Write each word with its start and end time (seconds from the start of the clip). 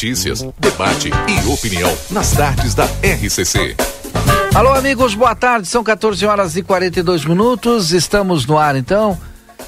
Notícias, 0.00 0.42
debate 0.58 1.10
e 1.28 1.52
opinião 1.52 1.94
nas 2.10 2.32
tardes 2.32 2.74
da 2.74 2.86
RCC. 3.02 3.76
Alô, 4.54 4.72
amigos, 4.72 5.14
boa 5.14 5.34
tarde. 5.34 5.68
São 5.68 5.84
14 5.84 6.24
horas 6.24 6.56
e 6.56 6.62
42 6.62 7.26
minutos. 7.26 7.92
Estamos 7.92 8.46
no 8.46 8.56
ar, 8.56 8.76
então. 8.76 9.18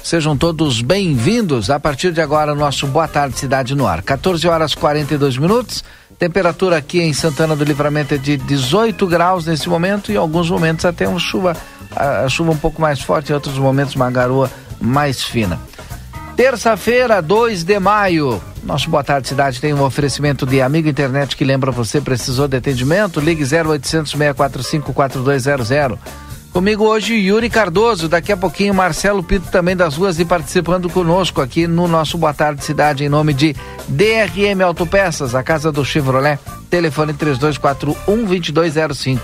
Sejam 0.03 0.35
todos 0.35 0.81
bem-vindos. 0.81 1.69
A 1.69 1.79
partir 1.79 2.11
de 2.11 2.19
agora, 2.19 2.55
nosso 2.55 2.87
Boa 2.87 3.07
Tarde 3.07 3.37
Cidade 3.37 3.75
no 3.75 3.85
Ar. 3.85 4.01
14 4.01 4.47
horas 4.47 4.71
e 4.71 4.77
42 4.77 5.37
minutos. 5.37 5.83
Temperatura 6.17 6.77
aqui 6.77 6.99
em 6.99 7.13
Santana 7.13 7.55
do 7.55 7.63
Livramento 7.63 8.15
é 8.15 8.17
de 8.17 8.35
18 8.35 9.05
graus 9.05 9.45
nesse 9.45 9.69
momento 9.69 10.11
e 10.11 10.15
em 10.15 10.17
alguns 10.17 10.49
momentos 10.49 10.83
até 10.83 11.07
uma 11.07 11.19
chuva, 11.19 11.55
a, 11.95 12.27
chuva 12.27 12.53
um 12.53 12.57
pouco 12.57 12.81
mais 12.81 12.99
forte, 12.99 13.29
em 13.29 13.35
outros 13.35 13.59
momentos 13.59 13.93
uma 13.93 14.09
garoa 14.09 14.49
mais 14.81 15.21
fina. 15.21 15.59
Terça-feira, 16.35 17.21
2 17.21 17.63
de 17.63 17.79
maio. 17.79 18.41
Nosso 18.63 18.89
Boa 18.89 19.03
Tarde 19.03 19.27
Cidade 19.27 19.61
tem 19.61 19.71
um 19.71 19.83
oferecimento 19.83 20.47
de 20.47 20.61
amigo 20.61 20.89
internet 20.89 21.37
que 21.37 21.43
lembra 21.43 21.71
você 21.71 22.01
precisou 22.01 22.47
de 22.47 22.57
atendimento? 22.57 23.19
Ligue 23.19 23.43
0800 23.43 24.11
645 24.11 24.93
4200. 24.93 25.99
Comigo 26.51 26.85
hoje 26.85 27.13
Yuri 27.13 27.49
Cardoso, 27.51 28.07
daqui 28.07 28.31
a 28.31 28.37
pouquinho 28.37 28.73
Marcelo 28.73 29.23
Pito 29.23 29.51
também 29.51 29.75
das 29.75 29.95
ruas 29.95 30.19
e 30.19 30.25
participando 30.25 30.89
conosco 30.89 31.39
aqui 31.39 31.67
no 31.67 31.87
nosso 31.87 32.17
Boa 32.17 32.33
Tarde 32.33 32.63
Cidade 32.63 33.03
em 33.03 33.09
nome 33.09 33.33
de 33.33 33.55
DRM 33.87 34.61
Autopeças, 34.63 35.35
a 35.35 35.43
casa 35.43 35.71
do 35.71 35.85
Chevrolet, 35.85 36.39
telefone 36.67 37.13
3241 37.13 38.25
2205. 38.25 39.21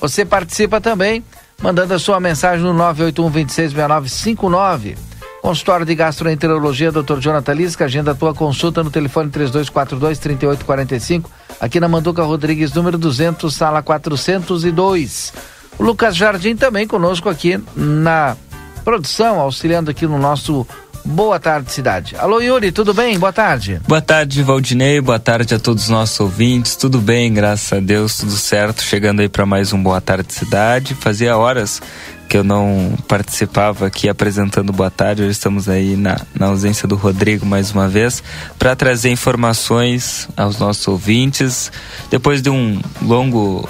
Você 0.00 0.26
participa 0.26 0.78
também 0.78 1.24
mandando 1.62 1.94
a 1.94 1.98
sua 1.98 2.20
mensagem 2.20 2.64
no 2.64 2.74
981 2.74 3.30
266959. 3.30 5.09
Consultório 5.40 5.86
de 5.86 5.94
Gastroenterologia, 5.94 6.92
Dr. 6.92 7.18
Jonathan 7.18 7.54
Lisca, 7.54 7.86
agenda 7.86 8.10
a 8.10 8.14
tua 8.14 8.34
consulta 8.34 8.84
no 8.84 8.90
telefone 8.90 9.30
3242 9.30 10.18
3845, 10.18 11.30
aqui 11.58 11.80
na 11.80 11.88
Manduca 11.88 12.22
Rodrigues, 12.22 12.72
número 12.74 12.98
200, 12.98 13.52
sala 13.54 13.82
402. 13.82 15.32
O 15.78 15.82
Lucas 15.82 16.14
Jardim 16.14 16.54
também 16.54 16.86
conosco 16.86 17.28
aqui 17.28 17.58
na 17.74 18.36
produção, 18.84 19.40
auxiliando 19.40 19.90
aqui 19.90 20.06
no 20.06 20.18
nosso 20.18 20.66
Boa 21.02 21.40
Tarde 21.40 21.72
Cidade. 21.72 22.14
Alô 22.16 22.40
Yuri, 22.40 22.70
tudo 22.70 22.92
bem? 22.92 23.18
Boa 23.18 23.32
tarde. 23.32 23.80
Boa 23.88 24.02
tarde, 24.02 24.42
Valdinei. 24.42 25.00
Boa 25.00 25.18
tarde 25.18 25.54
a 25.54 25.58
todos 25.58 25.84
os 25.84 25.88
nossos 25.88 26.20
ouvintes. 26.20 26.76
Tudo 26.76 26.98
bem, 26.98 27.32
graças 27.32 27.72
a 27.72 27.80
Deus, 27.80 28.18
tudo 28.18 28.32
certo. 28.32 28.82
Chegando 28.82 29.20
aí 29.20 29.28
para 29.28 29.46
mais 29.46 29.72
um 29.72 29.82
Boa 29.82 30.02
Tarde 30.02 30.34
Cidade. 30.34 30.94
Fazia 30.94 31.34
horas 31.36 31.80
que 32.30 32.36
eu 32.36 32.44
não 32.44 32.94
participava 33.08 33.88
aqui 33.88 34.08
apresentando 34.08 34.72
Boa 34.72 34.88
Tarde. 34.88 35.22
Hoje 35.22 35.32
estamos 35.32 35.68
aí 35.68 35.96
na, 35.96 36.16
na 36.32 36.46
ausência 36.46 36.86
do 36.86 36.94
Rodrigo 36.94 37.44
mais 37.44 37.72
uma 37.72 37.88
vez 37.88 38.22
para 38.56 38.76
trazer 38.76 39.10
informações 39.10 40.28
aos 40.36 40.56
nossos 40.56 40.86
ouvintes. 40.86 41.72
Depois 42.08 42.40
de 42.40 42.48
um 42.48 42.80
longo 43.02 43.68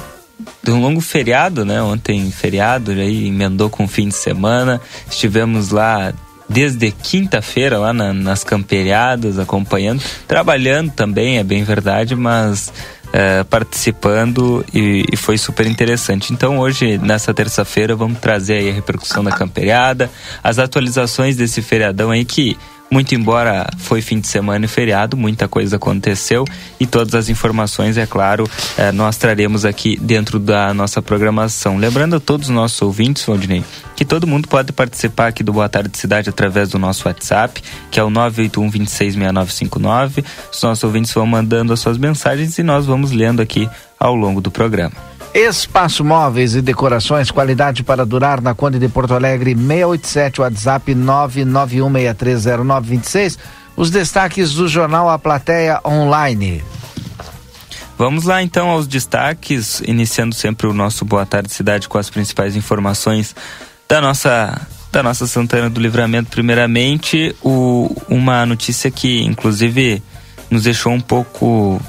de 0.63 0.71
um 0.71 0.79
longo 0.79 1.01
feriado, 1.01 1.65
né? 1.65 1.81
Ontem 1.81 2.31
feriado, 2.31 2.91
aí 2.91 3.29
emendou 3.29 3.71
com 3.71 3.85
o 3.85 3.89
fim 3.89 4.09
de 4.09 4.15
semana. 4.15 4.79
Estivemos 5.11 5.71
lá 5.71 6.13
desde 6.47 6.91
quinta-feira 6.91 7.79
lá 7.79 7.95
na, 7.95 8.13
nas 8.13 8.45
camperiadas, 8.45 9.39
acompanhando, 9.39 10.03
trabalhando 10.29 10.91
também, 10.91 11.39
é 11.39 11.45
bem 11.45 11.65
verdade, 11.65 12.15
mas 12.15 12.71
é, 13.13 13.45
participando 13.45 14.65
e, 14.73 15.05
e, 15.13 15.17
foi 15.17 15.37
super 15.37 15.67
interessante. 15.67 16.33
Então 16.33 16.59
hoje, 16.59 16.99
nessa 16.99 17.35
terça-feira, 17.35 17.95
vamos 17.97 18.19
trazer 18.19 18.69
a 18.69 18.73
repercussão 18.73 19.23
da 19.25 19.33
camperiada, 19.33 20.11
as 20.43 20.59
atualizações 20.59 21.37
desse 21.37 21.63
feriadão 21.63 22.11
aí 22.11 22.25
que 22.25 22.57
muito 22.91 23.15
embora 23.15 23.69
foi 23.79 24.03
fim 24.03 24.21
de 24.21 24.27
semana 24.27 24.65
e 24.65 24.69
feriado, 24.69 25.17
muita 25.17 25.47
coisa 25.47 25.77
aconteceu 25.77 26.45
e 26.79 26.87
todas 26.87 27.15
as 27.15 27.29
informações, 27.29 27.97
é 27.97 28.07
claro, 28.07 28.49
eh, 28.77 28.91
nós 28.91 29.17
traremos 29.17 29.65
aqui 29.65 29.97
dentro 29.97 30.39
da 30.39 30.75
nossa 30.75 31.01
programação. 31.01 31.77
Lembrando 31.77 32.17
a 32.17 32.21
todos 32.21 32.49
os 32.49 32.55
nossos 32.55 32.81
ouvintes, 32.83 33.25
Valdinei, 33.25 33.65
que 33.95 34.05
todo 34.05 34.27
mundo 34.27 34.49
pode 34.49 34.73
participar 34.73 35.29
aqui 35.29 35.43
do 35.43 35.53
Boa 35.53 35.69
Tarde 35.69 35.97
Cidade 35.97 36.29
através 36.29 36.71
do 36.71 36.79
nosso 36.79 37.07
WhatsApp, 37.07 37.63
que 37.91 38.01
é 38.01 38.03
o 38.03 38.11
981 38.11 38.71
266959. 38.71 40.25
Os 40.53 40.63
nossos 40.63 40.85
ouvintes 40.85 41.13
vão 41.13 41.27
mandando 41.27 41.73
as 41.73 41.81
suas 41.81 41.99
mensagens 41.99 42.59
e 42.59 42.63
nós 42.63 42.87
vamos 42.87 43.13
lendo 43.13 43.41
aqui 43.41 43.69
ao 43.99 44.15
longo 44.15 44.41
do 44.41 44.51
programa. 44.51 45.10
Espaço 45.33 46.05
Móveis 46.05 46.57
e 46.57 46.63
Decorações, 46.63 47.31
qualidade 47.31 47.85
para 47.85 48.05
durar 48.05 48.41
na 48.41 48.53
Conde 48.53 48.81
de 48.81 48.89
Porto 48.89 49.15
Alegre, 49.15 49.55
687, 49.55 50.41
WhatsApp 50.41 50.93
991630926. 50.95 53.39
Os 53.77 53.91
destaques 53.91 54.55
do 54.55 54.67
jornal 54.67 55.09
A 55.09 55.17
Plateia 55.19 55.79
Online. 55.85 56.65
Vamos 57.97 58.25
lá 58.25 58.43
então 58.43 58.71
aos 58.71 58.89
destaques, 58.89 59.81
iniciando 59.87 60.35
sempre 60.35 60.67
o 60.67 60.75
nosso 60.75 61.05
Boa 61.05 61.25
Tarde 61.25 61.53
Cidade 61.53 61.89
com 61.89 61.99
as 61.99 62.11
principais 62.11 62.57
informações 62.57 63.37
da 63.89 64.01
nossa 64.01 64.61
da 64.91 65.05
nossa 65.05 65.25
Santana 65.27 65.71
do 65.71 65.81
Livramento. 65.81 66.31
Primeiramente, 66.31 67.37
o, 67.41 67.95
uma 68.09 68.45
notícia 68.45 68.91
que 68.91 69.23
inclusive 69.23 70.03
nos 70.51 70.65
deixou 70.65 70.93
um 70.93 71.01
pouco 71.01 71.81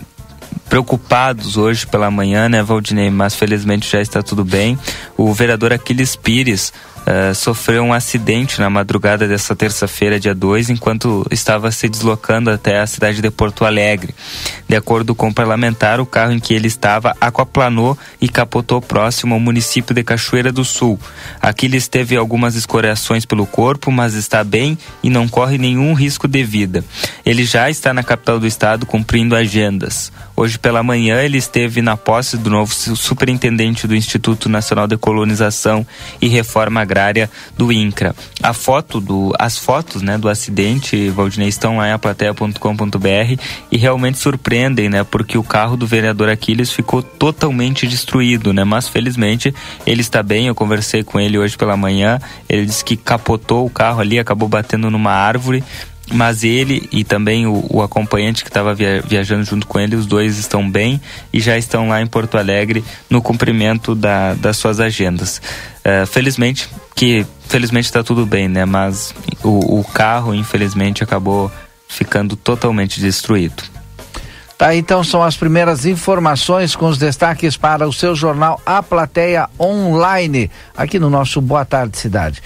preocupados 0.72 1.58
hoje 1.58 1.86
pela 1.86 2.09
manhã, 2.09 2.48
né, 2.48 2.64
Valdinei? 2.64 3.09
Mas 3.09 3.36
felizmente 3.36 3.92
já 3.92 4.00
está 4.02 4.24
tudo 4.24 4.46
bem. 4.46 4.80
O 5.18 5.34
vereador 5.34 5.74
Aquiles 5.74 6.16
Pires 6.16 6.72
uh, 7.01 7.34
sofreu 7.34 7.84
um 7.84 7.94
acidente 7.94 8.59
na 8.59 8.69
madrugada 8.69 9.28
dessa 9.28 9.56
terça-feira, 9.56 10.19
dia 10.19 10.34
2, 10.34 10.69
enquanto 10.69 11.25
estava 11.31 11.72
se 11.72 11.88
deslocando 11.88 12.50
até 12.50 12.79
a 12.79 12.88
cidade 12.88 13.22
de 13.22 13.31
Porto 13.31 13.66
Alegre. 13.66 14.13
De 14.67 14.75
acordo 14.75 15.13
com 15.13 15.29
o 15.29 15.34
parlamentar, 15.34 16.00
o 16.00 16.06
carro 16.06 16.31
em 16.31 16.39
que 16.39 16.53
ele 16.53 16.67
estava 16.67 17.16
aquaplanou 17.19 17.97
e 18.19 18.29
capotou 18.29 18.81
próximo 18.81 19.34
ao 19.34 19.39
município 19.39 19.94
de 19.94 20.03
Cachoeira 20.03 20.51
do 20.51 20.63
Sul. 20.63 21.00
Aquiles 21.41 21.88
teve 21.88 22.16
algumas 22.16 22.56
escoriações 22.56 23.25
pelo 23.25 23.45
corpo, 23.45 23.91
mas 23.91 24.13
está 24.13 24.44
bem 24.44 24.78
e 25.03 25.09
não 25.09 25.28
corre 25.28 25.57
nenhum 25.57 25.94
risco 25.94 26.28
de 26.28 26.44
vida. 26.44 26.83
Ele 27.25 27.44
já 27.44 27.69
está 27.69 27.94
na 27.94 28.03
capital 28.03 28.39
do 28.39 28.47
estado 28.47 28.85
cumprindo 28.85 29.35
agendas. 29.35 30.12
Hoje 30.35 30.57
pela 30.57 30.81
manhã 30.81 31.22
ele 31.22 31.38
esteve 31.38 31.81
na 31.81 31.95
posse 31.95 32.38
do 32.38 32.50
novo 32.50 32.73
superintendente 32.73 33.85
do 33.85 33.95
Instituto 33.95 34.50
Nacional 34.50 34.88
de 34.88 34.97
Colonização 34.97 35.85
e 36.22 36.28
Reforma 36.28 36.83
agrária 36.91 37.29
do 37.57 37.72
INCRA. 37.72 38.13
A 38.44 38.53
foto 38.53 39.00
do, 39.00 39.34
as 39.40 39.57
fotos, 39.57 40.02
né, 40.02 40.18
do 40.18 40.28
acidente, 40.28 41.09
Valdinei, 41.09 41.47
estão 41.47 41.78
lá 41.78 41.88
em 41.88 41.94
aplateia.com.br 41.94 43.41
e 43.72 43.78
realmente 43.78 44.18
surpreendem, 44.18 44.90
né, 44.90 45.03
porque 45.06 45.38
o 45.38 45.44
carro 45.44 45.78
do 45.78 45.88
vereador 45.88 46.28
Aquiles 46.28 46.72
ficou 46.72 47.01
totalmente 47.01 47.88
destruído, 47.88 48.51
né, 48.53 48.66
mas 48.66 48.90
felizmente 48.90 49.56
ele 49.88 50.01
está 50.01 50.22
bem. 50.22 50.47
Eu 50.47 50.56
conversei 50.56 51.03
com 51.03 51.19
ele 51.19 51.38
hoje 51.38 51.57
pela 51.57 51.78
manhã. 51.78 52.19
Ele 52.50 52.66
disse 52.66 52.84
que 52.84 52.97
capotou 52.97 53.66
o 53.66 53.69
carro 53.69 54.01
ali, 54.01 54.19
acabou 54.19 54.50
batendo 54.50 54.90
numa 54.91 55.12
árvore 55.12 55.63
mas 56.12 56.44
ele 56.44 56.88
e 56.92 57.04
também 57.04 57.48
o, 57.48 57.66
o 57.70 57.82
acompanhante 57.82 58.44
que 58.44 58.50
estava 58.50 58.74
via, 58.74 59.02
viajando 59.02 59.44
junto 59.44 59.66
com 59.68 59.80
ele, 59.80 59.96
os 59.96 60.06
dois 60.06 60.38
estão 60.38 60.70
bem 60.70 61.02
e 61.32 61.40
já 61.40 61.58
estão 61.58 61.90
lá 61.90 62.02
em 62.02 62.08
Porto 62.08 62.38
Alegre 62.38 62.84
no 63.10 63.22
cumprimento 63.22 63.96
da, 63.96 64.34
das 64.34 64.58
suas 64.58 64.80
agendas. 64.80 65.42
Uh, 65.80 66.06
felizmente, 66.06 66.70
que 66.96 67.26
felizmente 67.48 67.86
está 67.86 68.04
tudo 68.04 68.26
bem, 68.26 68.48
né? 68.48 68.66
Mas 68.66 69.14
o, 69.44 69.80
o 69.80 69.84
carro, 69.84 70.34
infelizmente, 70.34 71.04
acabou 71.04 71.52
ficando 71.88 72.36
totalmente 72.36 73.00
destruído. 73.00 73.64
Tá, 74.58 74.76
então 74.76 75.04
são 75.04 75.24
as 75.24 75.36
primeiras 75.36 75.88
informações 75.88 76.75
com 76.75 76.86
os 76.86 77.00
destaques 77.00 77.57
para 77.57 77.88
o 77.88 77.92
seu 77.92 78.16
jornal 78.16 78.62
A 78.64 78.84
Plateia 78.84 79.50
Online, 79.60 80.52
aqui 80.78 81.00
no 81.00 81.10
nosso 81.10 81.42
Boa 81.42 81.66
Tarde 81.66 81.98
Cidade. 81.98 82.44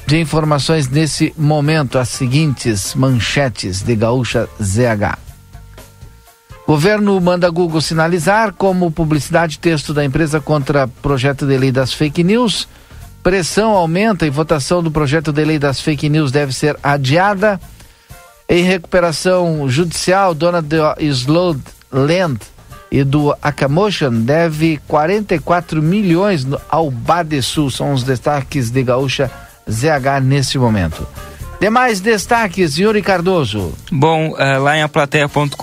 de 0.06 0.20
informações 0.20 0.88
nesse 0.88 1.34
momento, 1.36 1.98
as 1.98 2.08
seguintes 2.08 2.94
manchetes 2.94 3.82
de 3.82 3.96
Gaúcha 3.96 4.48
ZH. 4.62 5.27
Governo 6.68 7.18
manda 7.18 7.48
Google 7.48 7.80
sinalizar 7.80 8.52
como 8.52 8.90
publicidade 8.90 9.58
texto 9.58 9.94
da 9.94 10.04
empresa 10.04 10.38
contra 10.38 10.86
projeto 10.86 11.46
de 11.46 11.56
lei 11.56 11.72
das 11.72 11.94
fake 11.94 12.22
news. 12.22 12.68
Pressão 13.22 13.70
aumenta 13.70 14.26
e 14.26 14.30
votação 14.30 14.82
do 14.82 14.90
projeto 14.90 15.32
de 15.32 15.42
lei 15.46 15.58
das 15.58 15.80
fake 15.80 16.10
news 16.10 16.30
deve 16.30 16.52
ser 16.52 16.76
adiada. 16.82 17.58
Em 18.46 18.62
recuperação 18.64 19.66
judicial, 19.66 20.34
dona 20.34 20.60
de 20.60 20.76
Slow 21.06 21.56
Land 21.90 22.40
e 22.92 23.02
do 23.02 23.34
Akamotion 23.40 24.12
deve 24.20 24.78
44 24.86 25.80
milhões 25.80 26.46
ao 26.68 26.90
Badesul. 26.90 27.70
São 27.70 27.94
os 27.94 28.02
destaques 28.02 28.70
de 28.70 28.82
Gaúcha 28.82 29.30
ZH 29.66 30.20
nesse 30.22 30.58
momento. 30.58 31.06
Demais 31.60 32.00
destaques, 32.00 32.78
Yuri 32.78 33.02
Cardoso. 33.02 33.72
Bom, 33.90 34.30
uh, 34.30 34.62
lá 34.62 34.76
em 34.76 34.82
aplateia.com.br 34.82 35.54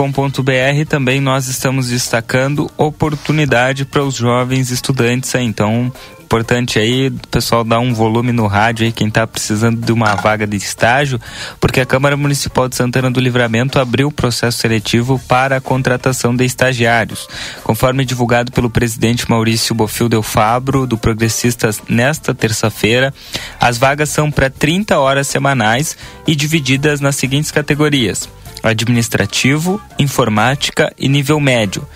também 0.90 1.22
nós 1.22 1.48
estamos 1.48 1.88
destacando 1.88 2.70
oportunidade 2.78 3.86
para 3.86 4.04
os 4.04 4.16
jovens 4.16 4.72
estudantes. 4.72 5.34
Então, 5.36 5.92
importante 6.26 6.80
aí, 6.80 7.12
pessoal 7.30 7.64
dar 7.64 7.80
um 7.80 7.94
volume 7.94 8.32
no 8.32 8.48
rádio 8.48 8.86
aí, 8.86 8.92
quem 8.92 9.08
está 9.08 9.28
precisando 9.28 9.80
de 9.80 9.92
uma 9.92 10.16
vaga 10.16 10.48
de 10.48 10.58
estágio, 10.58 11.22
porque 11.60 11.80
a 11.80 11.86
Câmara 11.86 12.18
Municipal 12.18 12.68
de 12.68 12.76
Santana 12.76 13.12
do 13.12 13.20
Livramento 13.20 13.80
abriu 13.80 14.08
o 14.08 14.12
processo 14.12 14.58
seletivo 14.58 15.20
para 15.28 15.58
a 15.58 15.62
contratação 15.62 16.36
de 16.36 16.44
estagiários. 16.44 17.28
Conforme 17.64 18.04
divulgado 18.04 18.52
pelo 18.52 18.72
presidente 18.72 19.30
Maurício 19.30 19.76
Bofil 19.76 20.10
Del 20.10 20.24
Fabro, 20.24 20.88
do 20.88 20.98
Progressistas, 20.98 21.80
nesta 21.88 22.34
terça-feira, 22.34 23.14
as 23.60 23.78
vagas 23.78 24.10
são 24.10 24.32
para 24.32 24.50
30 24.50 25.00
horas 25.00 25.28
semanais 25.28 25.96
e 26.26 26.36
divididas 26.36 27.00
nas 27.00 27.16
seguintes 27.16 27.52
categorias 27.52 28.28
administrativo, 28.64 29.80
informática 30.00 30.92
e 30.98 31.08
nível 31.08 31.40
médio. 31.40 31.88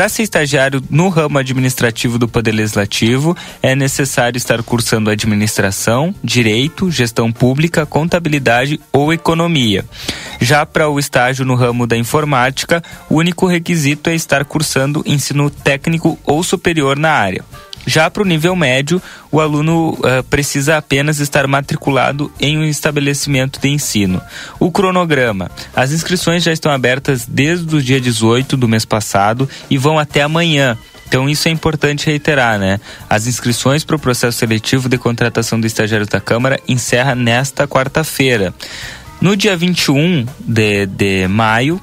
Para 0.00 0.08
ser 0.08 0.22
estagiário 0.22 0.82
no 0.88 1.10
ramo 1.10 1.36
administrativo 1.36 2.18
do 2.18 2.26
Poder 2.26 2.52
Legislativo, 2.52 3.36
é 3.62 3.74
necessário 3.74 4.38
estar 4.38 4.62
cursando 4.62 5.10
administração, 5.10 6.14
direito, 6.24 6.90
gestão 6.90 7.30
pública, 7.30 7.84
contabilidade 7.84 8.80
ou 8.94 9.12
economia. 9.12 9.84
Já 10.40 10.64
para 10.64 10.88
o 10.88 10.98
estágio 10.98 11.44
no 11.44 11.54
ramo 11.54 11.86
da 11.86 11.98
informática, 11.98 12.82
o 13.10 13.16
único 13.16 13.46
requisito 13.46 14.08
é 14.08 14.14
estar 14.14 14.42
cursando 14.46 15.02
ensino 15.04 15.50
técnico 15.50 16.18
ou 16.24 16.42
superior 16.42 16.98
na 16.98 17.10
área. 17.10 17.44
Já 17.86 18.10
para 18.10 18.22
o 18.22 18.26
nível 18.26 18.54
médio, 18.54 19.02
o 19.30 19.40
aluno 19.40 19.90
uh, 19.90 20.22
precisa 20.28 20.76
apenas 20.76 21.18
estar 21.18 21.46
matriculado 21.46 22.30
em 22.40 22.58
um 22.58 22.64
estabelecimento 22.64 23.60
de 23.60 23.68
ensino. 23.68 24.20
O 24.58 24.70
cronograma: 24.70 25.50
as 25.74 25.92
inscrições 25.92 26.42
já 26.42 26.52
estão 26.52 26.70
abertas 26.70 27.26
desde 27.26 27.74
o 27.74 27.82
dia 27.82 28.00
18 28.00 28.56
do 28.56 28.68
mês 28.68 28.84
passado 28.84 29.48
e 29.68 29.78
vão 29.78 29.98
até 29.98 30.22
amanhã. 30.22 30.76
Então 31.08 31.28
isso 31.28 31.48
é 31.48 31.50
importante 31.50 32.06
reiterar, 32.06 32.56
né? 32.56 32.78
As 33.08 33.26
inscrições 33.26 33.82
para 33.82 33.96
o 33.96 33.98
processo 33.98 34.38
seletivo 34.38 34.88
de 34.88 34.96
contratação 34.96 35.60
do 35.60 35.66
estagiário 35.66 36.06
da 36.06 36.20
Câmara 36.20 36.60
encerra 36.68 37.16
nesta 37.16 37.66
quarta-feira. 37.66 38.54
No 39.20 39.36
dia 39.36 39.56
21 39.56 40.24
de, 40.38 40.86
de 40.86 41.26
maio, 41.26 41.82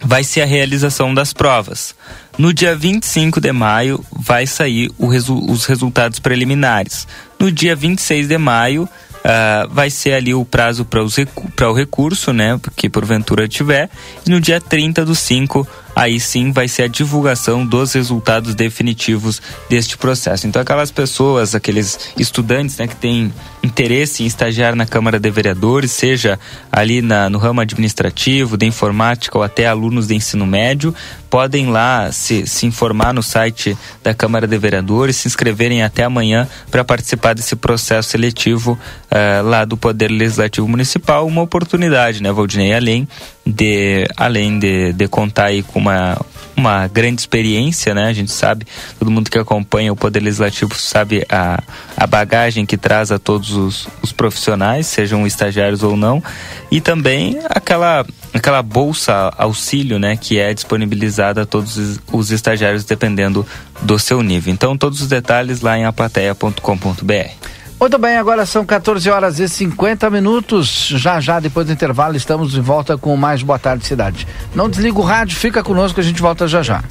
vai 0.00 0.24
ser 0.24 0.40
a 0.40 0.46
realização 0.46 1.12
das 1.12 1.32
provas. 1.32 1.94
No 2.38 2.52
dia 2.52 2.76
25 2.76 3.40
de 3.40 3.50
maio 3.50 4.04
vai 4.12 4.46
sair 4.46 4.90
resu 5.08 5.38
os 5.50 5.64
resultados 5.64 6.18
preliminares. 6.18 7.08
No 7.38 7.50
dia 7.50 7.74
26 7.74 8.28
de 8.28 8.36
maio 8.36 8.82
uh, 8.84 9.68
vai 9.70 9.88
ser 9.88 10.12
ali 10.12 10.34
o 10.34 10.44
prazo 10.44 10.84
para 10.84 11.00
recu 11.02 11.50
o 11.70 11.72
recurso, 11.72 12.32
né? 12.32 12.60
Que 12.76 12.90
porventura 12.90 13.48
tiver. 13.48 13.88
E 14.26 14.30
no 14.30 14.38
dia 14.38 14.60
30 14.60 15.04
do 15.04 15.14
5 15.14 15.66
aí 15.96 16.20
sim 16.20 16.52
vai 16.52 16.68
ser 16.68 16.82
a 16.82 16.88
divulgação 16.88 17.64
dos 17.64 17.94
resultados 17.94 18.54
definitivos 18.54 19.40
deste 19.66 19.96
processo. 19.96 20.46
Então, 20.46 20.60
aquelas 20.60 20.90
pessoas, 20.90 21.54
aqueles 21.54 22.12
estudantes 22.18 22.76
né, 22.76 22.86
que 22.86 22.96
têm 22.96 23.32
interesse 23.62 24.22
em 24.22 24.26
estagiar 24.26 24.76
na 24.76 24.84
Câmara 24.84 25.18
de 25.18 25.30
Vereadores, 25.30 25.90
seja 25.90 26.38
ali 26.70 27.00
na, 27.00 27.30
no 27.30 27.38
ramo 27.38 27.62
administrativo, 27.62 28.58
de 28.58 28.66
informática 28.66 29.38
ou 29.38 29.42
até 29.42 29.66
alunos 29.66 30.06
de 30.06 30.14
ensino 30.14 30.46
médio, 30.46 30.94
podem 31.30 31.70
lá 31.70 32.12
se, 32.12 32.46
se 32.46 32.66
informar 32.66 33.14
no 33.14 33.22
site 33.22 33.76
da 34.02 34.12
Câmara 34.12 34.46
de 34.46 34.58
Vereadores, 34.58 35.16
se 35.16 35.28
inscreverem 35.28 35.82
até 35.82 36.04
amanhã 36.04 36.46
para 36.70 36.84
participar 36.84 37.34
desse 37.34 37.56
processo 37.56 38.10
seletivo 38.10 38.78
uh, 39.10 39.46
lá 39.48 39.64
do 39.64 39.78
Poder 39.78 40.08
Legislativo 40.08 40.68
Municipal. 40.68 41.26
Uma 41.26 41.40
oportunidade, 41.40 42.22
né, 42.22 42.30
Valdinei? 42.30 42.74
Além 42.74 43.08
de, 43.46 44.08
além 44.16 44.58
de, 44.58 44.92
de 44.92 45.06
contar 45.06 45.46
aí 45.46 45.62
com 45.62 45.78
uma, 45.78 46.20
uma 46.56 46.88
grande 46.88 47.20
experiência, 47.20 47.94
né? 47.94 48.08
A 48.08 48.12
gente 48.12 48.32
sabe, 48.32 48.66
todo 48.98 49.10
mundo 49.10 49.30
que 49.30 49.38
acompanha 49.38 49.92
o 49.92 49.96
Poder 49.96 50.20
Legislativo 50.20 50.74
sabe 50.74 51.24
a, 51.30 51.62
a 51.96 52.06
bagagem 52.06 52.66
que 52.66 52.76
traz 52.76 53.12
a 53.12 53.18
todos 53.18 53.52
os, 53.52 53.88
os 54.02 54.10
profissionais, 54.10 54.86
sejam 54.86 55.26
estagiários 55.26 55.84
ou 55.84 55.96
não, 55.96 56.22
e 56.70 56.80
também 56.80 57.38
aquela, 57.48 58.04
aquela 58.34 58.62
bolsa 58.62 59.32
auxílio, 59.38 59.98
né? 59.98 60.16
Que 60.16 60.38
é 60.38 60.52
disponibilizada 60.52 61.42
a 61.42 61.46
todos 61.46 61.76
os, 61.76 62.00
os 62.10 62.30
estagiários 62.32 62.84
dependendo 62.84 63.46
do 63.82 63.96
seu 63.98 64.22
nível. 64.22 64.52
Então, 64.52 64.76
todos 64.76 65.00
os 65.00 65.08
detalhes 65.08 65.60
lá 65.60 65.78
em 65.78 65.84
aplateia.com.br. 65.84 67.56
Muito 67.78 67.98
bem, 67.98 68.16
agora 68.16 68.46
são 68.46 68.64
14 68.64 69.08
horas 69.10 69.38
e 69.38 69.48
50 69.48 70.08
minutos. 70.08 70.88
Já 70.88 71.20
já, 71.20 71.38
depois 71.38 71.66
do 71.66 71.72
intervalo, 71.72 72.16
estamos 72.16 72.52
de 72.52 72.60
volta 72.60 72.96
com 72.96 73.14
mais 73.16 73.42
Boa 73.42 73.58
Tarde 73.58 73.86
Cidade. 73.86 74.26
Não 74.54 74.68
desliga 74.68 74.98
o 74.98 75.02
rádio, 75.02 75.36
fica 75.36 75.62
conosco, 75.62 76.00
a 76.00 76.02
gente 76.02 76.22
volta 76.22 76.48
já 76.48 76.62
já. 76.62 76.82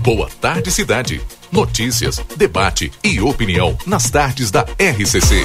Boa 0.00 0.28
Tarde 0.40 0.70
Cidade. 0.70 1.20
Notícias, 1.50 2.20
debate 2.36 2.92
e 3.04 3.20
opinião 3.20 3.78
nas 3.86 4.10
tardes 4.10 4.50
da 4.50 4.62
RCC. 4.62 5.44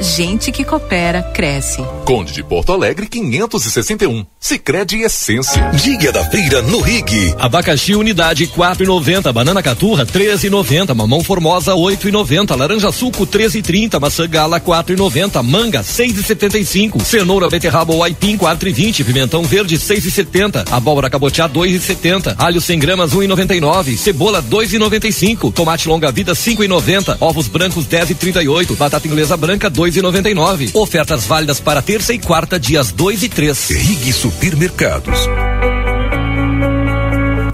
Gente 0.00 0.52
que 0.52 0.62
coopera, 0.62 1.22
cresce. 1.22 1.82
Conde 2.04 2.30
de 2.32 2.42
Porto 2.42 2.72
Alegre 2.72 3.06
561. 3.06 4.26
Sicredi 4.38 5.00
Essência. 5.02 5.70
Dia 5.72 6.12
da 6.12 6.22
feira 6.24 6.60
no 6.60 6.80
Rig. 6.80 7.34
Abacaxi 7.38 7.94
unidade 7.94 8.46
4,90. 8.46 9.32
Banana 9.32 9.62
caturra 9.62 10.04
13,90. 10.04 10.94
Mamão 10.94 11.24
formosa 11.24 11.72
8,90. 11.72 12.54
Laranja 12.54 12.92
suco 12.92 13.26
13,30. 13.26 13.98
Maçã 13.98 14.28
gala 14.28 14.60
4,90. 14.60 15.42
Manga 15.42 15.80
6,75. 15.80 17.02
Cenoura 17.02 17.48
beterraba 17.48 17.94
ou 17.94 18.04
aipim 18.04 18.36
4,20. 18.36 19.02
Pimentão 19.02 19.42
verde 19.44 19.78
6,70. 19.78 20.66
Abóbora 20.70 21.08
cabotiá 21.08 21.48
2,70. 21.48 22.34
Alho 22.36 22.60
100 22.60 22.78
gramas 22.78 23.14
1,99. 23.14 23.96
Cebola 23.96 24.42
2,95. 24.42 25.52
Tomate 25.52 25.88
longa 25.88 26.12
vida 26.12 26.34
5,90. 26.34 27.16
Ovos 27.18 27.48
brancos 27.48 27.86
10,38. 27.86 28.76
Batata 28.76 29.08
inglesa 29.08 29.36
branca 29.36 29.70
2 29.70 29.85
2,99. 29.90 30.70
Ofertas 30.74 31.24
válidas 31.24 31.60
para 31.60 31.82
terça 31.82 32.12
e 32.12 32.18
quarta, 32.18 32.58
dias 32.58 32.90
2 32.90 33.22
e 33.22 33.28
3. 33.28 33.70
Rig 33.70 34.12
Supermercados. 34.12 35.18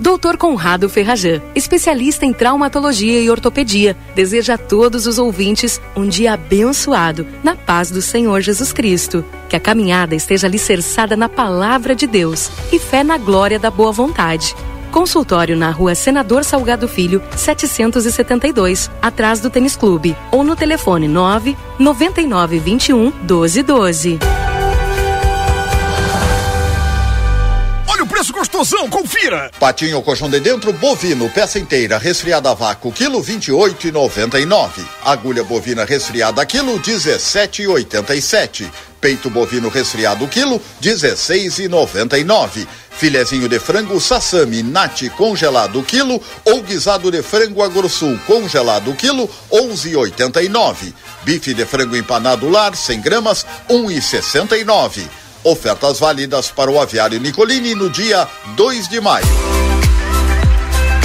Doutor 0.01 0.37
Conrado 0.37 0.89
Ferrajan, 0.89 1.41
especialista 1.55 2.25
em 2.25 2.33
traumatologia 2.33 3.21
e 3.21 3.31
ortopedia, 3.31 3.97
deseja 4.15 4.55
a 4.55 4.59
todos 4.59 5.07
os 5.07 5.19
ouvintes 5.19 5.81
um 5.97 6.07
dia 6.09 6.35
abençoado, 6.35 7.27
na 7.43 7.57
paz 7.57 7.91
do 7.91 8.01
Senhor 8.01 8.41
Jesus 8.41 8.73
Cristo. 8.73 9.25
Que 9.49 9.57
a 9.57 9.61
caminhada 9.61 10.15
esteja 10.15 10.47
alicerçada 10.47 11.17
na 11.17 11.29
palavra 11.29 11.95
de 11.95 12.07
Deus 12.07 12.51
e 12.73 12.79
fé 12.79 13.03
na 13.03 13.19
glória 13.19 13.59
da 13.59 13.71
boa 13.71 13.93
vontade. 13.93 14.55
Consultório 14.93 15.57
na 15.57 15.71
rua 15.71 15.95
Senador 15.95 16.45
Salgado 16.45 16.87
Filho, 16.87 17.23
772, 17.35 18.91
atrás 19.01 19.41
do 19.41 19.49
Tênis 19.49 19.75
Clube. 19.75 20.15
Ou 20.31 20.45
no 20.45 20.55
telefone 20.55 21.09
9 21.09 21.57
99 21.79 22.59
21 22.59 23.11
12 23.23 23.63
12. 23.63 24.19
Olha 27.89 28.05
o 28.05 28.07
preço 28.07 28.35
gostosão, 28.35 28.91
confira! 28.91 29.51
Patinho 29.59 30.03
colchão 30.03 30.29
de 30.29 30.39
dentro 30.41 30.75
bovino, 30.75 31.27
peça 31.31 31.59
inteira, 31.59 31.97
resfriada 31.97 32.51
a 32.51 32.55
vácuo, 32.55 32.93
quilo 32.93 33.23
28,99. 33.23 34.85
Agulha 35.03 35.43
bovina 35.43 35.87
resfriada 35.87 36.45
quilo 36.45 36.79
17,87. 36.79 38.71
Peito 39.01 39.31
bovino 39.31 39.69
resfriado 39.69 40.29
quilo 40.29 40.61
16,99. 40.81 42.69
Filezinho 42.97 43.49
de 43.49 43.59
frango 43.59 44.01
sassami 44.01 44.63
nati 44.63 45.11
congelado 45.11 45.83
quilo 45.83 46.21
ou 46.45 46.63
guisado 46.63 47.11
de 47.11 47.23
frango 47.23 47.63
agrossul 47.63 48.19
congelado 48.27 48.95
quilo 48.95 49.29
11,89. 49.51 50.93
Bife 51.25 51.55
de 51.55 51.67
frango 51.67 51.97
empanado 51.97 52.49
lar 52.49 52.77
100 52.77 53.01
gramas 53.01 53.47
1,69. 53.69 55.03
Ofertas 55.45 55.99
válidas 55.99 56.53
para 56.53 56.71
o 56.71 56.81
aviário 56.81 57.19
Nicolini 57.19 57.75
no 57.75 57.91
dia 57.91 58.29
2 58.57 58.89
de 58.89 59.01
maio. 59.01 59.82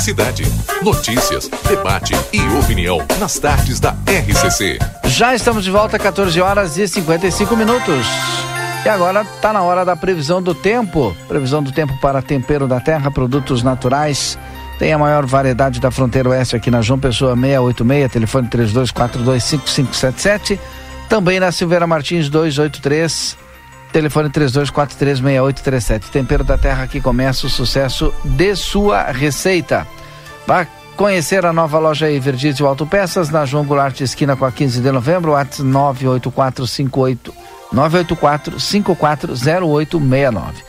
Cidade. 0.00 0.44
Notícias, 0.80 1.50
debate 1.68 2.14
e 2.32 2.40
opinião 2.56 3.04
nas 3.18 3.36
tardes 3.36 3.80
da 3.80 3.96
RCC. 4.06 4.78
Já 5.06 5.34
estamos 5.34 5.64
de 5.64 5.72
volta, 5.72 5.98
14 5.98 6.40
horas 6.40 6.76
e 6.76 6.86
55 6.86 7.56
minutos. 7.56 8.06
E 8.84 8.88
agora 8.88 9.22
está 9.22 9.52
na 9.52 9.62
hora 9.62 9.84
da 9.84 9.96
previsão 9.96 10.40
do 10.40 10.54
tempo. 10.54 11.16
Previsão 11.26 11.64
do 11.64 11.72
tempo 11.72 11.98
para 12.00 12.22
tempero 12.22 12.68
da 12.68 12.78
terra, 12.78 13.10
produtos 13.10 13.64
naturais. 13.64 14.38
Tem 14.78 14.92
a 14.92 14.98
maior 14.98 15.26
variedade 15.26 15.80
da 15.80 15.90
fronteira 15.90 16.28
oeste 16.28 16.54
aqui 16.54 16.70
na 16.70 16.80
João 16.80 17.00
Pessoa 17.00 17.34
686, 17.34 18.12
telefone 18.12 18.46
32425577. 18.48 20.60
Também 21.08 21.40
na 21.40 21.50
Silveira 21.50 21.88
Martins 21.88 22.28
283 22.28 23.36
Telefone 23.94 24.28
32436837. 24.28 26.10
Tempero 26.10 26.42
da 26.42 26.58
Terra 26.58 26.88
que 26.88 27.00
começa 27.00 27.46
o 27.46 27.50
sucesso 27.50 28.12
de 28.24 28.56
sua 28.56 29.12
receita. 29.12 29.86
Vá 30.48 30.66
conhecer 30.96 31.46
a 31.46 31.52
nova 31.52 31.78
loja 31.78 32.10
Everdiesel 32.10 32.66
Autopeças 32.66 33.30
na 33.30 33.46
João 33.46 33.64
Goulart 33.64 34.00
esquina 34.00 34.34
com 34.34 34.44
a 34.44 34.50
15 34.50 34.80
de 34.80 34.90
novembro, 34.90 35.30
WhatsApp 35.30 35.62
98458 35.62 37.32
984 37.70 38.58
540869. 38.58 40.64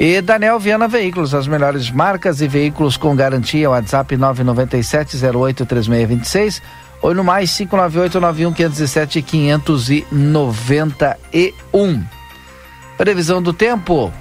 E 0.00 0.20
Daniel 0.20 0.58
Viana 0.58 0.88
Veículos, 0.88 1.32
as 1.32 1.46
melhores 1.46 1.92
marcas 1.92 2.40
e 2.40 2.48
veículos 2.48 2.96
com 2.96 3.14
garantia, 3.14 3.70
WhatsApp 3.70 4.16
997 4.16 5.16
08 5.24 5.64
3626 5.64 6.60
ou 7.00 7.14
no 7.14 7.22
mais 7.22 7.56
598 7.56 8.20
91 8.20 8.52
507 8.52 9.22
591. 9.22 12.13
Previsão 12.96 13.42
do 13.42 13.52
tempo. 13.52 14.12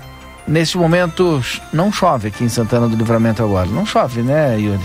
Neste 0.47 0.77
momento 0.77 1.41
não 1.71 1.91
chove 1.91 2.27
aqui 2.27 2.43
em 2.43 2.49
Santana 2.49 2.87
do 2.87 2.95
Livramento 2.95 3.41
agora. 3.41 3.67
Não 3.67 3.85
chove, 3.85 4.21
né, 4.21 4.59
Yuri? 4.59 4.83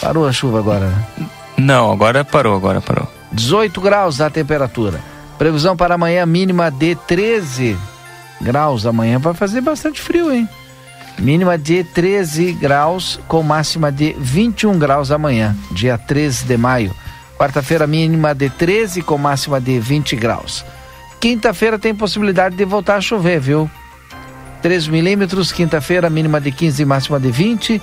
Parou 0.00 0.26
a 0.26 0.32
chuva 0.32 0.58
agora, 0.58 0.86
né? 0.86 1.28
Não, 1.56 1.92
agora 1.92 2.24
parou, 2.24 2.56
agora 2.56 2.80
parou. 2.80 3.08
18 3.32 3.80
graus 3.80 4.20
a 4.20 4.28
temperatura. 4.28 5.00
Previsão 5.38 5.76
para 5.76 5.94
amanhã 5.94 6.26
mínima 6.26 6.70
de 6.70 6.94
13 6.94 7.76
graus. 8.40 8.86
Amanhã 8.86 9.18
vai 9.18 9.34
fazer 9.34 9.60
bastante 9.60 10.00
frio, 10.00 10.32
hein? 10.32 10.48
Mínima 11.18 11.56
de 11.56 11.84
13 11.84 12.52
graus 12.52 13.20
com 13.28 13.42
máxima 13.42 13.92
de 13.92 14.14
21 14.18 14.78
graus 14.78 15.12
amanhã, 15.12 15.56
dia 15.70 15.96
13 15.96 16.44
de 16.44 16.56
maio. 16.56 16.94
Quarta-feira 17.38 17.86
mínima 17.86 18.34
de 18.34 18.50
13 18.50 19.02
com 19.02 19.16
máxima 19.16 19.60
de 19.60 19.78
20 19.78 20.16
graus. 20.16 20.64
Quinta-feira 21.24 21.78
tem 21.78 21.94
possibilidade 21.94 22.54
de 22.54 22.66
voltar 22.66 22.96
a 22.96 23.00
chover, 23.00 23.40
viu? 23.40 23.70
3 24.60 24.88
milímetros, 24.88 25.50
quinta-feira, 25.50 26.10
mínima 26.10 26.38
de 26.38 26.52
15, 26.52 26.84
máxima 26.84 27.18
de 27.18 27.30
20. 27.30 27.80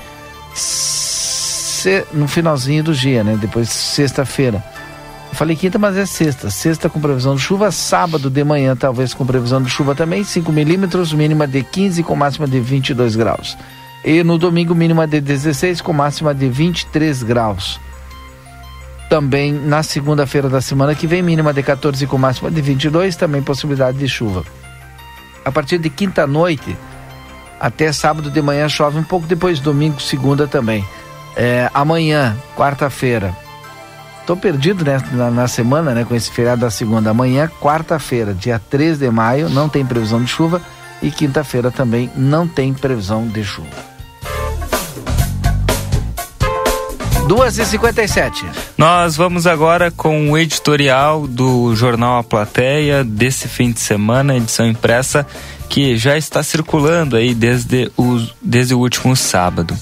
Se, 0.53 2.05
no 2.13 2.27
finalzinho 2.27 2.83
do 2.83 2.93
dia, 2.93 3.23
né? 3.23 3.35
Depois, 3.41 3.67
sexta-feira. 3.67 4.63
Falei 5.33 5.55
quinta, 5.55 5.79
mas 5.79 5.97
é 5.97 6.05
sexta. 6.05 6.51
Sexta 6.51 6.87
com 6.87 7.01
previsão 7.01 7.35
de 7.35 7.41
chuva, 7.41 7.71
sábado 7.71 8.29
de 8.29 8.43
manhã 8.43 8.75
talvez 8.75 9.11
com 9.11 9.25
previsão 9.25 9.59
de 9.59 9.71
chuva 9.71 9.95
também, 9.95 10.23
5 10.23 10.51
milímetros, 10.51 11.11
mínima 11.11 11.47
de 11.47 11.63
15 11.63 12.03
com 12.03 12.15
máxima 12.15 12.47
de 12.47 12.59
22 12.59 13.15
graus. 13.15 13.57
E 14.05 14.23
no 14.23 14.37
domingo, 14.37 14.75
mínima 14.75 15.07
de 15.07 15.19
16 15.19 15.81
com 15.81 15.93
máxima 15.93 16.31
de 16.35 16.47
23 16.47 17.23
graus. 17.23 17.79
Também 19.11 19.51
na 19.51 19.83
segunda-feira 19.83 20.47
da 20.47 20.61
semana 20.61 20.95
que 20.95 21.05
vem, 21.05 21.21
mínima 21.21 21.51
de 21.51 21.61
14 21.61 22.07
com 22.07 22.17
máxima 22.17 22.49
de 22.49 22.61
22, 22.61 23.17
também 23.17 23.43
possibilidade 23.43 23.97
de 23.97 24.07
chuva. 24.07 24.45
A 25.43 25.51
partir 25.51 25.79
de 25.79 25.89
quinta-noite 25.89 26.77
até 27.59 27.91
sábado 27.91 28.31
de 28.31 28.41
manhã 28.41 28.69
chove 28.69 28.97
um 28.97 29.03
pouco, 29.03 29.27
depois 29.27 29.59
domingo, 29.59 30.01
segunda 30.01 30.47
também. 30.47 30.87
É, 31.35 31.69
amanhã, 31.73 32.37
quarta-feira, 32.55 33.35
tô 34.25 34.37
perdido 34.37 34.85
né, 34.85 35.03
na, 35.11 35.29
na, 35.29 35.45
semana, 35.49 35.93
né, 35.93 36.05
com 36.05 36.15
esse 36.15 36.31
feriado 36.31 36.61
da 36.61 36.71
segunda. 36.71 37.09
Amanhã, 37.09 37.51
quarta-feira, 37.59 38.33
dia 38.33 38.61
3 38.69 38.97
de 38.99 39.11
maio, 39.11 39.49
não 39.49 39.67
tem 39.67 39.85
previsão 39.85 40.23
de 40.23 40.29
chuva 40.29 40.61
e 41.01 41.11
quinta-feira 41.11 41.69
também 41.69 42.09
não 42.15 42.47
tem 42.47 42.73
previsão 42.73 43.27
de 43.27 43.43
chuva. 43.43 43.90
2 47.31 47.59
e 47.59 47.65
57 47.65 48.45
Nós 48.77 49.15
vamos 49.15 49.47
agora 49.47 49.89
com 49.89 50.31
o 50.31 50.37
editorial 50.37 51.25
do 51.25 51.73
jornal 51.73 52.17
A 52.17 52.23
Plateia 52.25 53.05
desse 53.05 53.47
fim 53.47 53.71
de 53.71 53.79
semana, 53.79 54.35
edição 54.35 54.67
impressa, 54.67 55.25
que 55.69 55.95
já 55.95 56.17
está 56.17 56.43
circulando 56.43 57.15
aí 57.15 57.33
desde 57.33 57.89
o, 57.95 58.21
desde 58.41 58.73
o 58.73 58.79
último 58.79 59.15
sábado. 59.15 59.73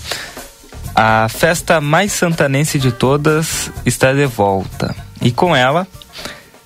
A 0.94 1.28
festa 1.28 1.82
mais 1.82 2.12
santanense 2.12 2.78
de 2.78 2.92
todas 2.92 3.72
está 3.84 4.14
de 4.14 4.28
volta. 4.28 4.96
E 5.20 5.32
com 5.32 5.56
ela, 5.56 5.88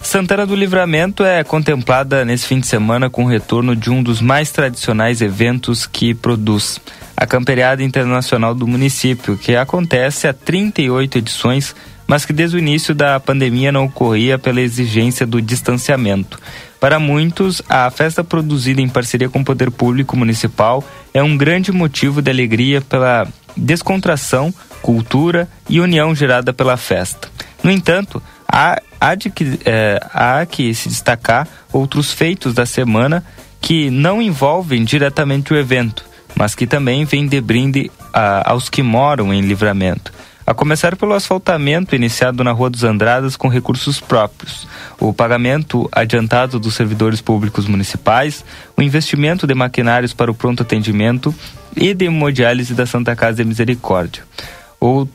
Santana 0.01 0.45
do 0.45 0.53
Livramento 0.53 1.23
é 1.23 1.45
contemplada 1.45 2.25
nesse 2.25 2.45
fim 2.45 2.59
de 2.59 2.67
semana 2.67 3.09
com 3.09 3.23
o 3.23 3.29
retorno 3.29 3.73
de 3.73 3.89
um 3.89 4.03
dos 4.03 4.19
mais 4.19 4.51
tradicionais 4.51 5.21
eventos 5.21 5.85
que 5.85 6.13
produz 6.13 6.81
a 7.15 7.25
Camperiada 7.25 7.83
Internacional 7.83 8.53
do 8.53 8.67
município, 8.67 9.37
que 9.37 9.55
acontece 9.55 10.27
há 10.27 10.33
38 10.33 11.17
edições, 11.19 11.75
mas 12.07 12.25
que 12.25 12.33
desde 12.33 12.57
o 12.57 12.59
início 12.59 12.93
da 12.93 13.19
pandemia 13.19 13.71
não 13.71 13.85
ocorria 13.85 14.37
pela 14.37 14.61
exigência 14.61 15.25
do 15.25 15.41
distanciamento. 15.41 16.39
Para 16.79 16.99
muitos, 16.99 17.61
a 17.69 17.89
festa 17.89 18.23
produzida 18.23 18.81
em 18.81 18.89
parceria 18.89 19.29
com 19.29 19.39
o 19.39 19.45
poder 19.45 19.71
público 19.71 20.17
municipal 20.17 20.83
é 21.13 21.23
um 21.23 21.37
grande 21.37 21.71
motivo 21.71 22.21
de 22.21 22.29
alegria 22.29 22.81
pela 22.81 23.25
descontração, 23.55 24.53
cultura 24.81 25.47
e 25.69 25.79
união 25.79 26.13
gerada 26.13 26.51
pela 26.51 26.75
festa. 26.75 27.29
No 27.63 27.71
entanto, 27.71 28.21
há, 28.45 28.81
há, 28.99 29.15
de 29.15 29.29
que, 29.29 29.59
é, 29.63 29.99
há 30.13 30.45
que 30.45 30.73
se 30.75 30.89
destacar 30.89 31.47
outros 31.71 32.11
feitos 32.11 32.53
da 32.53 32.65
semana 32.65 33.23
que 33.61 33.89
não 33.89 34.21
envolvem 34.21 34.83
diretamente 34.83 35.53
o 35.53 35.57
evento, 35.57 36.03
mas 36.35 36.55
que 36.55 36.67
também 36.67 37.05
vem 37.05 37.27
de 37.27 37.39
brinde 37.39 37.91
a, 38.13 38.51
aos 38.51 38.69
que 38.69 38.81
moram 38.81 39.33
em 39.33 39.41
livramento. 39.41 40.11
A 40.45 40.53
começar 40.53 40.97
pelo 40.97 41.13
asfaltamento 41.13 41.95
iniciado 41.95 42.43
na 42.43 42.51
Rua 42.51 42.69
dos 42.69 42.83
Andradas 42.83 43.37
com 43.37 43.47
recursos 43.47 44.01
próprios, 44.01 44.67
o 44.99 45.13
pagamento 45.13 45.87
adiantado 45.89 46.59
dos 46.59 46.75
servidores 46.75 47.21
públicos 47.21 47.65
municipais, 47.65 48.43
o 48.75 48.81
investimento 48.81 49.47
de 49.47 49.53
maquinários 49.53 50.13
para 50.13 50.29
o 50.29 50.35
pronto 50.35 50.63
atendimento 50.63 51.33
e 51.75 51.93
de 51.93 52.05
hemodiálise 52.05 52.73
da 52.73 52.85
Santa 52.85 53.15
Casa 53.15 53.37
de 53.37 53.45
Misericórdia. 53.45 54.23
Ou, 54.81 55.03
uh, 55.03 55.09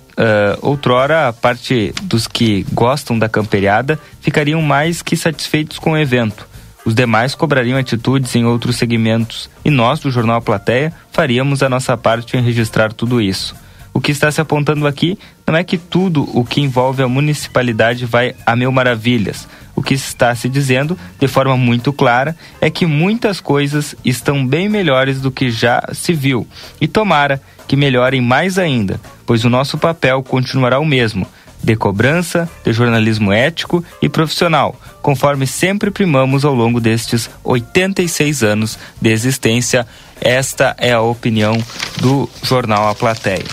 outrora, 0.63 1.29
a 1.29 1.33
parte 1.33 1.93
dos 2.05 2.27
que 2.27 2.65
gostam 2.73 3.19
da 3.19 3.29
camperiada 3.29 4.01
ficariam 4.23 4.63
mais 4.63 5.03
que 5.03 5.15
satisfeitos 5.15 5.79
com 5.79 5.93
o 5.93 5.99
evento, 5.99 6.49
os 6.89 6.95
demais 6.95 7.35
cobrariam 7.35 7.79
atitudes 7.79 8.35
em 8.35 8.47
outros 8.47 8.77
segmentos 8.77 9.51
e 9.63 9.69
nós, 9.69 10.01
do 10.01 10.11
Jornal 10.11 10.41
Plateia, 10.41 10.91
faríamos 11.13 11.63
a 11.63 11.69
nossa 11.69 11.99
parte 11.99 12.35
em 12.35 12.41
registrar 12.41 12.95
tudo 12.95 13.21
isso. 13.21 13.55
O 13.93 14.01
que 14.01 14.11
está 14.11 14.31
se 14.31 14.41
apontando 14.41 14.87
aqui 14.87 15.19
não 15.47 15.55
é 15.55 15.63
que 15.63 15.77
tudo 15.77 16.27
o 16.33 16.47
que 16.47 16.63
envolve 16.63 17.03
a 17.03 17.09
municipalidade 17.09 18.07
vai 18.07 18.35
a 18.47 18.57
mil 18.57 18.73
maravilhas. 18.73 19.47
O 19.77 19.83
que 19.83 19.93
está 19.93 20.35
se 20.35 20.49
dizendo, 20.49 20.99
de 21.21 21.29
forma 21.29 21.59
muito 21.59 21.93
clara, 21.93 22.35
é 22.59 22.71
que 22.71 22.87
muitas 22.87 23.39
coisas 23.39 23.95
estão 24.03 24.47
bem 24.47 24.67
melhores 24.67 25.21
do 25.21 25.31
que 25.31 25.51
já 25.51 25.83
se 25.93 26.15
viu. 26.15 26.49
E 26.81 26.89
tomara 26.89 27.39
que 27.67 27.77
melhorem 27.77 28.23
mais 28.23 28.59
ainda, 28.59 28.99
pois 29.27 29.45
o 29.45 29.51
nosso 29.51 29.77
papel 29.77 30.23
continuará 30.23 30.79
o 30.79 30.87
mesmo 30.87 31.27
de 31.69 31.77
cobrança, 31.77 32.49
de 32.65 32.73
jornalismo 32.73 33.31
ético 33.31 33.85
e 34.01 34.09
profissional, 34.09 34.75
conforme 35.03 35.47
sempre 35.47 35.91
primamos 35.91 36.43
ao 36.43 36.55
longo 36.55 36.81
destes 36.81 37.29
86 37.45 38.43
anos 38.43 38.79
de 38.99 39.11
existência. 39.11 39.87
Esta 40.19 40.75
é 40.79 40.93
a 40.93 41.03
opinião 41.03 41.63
do 42.01 42.27
jornal 42.43 42.89
A 42.89 42.95
Plateia. 42.95 43.45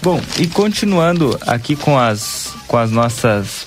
Bom, 0.00 0.22
e 0.38 0.46
continuando 0.46 1.36
aqui 1.44 1.74
com 1.74 1.98
as, 1.98 2.54
com 2.68 2.78
as 2.78 2.92
nossas 2.92 3.66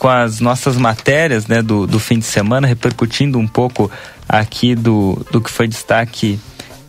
com 0.00 0.08
as 0.08 0.40
nossas 0.40 0.76
matérias 0.76 1.46
né, 1.46 1.62
do, 1.62 1.86
do 1.86 2.00
fim 2.00 2.18
de 2.18 2.26
semana, 2.26 2.66
repercutindo 2.66 3.38
um 3.38 3.46
pouco 3.46 3.88
aqui 4.28 4.74
do, 4.74 5.24
do 5.30 5.40
que 5.40 5.48
foi 5.48 5.68
destaque 5.68 6.40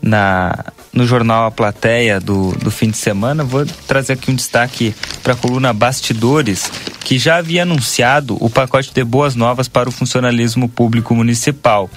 na, 0.01 0.65
no 0.95 1.05
jornal 1.05 1.45
A 1.45 1.51
Plateia 1.51 2.19
do, 2.19 2.53
do 2.53 2.71
fim 2.71 2.89
de 2.89 2.97
semana. 2.97 3.43
Vou 3.43 3.65
trazer 3.85 4.13
aqui 4.13 4.31
um 4.31 4.35
destaque 4.35 4.95
para 5.21 5.33
a 5.33 5.35
coluna 5.35 5.73
Bastidores, 5.73 6.71
que 7.01 7.19
já 7.19 7.35
havia 7.35 7.63
anunciado 7.63 8.37
o 8.39 8.49
pacote 8.49 8.91
de 8.93 9.03
boas 9.03 9.35
novas 9.35 9.67
para 9.67 9.89
o 9.89 9.91
funcionalismo 9.91 10.69
público 10.69 11.13
municipal. 11.13 11.89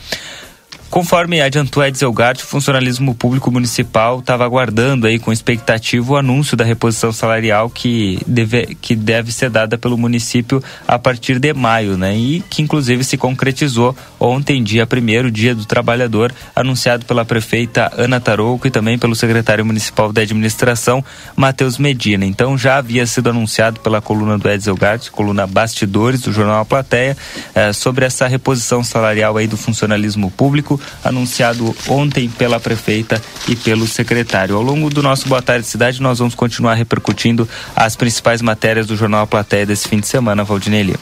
Conforme 0.90 1.42
adiantou 1.42 1.84
Edson 1.84 2.10
Gart, 2.12 2.40
o 2.40 2.46
funcionalismo 2.46 3.14
público 3.14 3.50
municipal 3.50 4.20
estava 4.20 4.44
aguardando 4.44 5.06
aí 5.06 5.18
com 5.18 5.30
expectativa 5.30 6.12
o 6.12 6.16
anúncio 6.16 6.56
da 6.56 6.64
reposição 6.64 7.12
salarial 7.12 7.68
que 7.68 8.18
deve, 8.26 8.74
que 8.80 8.96
deve 8.96 9.30
ser 9.30 9.50
dada 9.50 9.76
pelo 9.76 9.98
município 9.98 10.62
a 10.86 10.98
partir 10.98 11.38
de 11.38 11.52
maio, 11.52 11.98
né? 11.98 12.16
E 12.16 12.40
que 12.48 12.62
inclusive 12.62 13.04
se 13.04 13.18
concretizou 13.18 13.94
ontem, 14.18 14.62
dia 14.62 14.86
primeiro, 14.86 15.30
dia 15.30 15.54
do 15.54 15.66
trabalhador, 15.66 16.32
anunciado 16.56 17.04
pela 17.04 17.22
prefeita 17.22 17.92
Ana 17.94 18.18
Tarouco 18.18 18.66
e 18.66 18.70
também 18.70 18.98
pelo 18.98 19.14
secretário 19.14 19.66
municipal 19.66 20.10
da 20.10 20.22
administração, 20.22 21.04
Matheus 21.36 21.76
Medina. 21.76 22.24
Então 22.24 22.56
já 22.56 22.78
havia 22.78 23.06
sido 23.06 23.28
anunciado 23.28 23.78
pela 23.80 24.00
coluna 24.00 24.38
do 24.38 24.48
Edson 24.48 24.74
Gart, 24.74 25.10
coluna 25.10 25.46
Bastidores 25.46 26.22
do 26.22 26.32
jornal 26.32 26.60
A 26.60 26.64
Plateia, 26.64 27.14
eh, 27.54 27.74
sobre 27.74 28.06
essa 28.06 28.26
reposição 28.26 28.82
salarial 28.82 29.36
aí 29.36 29.46
do 29.46 29.56
funcionalismo 29.58 30.30
público 30.30 30.77
anunciado 31.04 31.74
ontem 31.88 32.28
pela 32.28 32.60
prefeita 32.60 33.20
e 33.48 33.56
pelo 33.56 33.86
secretário. 33.86 34.56
Ao 34.56 34.62
longo 34.62 34.90
do 34.90 35.02
nosso 35.02 35.28
Boa 35.28 35.42
Tarde 35.42 35.66
Cidade, 35.66 36.00
nós 36.02 36.18
vamos 36.18 36.34
continuar 36.34 36.74
repercutindo 36.74 37.48
as 37.74 37.96
principais 37.96 38.42
matérias 38.42 38.86
do 38.86 38.96
Jornal 38.96 39.22
A 39.22 39.26
Plateia 39.26 39.66
desse 39.66 39.88
fim 39.88 40.00
de 40.00 40.06
semana, 40.06 40.44
Valdinei 40.44 40.82
Lima. 40.82 40.98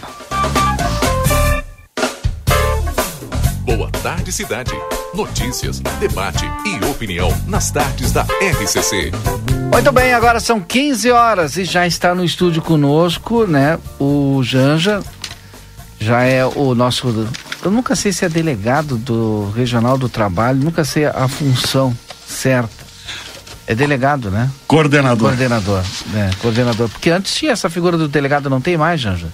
Boa 3.62 3.90
Tarde 4.02 4.32
Cidade. 4.32 4.72
Notícias, 5.14 5.80
debate 5.98 6.44
e 6.66 6.84
opinião 6.84 7.32
nas 7.46 7.70
tardes 7.70 8.12
da 8.12 8.22
RCC. 8.22 9.10
Muito 9.72 9.92
bem, 9.92 10.12
agora 10.12 10.40
são 10.40 10.60
15 10.60 11.10
horas 11.10 11.56
e 11.56 11.64
já 11.64 11.86
está 11.86 12.14
no 12.14 12.24
estúdio 12.24 12.60
conosco, 12.60 13.46
né? 13.46 13.78
O 13.98 14.42
Janja, 14.42 15.02
já 15.98 16.22
é 16.22 16.44
o 16.44 16.74
nosso 16.74 17.28
eu 17.66 17.70
nunca 17.72 17.96
sei 17.96 18.12
se 18.12 18.24
é 18.24 18.28
delegado 18.28 18.96
do 18.96 19.50
Regional 19.50 19.98
do 19.98 20.08
Trabalho, 20.08 20.62
nunca 20.62 20.84
sei 20.84 21.04
a 21.04 21.26
função 21.26 21.92
certa. 22.24 22.86
É 23.66 23.74
delegado, 23.74 24.30
né? 24.30 24.48
Coordenador. 24.68 25.30
Coordenador, 25.30 25.82
né? 26.12 26.30
Coordenador. 26.40 26.88
Porque 26.88 27.10
antes 27.10 27.34
tinha 27.34 27.50
essa 27.50 27.68
figura 27.68 27.98
do 27.98 28.06
delegado, 28.06 28.48
não 28.48 28.60
tem 28.60 28.76
mais, 28.76 29.00
Janja? 29.00 29.26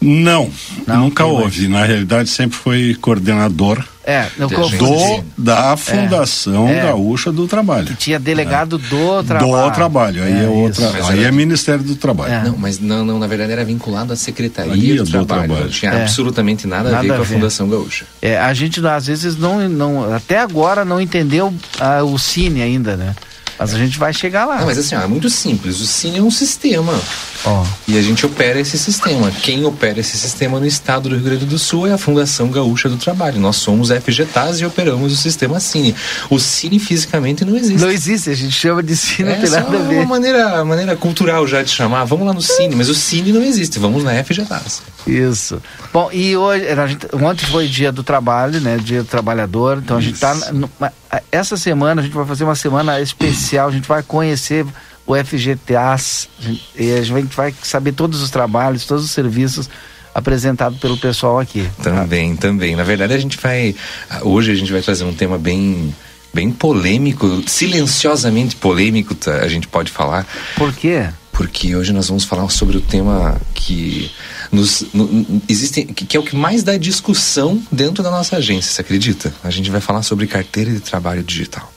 Não, 0.00 0.50
não 0.86 1.04
nunca 1.04 1.24
houve. 1.24 1.68
Mais. 1.68 1.80
Na 1.80 1.86
realidade, 1.86 2.28
sempre 2.28 2.56
foi 2.56 2.96
coordenador 3.00 3.84
é, 4.08 4.26
do, 4.38 5.24
da 5.36 5.76
Fundação 5.76 6.66
é, 6.66 6.82
Gaúcha 6.82 7.30
do 7.30 7.46
Trabalho. 7.46 7.88
Que 7.88 7.94
tinha 7.94 8.18
delegado 8.18 8.78
né? 8.78 8.84
do 8.88 9.22
trabalho. 9.22 9.70
Do 9.70 9.74
trabalho, 9.74 10.22
aí 10.22 10.32
é, 10.32 10.44
é 10.44 10.48
outra, 10.48 10.90
mas 10.92 11.10
aí 11.10 11.24
é 11.24 11.30
Ministério 11.30 11.84
do 11.84 11.94
Trabalho. 11.94 12.32
É. 12.32 12.44
Não, 12.44 12.56
mas 12.56 12.78
não, 12.78 13.04
não, 13.04 13.18
na 13.18 13.26
verdade 13.26 13.52
era 13.52 13.64
vinculado 13.66 14.12
à 14.12 14.16
Secretaria 14.16 14.96
do, 14.96 15.04
do, 15.04 15.10
Trabalho. 15.10 15.42
trabalho. 15.42 15.64
Não 15.64 15.70
tinha 15.70 15.92
é. 15.92 16.02
absolutamente 16.02 16.66
nada, 16.66 16.90
nada, 16.90 16.98
a 16.98 17.02
ver 17.02 17.16
com 17.16 17.22
a, 17.22 17.26
Fundação 17.26 17.68
Gaúcha. 17.68 18.06
É, 18.22 18.38
a 18.38 18.54
gente 18.54 18.84
às 18.86 19.06
vezes 19.06 19.36
não, 19.36 19.68
não 19.68 20.14
até 20.14 20.38
agora 20.38 20.86
não 20.86 20.98
entendeu 20.98 21.48
uh, 21.48 22.04
o 22.04 22.18
Cine 22.18 22.62
ainda, 22.62 22.96
né? 22.96 23.14
Mas 23.58 23.74
a 23.74 23.78
gente 23.78 23.98
vai 23.98 24.14
chegar 24.14 24.46
lá. 24.46 24.58
Não, 24.60 24.66
mas 24.66 24.78
assim, 24.78 24.94
ó, 24.94 25.02
é 25.02 25.06
muito 25.06 25.28
simples. 25.28 25.80
O 25.80 25.86
Cine 25.86 26.18
é 26.18 26.22
um 26.22 26.30
sistema. 26.30 26.94
Oh. 27.46 27.64
E 27.86 27.96
a 27.96 28.02
gente 28.02 28.26
opera 28.26 28.58
esse 28.58 28.76
sistema. 28.76 29.30
Quem 29.30 29.64
opera 29.64 30.00
esse 30.00 30.18
sistema 30.18 30.58
no 30.58 30.66
estado 30.66 31.08
do 31.08 31.14
Rio 31.14 31.24
Grande 31.24 31.46
do 31.46 31.58
Sul 31.58 31.86
é 31.86 31.92
a 31.92 31.98
Fundação 31.98 32.50
Gaúcha 32.50 32.88
do 32.88 32.96
Trabalho. 32.96 33.40
Nós 33.40 33.56
somos 33.56 33.90
FGTAS 33.90 34.60
e 34.60 34.66
operamos 34.66 35.12
o 35.12 35.16
sistema 35.16 35.60
Cine. 35.60 35.94
O 36.28 36.38
Cine 36.38 36.78
fisicamente 36.78 37.44
não 37.44 37.56
existe. 37.56 37.80
Não 37.80 37.90
existe, 37.90 38.30
a 38.30 38.34
gente 38.34 38.52
chama 38.52 38.82
de 38.82 38.96
Cine, 38.96 39.30
é, 39.30 39.34
não 39.34 39.40
tem 39.42 39.50
nada 39.50 39.76
a 39.76 39.82
ver. 39.82 39.96
uma 39.96 40.06
maneira, 40.06 40.64
maneira 40.64 40.96
cultural 40.96 41.46
já 41.46 41.62
de 41.62 41.70
chamar. 41.70 42.04
Vamos 42.04 42.26
lá 42.26 42.32
no 42.32 42.42
Cine, 42.42 42.74
mas 42.74 42.88
o 42.88 42.94
Cine 42.94 43.32
não 43.32 43.42
existe. 43.42 43.78
Vamos 43.78 44.02
na 44.02 44.12
FGTAS. 44.24 44.82
Isso. 45.06 45.62
Bom, 45.92 46.10
e 46.12 46.36
hoje, 46.36 46.64
gente, 46.88 47.06
ontem 47.14 47.46
foi 47.46 47.66
dia 47.66 47.92
do 47.92 48.02
trabalho, 48.02 48.60
né? 48.60 48.78
Dia 48.78 49.02
do 49.02 49.08
trabalhador. 49.08 49.78
Então 49.78 49.96
a 49.96 50.00
gente 50.00 50.14
está 50.14 50.34
essa 51.32 51.56
semana 51.56 52.00
a 52.00 52.04
gente 52.04 52.14
vai 52.14 52.26
fazer 52.26 52.44
uma 52.44 52.54
semana 52.54 53.00
especial, 53.00 53.68
a 53.68 53.72
gente 53.72 53.88
vai 53.88 54.02
conhecer 54.02 54.66
o 55.08 55.16
FGTAs, 55.16 56.28
e 56.76 56.92
a 56.92 57.02
gente 57.02 57.34
vai 57.34 57.52
saber 57.62 57.92
todos 57.92 58.20
os 58.20 58.30
trabalhos, 58.30 58.84
todos 58.84 59.02
os 59.02 59.10
serviços 59.10 59.68
apresentados 60.14 60.78
pelo 60.78 60.98
pessoal 60.98 61.40
aqui. 61.40 61.66
Também, 61.82 62.36
tá? 62.36 62.42
também. 62.42 62.76
Na 62.76 62.84
verdade, 62.84 63.14
a 63.14 63.18
gente 63.18 63.38
vai. 63.38 63.74
Hoje 64.20 64.52
a 64.52 64.54
gente 64.54 64.70
vai 64.70 64.82
trazer 64.82 65.04
um 65.04 65.14
tema 65.14 65.38
bem. 65.38 65.94
Bem 66.30 66.50
polêmico, 66.50 67.42
silenciosamente 67.46 68.54
polêmico, 68.54 69.14
tá? 69.14 69.36
a 69.36 69.48
gente 69.48 69.66
pode 69.66 69.90
falar. 69.90 70.26
Por 70.56 70.74
quê? 70.74 71.08
Porque 71.32 71.74
hoje 71.74 71.90
nós 71.90 72.06
vamos 72.06 72.24
falar 72.24 72.46
sobre 72.50 72.76
o 72.76 72.82
tema 72.82 73.40
que 73.54 74.10
nos, 74.52 74.84
no, 74.92 75.42
existe, 75.48 75.84
que, 75.86 76.04
que, 76.04 76.16
é 76.18 76.20
o 76.20 76.22
que 76.22 76.36
mais 76.36 76.62
dá 76.62 76.76
discussão 76.76 77.60
dentro 77.72 78.02
da 78.02 78.10
nossa 78.10 78.36
agência, 78.36 78.70
você 78.70 78.82
acredita? 78.82 79.32
A 79.42 79.48
gente 79.48 79.70
vai 79.70 79.80
falar 79.80 80.02
sobre 80.02 80.26
carteira 80.26 80.70
de 80.70 80.80
trabalho 80.80 81.22
digital. 81.22 81.72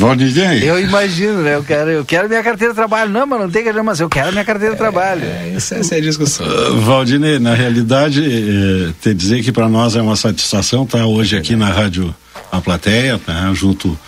Valdinei. 0.00 0.68
Eu 0.68 0.80
imagino, 0.80 1.42
né? 1.42 1.56
Eu 1.56 1.62
quero, 1.62 1.90
eu 1.90 2.04
quero 2.06 2.26
minha 2.26 2.42
carteira 2.42 2.72
de 2.72 2.76
trabalho. 2.76 3.10
Não, 3.10 3.26
mas 3.26 3.38
não 3.38 3.50
tem 3.50 3.62
que 3.62 3.70
mas 3.82 4.00
eu 4.00 4.08
quero 4.08 4.32
minha 4.32 4.44
carteira 4.44 4.72
de 4.72 4.78
trabalho. 4.78 5.22
É, 5.22 5.52
essa, 5.54 5.74
essa 5.74 5.94
é 5.94 5.98
a 5.98 6.00
discussão. 6.00 6.46
Uh, 6.46 6.80
Valdinei, 6.80 7.38
na 7.38 7.54
realidade, 7.54 8.24
eh, 8.24 8.92
te 9.00 9.12
dizer 9.12 9.42
que 9.42 9.52
para 9.52 9.68
nós 9.68 9.94
é 9.96 10.00
uma 10.00 10.16
satisfação 10.16 10.84
estar 10.84 11.04
hoje 11.04 11.36
aqui 11.36 11.54
na 11.54 11.68
Rádio 11.68 12.14
A 12.50 12.60
Plateia, 12.62 13.18
tá? 13.18 13.52
junto 13.52 13.98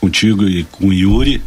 contigo 0.00 0.48
e 0.48 0.64
com 0.64 0.88
o 0.88 0.92
Yuri, 0.92 1.42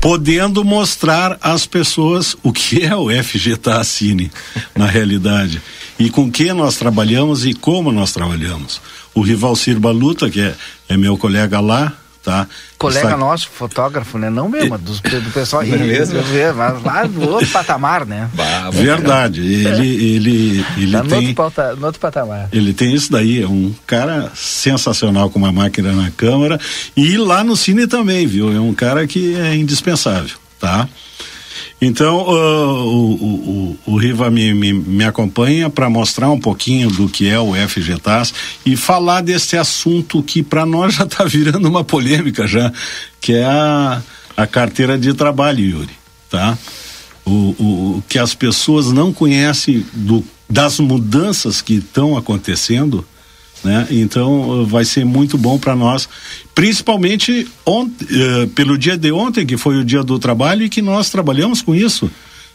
podendo 0.00 0.64
mostrar 0.64 1.38
às 1.40 1.66
pessoas 1.66 2.36
o 2.42 2.52
que 2.52 2.84
é 2.84 2.94
o 2.94 3.08
FG 3.10 3.58
Cine, 3.84 4.30
na 4.76 4.86
realidade, 4.86 5.60
e 5.98 6.08
com 6.08 6.30
que 6.30 6.52
nós 6.52 6.76
trabalhamos 6.76 7.44
e 7.44 7.54
como 7.54 7.90
nós 7.90 8.12
trabalhamos. 8.12 8.80
O 9.14 9.22
Rival 9.22 9.56
Sirba 9.56 9.90
Luta, 9.90 10.30
que 10.30 10.40
é, 10.40 10.54
é 10.88 10.96
meu 10.96 11.16
colega 11.16 11.58
lá, 11.60 11.92
tá? 12.22 12.46
Colega 12.78 13.06
Está... 13.06 13.16
nosso, 13.16 13.48
fotógrafo, 13.48 14.18
né? 14.18 14.30
Não 14.30 14.48
mesmo, 14.48 14.76
do, 14.78 14.92
do 14.92 15.30
pessoal. 15.32 15.62
É 15.70 15.76
mesmo? 15.76 16.18
Mas 16.56 16.82
lá 16.82 17.04
do 17.04 17.28
outro 17.28 17.48
patamar, 17.52 18.04
né? 18.04 18.28
Bah, 18.34 18.70
Verdade. 18.70 19.40
Ele, 19.40 20.16
ele, 20.16 20.66
ele 20.76 20.92
tá 20.92 21.00
tem. 21.02 21.10
No 21.10 21.16
outro, 21.16 21.34
pauta, 21.34 21.76
no 21.76 21.86
outro 21.86 22.00
patamar. 22.00 22.48
Ele 22.52 22.72
tem 22.72 22.94
isso 22.94 23.12
daí, 23.12 23.42
é 23.42 23.46
um 23.46 23.74
cara 23.86 24.30
sensacional 24.34 25.30
com 25.30 25.38
uma 25.38 25.52
máquina 25.52 25.92
na 25.92 26.10
câmera. 26.10 26.58
E 26.96 27.16
lá 27.16 27.44
no 27.44 27.56
cine 27.56 27.86
também, 27.86 28.26
viu? 28.26 28.54
É 28.54 28.60
um 28.60 28.74
cara 28.74 29.06
que 29.06 29.36
é 29.36 29.54
indispensável, 29.54 30.36
tá? 30.58 30.88
Então, 31.80 32.18
uh, 32.28 32.86
o, 32.86 33.14
o, 33.14 33.78
o, 33.86 33.96
Riva 33.96 34.30
me, 34.30 34.52
me, 34.52 34.72
me 34.72 35.04
acompanha 35.04 35.70
para 35.70 35.88
mostrar 35.88 36.30
um 36.30 36.38
pouquinho 36.38 36.90
do 36.90 37.08
que 37.08 37.26
é 37.26 37.40
o 37.40 37.54
FGTAS 37.54 38.34
e 38.66 38.76
falar 38.76 39.22
desse 39.22 39.56
assunto 39.56 40.22
que 40.22 40.42
para 40.42 40.66
nós 40.66 40.92
já 40.96 41.04
está 41.04 41.24
virando 41.24 41.66
uma 41.66 41.82
polêmica 41.82 42.46
já, 42.46 42.70
que 43.18 43.32
é 43.32 43.44
a, 43.44 44.02
a 44.36 44.46
carteira 44.46 44.98
de 44.98 45.14
trabalho, 45.14 45.64
Yuri, 45.64 45.94
tá? 46.28 46.58
O, 47.24 47.30
o, 47.30 47.96
o 47.98 48.04
que 48.06 48.18
as 48.18 48.34
pessoas 48.34 48.92
não 48.92 49.12
conhecem 49.12 49.86
do, 49.94 50.22
das 50.48 50.80
mudanças 50.80 51.62
que 51.62 51.74
estão 51.74 52.16
acontecendo, 52.16 53.06
né? 53.62 53.86
Então 53.90 54.64
vai 54.66 54.84
ser 54.84 55.04
muito 55.04 55.36
bom 55.36 55.58
para 55.58 55.76
nós, 55.76 56.08
principalmente 56.54 57.48
uh, 57.66 58.46
pelo 58.54 58.78
dia 58.78 58.96
de 58.96 59.12
ontem 59.12 59.46
que 59.46 59.56
foi 59.56 59.76
o 59.76 59.84
dia 59.84 60.02
do 60.02 60.18
trabalho 60.18 60.64
e 60.64 60.68
que 60.68 60.82
nós 60.82 61.10
trabalhamos 61.10 61.62
com 61.62 61.74
isso, 61.74 62.10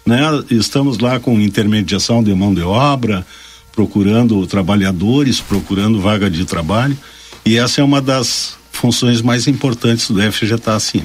né? 0.06 0.20
Estamos 0.50 1.00
lá 1.00 1.20
com 1.20 1.40
intermediação 1.40 2.24
de 2.24 2.34
mão 2.34 2.54
de 2.54 2.62
obra, 2.62 3.26
procurando 3.72 4.46
trabalhadores, 4.48 5.42
procurando 5.42 6.00
vaga 6.00 6.30
de 6.30 6.46
trabalho 6.46 6.98
e 7.46 7.58
essa 7.58 7.82
é 7.82 7.84
uma 7.84 8.02
das 8.02 8.58
funções 8.72 9.22
mais 9.22 9.48
importantes 9.48 10.10
do 10.10 10.22
FGTA 10.32 10.74
assim. 10.74 11.04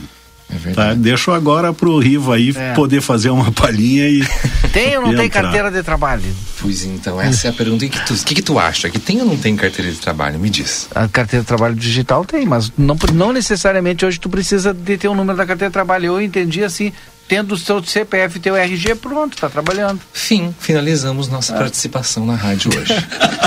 É 0.53 0.73
tá, 0.73 0.95
deixo 0.95 1.31
agora 1.31 1.73
pro 1.73 1.99
Riva 1.99 2.35
aí 2.35 2.53
é. 2.57 2.73
poder 2.73 3.01
fazer 3.01 3.31
uma 3.31 3.53
palhinha 3.53 4.09
e. 4.09 4.27
Tem 4.73 4.97
ou 4.97 5.07
não 5.07 5.17
tem 5.17 5.29
carteira 5.29 5.71
de 5.71 5.83
trabalho? 5.83 6.23
Pois 6.61 6.85
então, 6.85 7.21
essa 7.21 7.49
é 7.49 7.51
a 7.51 7.53
pergunta. 7.53 7.85
O 7.85 7.89
que, 7.89 8.07
tu, 8.07 8.15
que, 8.25 8.35
que 8.37 8.43
tu 8.43 8.57
acha? 8.57 8.89
Que 8.89 9.01
tem 9.01 9.21
ou 9.21 9.27
não 9.27 9.37
tem 9.37 9.57
carteira 9.57 9.91
de 9.91 9.99
trabalho? 9.99 10.39
Me 10.39 10.49
diz. 10.49 10.89
A 10.95 11.09
carteira 11.09 11.43
de 11.43 11.49
trabalho 11.49 11.75
digital 11.75 12.25
tem, 12.25 12.47
mas 12.47 12.71
não, 12.79 12.97
não 13.13 13.33
necessariamente 13.33 14.05
hoje 14.05 14.21
tu 14.21 14.29
precisa 14.29 14.73
de 14.73 14.97
ter 14.97 15.09
o 15.09 15.13
um 15.13 15.15
número 15.17 15.37
da 15.37 15.45
carteira 15.45 15.71
de 15.71 15.73
trabalho. 15.73 16.07
Eu 16.07 16.21
entendi 16.21 16.63
assim, 16.63 16.93
tendo 17.31 17.53
o 17.53 17.57
seu 17.57 17.81
CPF 17.81 18.39
e 18.39 18.41
teu 18.41 18.57
RG, 18.57 18.97
pronto, 18.97 19.37
tá 19.37 19.49
trabalhando. 19.49 20.01
Fim, 20.13 20.53
finalizamos 20.59 21.29
nossa 21.29 21.55
ah. 21.55 21.59
participação 21.59 22.27
na 22.27 22.35
rádio 22.35 22.73
hoje. 22.77 22.93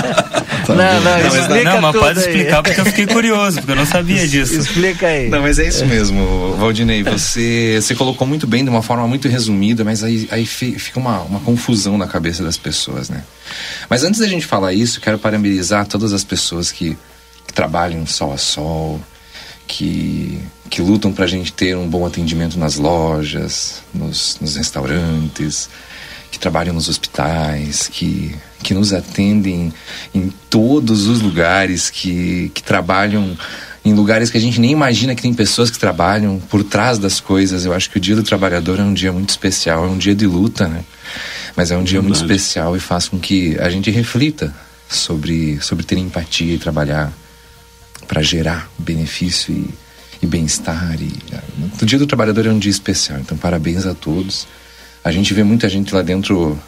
não, 0.66 0.74
não, 0.74 1.00
não, 1.02 1.48
mas, 1.50 1.64
não, 1.64 1.80
mas 1.82 1.94
pode 1.94 2.18
aí. 2.18 2.26
explicar 2.26 2.62
porque 2.62 2.80
eu 2.80 2.84
fiquei 2.86 3.06
curioso, 3.06 3.58
porque 3.58 3.72
eu 3.72 3.76
não 3.76 3.84
sabia 3.84 4.26
disso. 4.26 4.58
Explica 4.58 5.06
aí. 5.06 5.28
Não, 5.28 5.42
mas 5.42 5.58
é 5.58 5.68
isso 5.68 5.84
mesmo, 5.84 6.56
Valdinei. 6.56 7.02
Você, 7.02 7.78
você 7.78 7.94
colocou 7.94 8.26
muito 8.26 8.46
bem, 8.46 8.64
de 8.64 8.70
uma 8.70 8.80
forma 8.80 9.06
muito 9.06 9.28
resumida, 9.28 9.84
mas 9.84 10.02
aí, 10.02 10.26
aí 10.30 10.46
fica 10.46 10.98
uma, 10.98 11.20
uma 11.20 11.40
confusão 11.40 11.98
na 11.98 12.06
cabeça 12.06 12.42
das 12.42 12.56
pessoas, 12.56 13.10
né? 13.10 13.22
Mas 13.90 14.02
antes 14.02 14.18
da 14.18 14.26
gente 14.26 14.46
falar 14.46 14.72
isso, 14.72 14.98
quero 14.98 15.18
parabenizar 15.18 15.86
todas 15.86 16.14
as 16.14 16.24
pessoas 16.24 16.72
que, 16.72 16.96
que 17.46 17.52
trabalham 17.52 18.06
sol 18.06 18.32
a 18.32 18.38
sol, 18.38 18.98
que, 19.66 20.40
que 20.74 20.82
lutam 20.82 21.12
para 21.12 21.24
a 21.24 21.28
gente 21.28 21.52
ter 21.52 21.76
um 21.76 21.88
bom 21.88 22.04
atendimento 22.04 22.58
nas 22.58 22.74
lojas, 22.74 23.80
nos, 23.94 24.38
nos 24.40 24.56
restaurantes, 24.56 25.68
que 26.32 26.36
trabalham 26.36 26.74
nos 26.74 26.88
hospitais, 26.88 27.86
que, 27.86 28.34
que 28.60 28.74
nos 28.74 28.92
atendem 28.92 29.72
em 30.12 30.32
todos 30.50 31.06
os 31.06 31.20
lugares, 31.20 31.90
que, 31.90 32.50
que 32.52 32.60
trabalham 32.60 33.38
em 33.84 33.94
lugares 33.94 34.30
que 34.30 34.36
a 34.36 34.40
gente 34.40 34.60
nem 34.60 34.72
imagina 34.72 35.14
que 35.14 35.22
tem 35.22 35.32
pessoas 35.32 35.70
que 35.70 35.78
trabalham 35.78 36.40
por 36.50 36.64
trás 36.64 36.98
das 36.98 37.20
coisas. 37.20 37.64
Eu 37.64 37.72
acho 37.72 37.88
que 37.88 37.98
o 37.98 38.00
Dia 38.00 38.16
do 38.16 38.24
Trabalhador 38.24 38.80
é 38.80 38.82
um 38.82 38.94
dia 38.94 39.12
muito 39.12 39.30
especial, 39.30 39.84
é 39.84 39.88
um 39.88 39.96
dia 39.96 40.12
de 40.12 40.26
luta, 40.26 40.66
né? 40.66 40.84
Mas 41.54 41.70
é 41.70 41.76
um 41.76 41.84
dia 41.84 42.02
muito 42.02 42.16
especial 42.16 42.76
e 42.76 42.80
faz 42.80 43.06
com 43.06 43.20
que 43.20 43.56
a 43.60 43.70
gente 43.70 43.92
reflita 43.92 44.52
sobre, 44.88 45.60
sobre 45.60 45.84
ter 45.84 45.98
empatia 45.98 46.52
e 46.52 46.58
trabalhar 46.58 47.12
para 48.08 48.22
gerar 48.22 48.68
benefício 48.76 49.54
e, 49.54 49.83
e 50.24 50.26
bem-estar. 50.26 50.96
E, 51.00 51.12
o 51.80 51.86
Dia 51.86 51.98
do 51.98 52.06
Trabalhador 52.06 52.46
é 52.46 52.50
um 52.50 52.58
dia 52.58 52.70
especial, 52.70 53.18
então 53.20 53.36
parabéns 53.36 53.86
a 53.86 53.94
todos. 53.94 54.46
A 55.02 55.12
gente 55.12 55.32
vê 55.34 55.44
muita 55.44 55.68
gente 55.68 55.94
lá 55.94 56.02
dentro, 56.02 56.58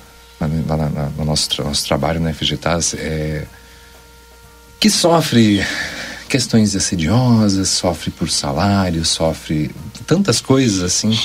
lá, 0.41 0.77
lá, 0.77 1.13
no 1.17 1.25
nosso, 1.25 1.63
nosso 1.63 1.87
trabalho 1.87 2.21
na 2.21 2.33
FGTAS, 2.33 2.95
é, 2.95 3.47
que 4.79 4.91
sofre 4.91 5.65
questões 6.29 6.77
assediosas, 6.77 7.69
sofre 7.69 8.11
por 8.11 8.31
salário, 8.31 9.05
sofre 9.05 9.71
tantas 10.07 10.41
coisas 10.41 10.83
assim, 10.83 11.19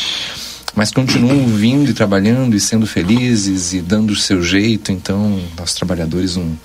mas 0.74 0.92
continuam 0.92 1.48
vindo 1.54 1.90
e 1.90 1.94
trabalhando 1.94 2.56
e 2.56 2.60
sendo 2.60 2.88
felizes 2.88 3.74
e 3.74 3.82
dando 3.82 4.12
o 4.12 4.16
seu 4.16 4.42
jeito. 4.42 4.92
Então, 4.92 5.44
nossos 5.58 5.76
trabalhadores, 5.76 6.38
um, 6.38 6.56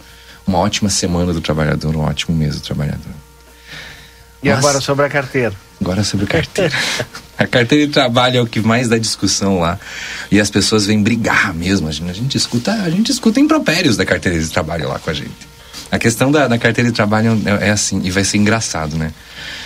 uma 0.46 0.58
ótima 0.58 0.88
semana 0.88 1.32
do 1.32 1.40
trabalhador, 1.40 1.96
um 1.96 2.00
ótimo 2.00 2.36
mês 2.36 2.54
do 2.54 2.60
trabalhador. 2.60 3.25
E 4.46 4.48
Nossa. 4.48 4.60
agora 4.60 4.80
sobre 4.80 5.04
a 5.04 5.08
carteira? 5.08 5.52
Agora 5.80 6.04
sobre 6.04 6.24
a 6.24 6.28
carteira. 6.28 6.72
a 7.36 7.46
carteira 7.48 7.84
de 7.84 7.92
trabalho 7.92 8.38
é 8.38 8.40
o 8.40 8.46
que 8.46 8.60
mais 8.60 8.88
dá 8.88 8.96
discussão 8.96 9.58
lá. 9.58 9.76
E 10.30 10.38
as 10.38 10.48
pessoas 10.48 10.86
vêm 10.86 11.02
brigar 11.02 11.52
mesmo. 11.52 11.88
A 11.88 11.90
gente, 11.90 12.08
a 12.08 12.14
gente 12.14 12.36
escuta, 12.36 12.72
a 12.72 12.88
gente 12.88 13.10
escuta 13.10 13.40
impropérios 13.40 13.96
da 13.96 14.06
carteira 14.06 14.38
de 14.38 14.48
trabalho 14.48 14.88
lá 14.88 15.00
com 15.00 15.10
a 15.10 15.12
gente. 15.12 15.48
A 15.90 15.98
questão 15.98 16.30
da, 16.30 16.46
da 16.46 16.58
carteira 16.58 16.88
de 16.88 16.94
trabalho 16.94 17.42
é, 17.44 17.66
é 17.66 17.70
assim, 17.70 18.00
e 18.04 18.10
vai 18.12 18.22
ser 18.22 18.38
engraçado, 18.38 18.96
né? 18.96 19.12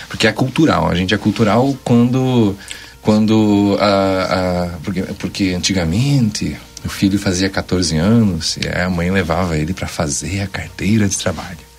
Porque 0.09 0.25
é 0.25 0.31
cultural. 0.31 0.89
A 0.89 0.95
gente 0.95 1.13
é 1.13 1.17
cultural 1.17 1.77
quando. 1.83 2.57
Quando. 3.03 3.77
A, 3.79 3.83
a, 3.85 4.67
porque, 4.79 5.01
porque 5.19 5.53
antigamente 5.55 6.57
o 6.83 6.89
filho 6.89 7.19
fazia 7.19 7.51
14 7.51 7.97
anos 7.97 8.57
e 8.57 8.67
a 8.67 8.89
mãe 8.89 9.11
levava 9.11 9.55
ele 9.59 9.73
para 9.73 9.87
fazer 9.87 10.41
a 10.41 10.47
carteira 10.47 11.07
de 11.07 11.15
trabalho. 11.19 11.70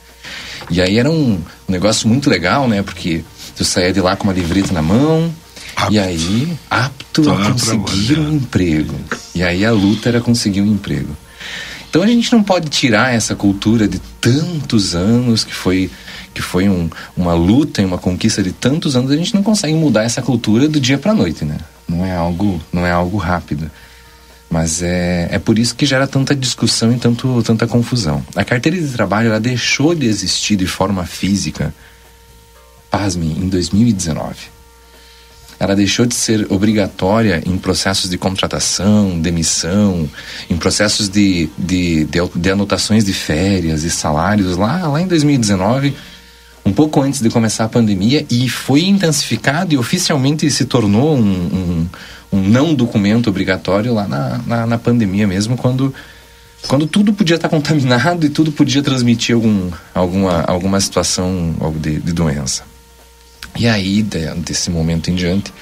E 0.71 0.81
aí 0.81 0.99
era 0.99 1.11
um, 1.11 1.41
negócio 1.69 2.09
muito 2.09 2.31
legal, 2.31 2.69
né? 2.69 2.83
Porque 2.83 3.25
tu 3.57 3.65
saía 3.65 3.93
de 3.93 4.01
lá 4.01 4.17
com 4.17 4.25
uma 4.25 4.33
livreta 4.33 4.73
na 4.73 4.83
mão, 4.83 5.33
apto. 5.77 5.93
e 5.93 5.99
aí 5.99 6.53
apto 6.71 7.31
a 7.31 7.51
conseguir 7.51 8.19
um 8.19 8.33
emprego. 8.35 8.95
E 9.35 9.43
aí 9.43 9.65
a 9.65 9.73
luta 9.73 10.09
era 10.09 10.21
conseguir 10.21 10.61
um 10.61 10.73
emprego. 10.73 11.17
Então 11.89 12.03
a 12.03 12.07
gente 12.07 12.33
não 12.33 12.43
pode 12.43 12.71
tirar 12.71 13.15
essa 13.15 13.37
cultura 13.37 13.87
de 13.87 13.99
tantos 14.21 14.95
anos 14.95 15.45
que 15.45 15.53
foi 15.53 15.91
que 16.33 16.41
foi 16.41 16.69
um, 16.69 16.89
uma 17.15 17.35
luta 17.35 17.83
e 17.83 17.85
uma 17.85 17.99
conquista 17.99 18.43
de 18.43 18.53
tantos 18.53 18.97
anos, 18.97 19.11
a 19.11 19.17
gente 19.17 19.35
não 19.35 19.43
consegue 19.43 19.75
mudar 19.75 20.03
essa 20.03 20.23
cultura 20.23 20.67
do 20.67 20.81
dia 20.81 20.97
para 20.97 21.13
noite, 21.13 21.45
né? 21.45 21.59
Não 21.87 22.07
é 22.07 22.17
algo, 22.17 22.59
não 22.73 22.87
é 22.87 22.91
algo 22.91 23.19
rápido. 23.19 23.71
Mas 24.53 24.83
é, 24.83 25.29
é 25.31 25.39
por 25.39 25.59
isso 25.59 25.75
que 25.75 25.87
gera 25.87 26.07
tanta 26.07 26.35
discussão 26.35 26.93
e 26.93 26.99
tanto, 26.99 27.43
tanta 27.43 27.67
confusão. 27.67 28.23
A 28.37 28.45
carteira 28.45 28.79
de 28.79 28.87
trabalho 28.89 29.29
ela 29.29 29.41
deixou 29.41 29.95
de 29.95 30.05
existir 30.05 30.57
de 30.57 30.67
forma 30.67 31.07
física, 31.07 31.75
pasme, 32.91 33.29
em 33.29 33.49
2019. 33.49 34.35
Ela 35.59 35.75
deixou 35.75 36.05
de 36.05 36.15
ser 36.15 36.47
obrigatória 36.53 37.43
em 37.47 37.57
processos 37.57 38.11
de 38.11 38.19
contratação, 38.19 39.19
demissão, 39.19 40.07
em 40.51 40.59
processos 40.59 41.09
de, 41.09 41.49
de, 41.57 42.05
de, 42.05 42.19
de 42.35 42.51
anotações 42.51 43.07
de 43.07 43.15
férias 43.15 43.85
e 43.85 43.91
salários 43.91 44.59
lá, 44.59 44.87
lá 44.87 45.01
em 45.01 45.07
2019 45.07 45.95
um 46.65 46.73
pouco 46.73 47.01
antes 47.01 47.21
de 47.21 47.29
começar 47.29 47.65
a 47.65 47.69
pandemia 47.69 48.25
e 48.31 48.49
foi 48.49 48.85
intensificado 48.85 49.75
e 49.75 49.77
oficialmente 49.77 50.49
se 50.49 50.65
tornou 50.65 51.17
um, 51.17 51.21
um, 51.21 51.89
um 52.33 52.41
não 52.41 52.75
documento 52.75 53.29
obrigatório 53.29 53.93
lá 53.93 54.09
na, 54.09 54.41
na, 54.47 54.67
na, 54.67 54.79
pandemia 54.79 55.27
mesmo, 55.27 55.57
quando, 55.57 55.95
quando 56.67 56.87
tudo 56.87 57.13
podia 57.13 57.37
estar 57.37 57.49
contaminado 57.49 58.25
e 58.25 58.31
tudo 58.31 58.51
podia 58.51 58.83
transmitir 58.83 59.35
algum, 59.35 59.71
alguma, 59.95 60.43
alguma 60.43 60.81
situação 60.81 61.55
de, 61.77 62.01
de 62.01 62.13
doença. 62.13 62.65
E 63.57 63.69
aí, 63.69 64.03
de, 64.03 64.35
desse 64.37 64.71
momento 64.71 65.11
em 65.11 65.15
diante, 65.15 65.53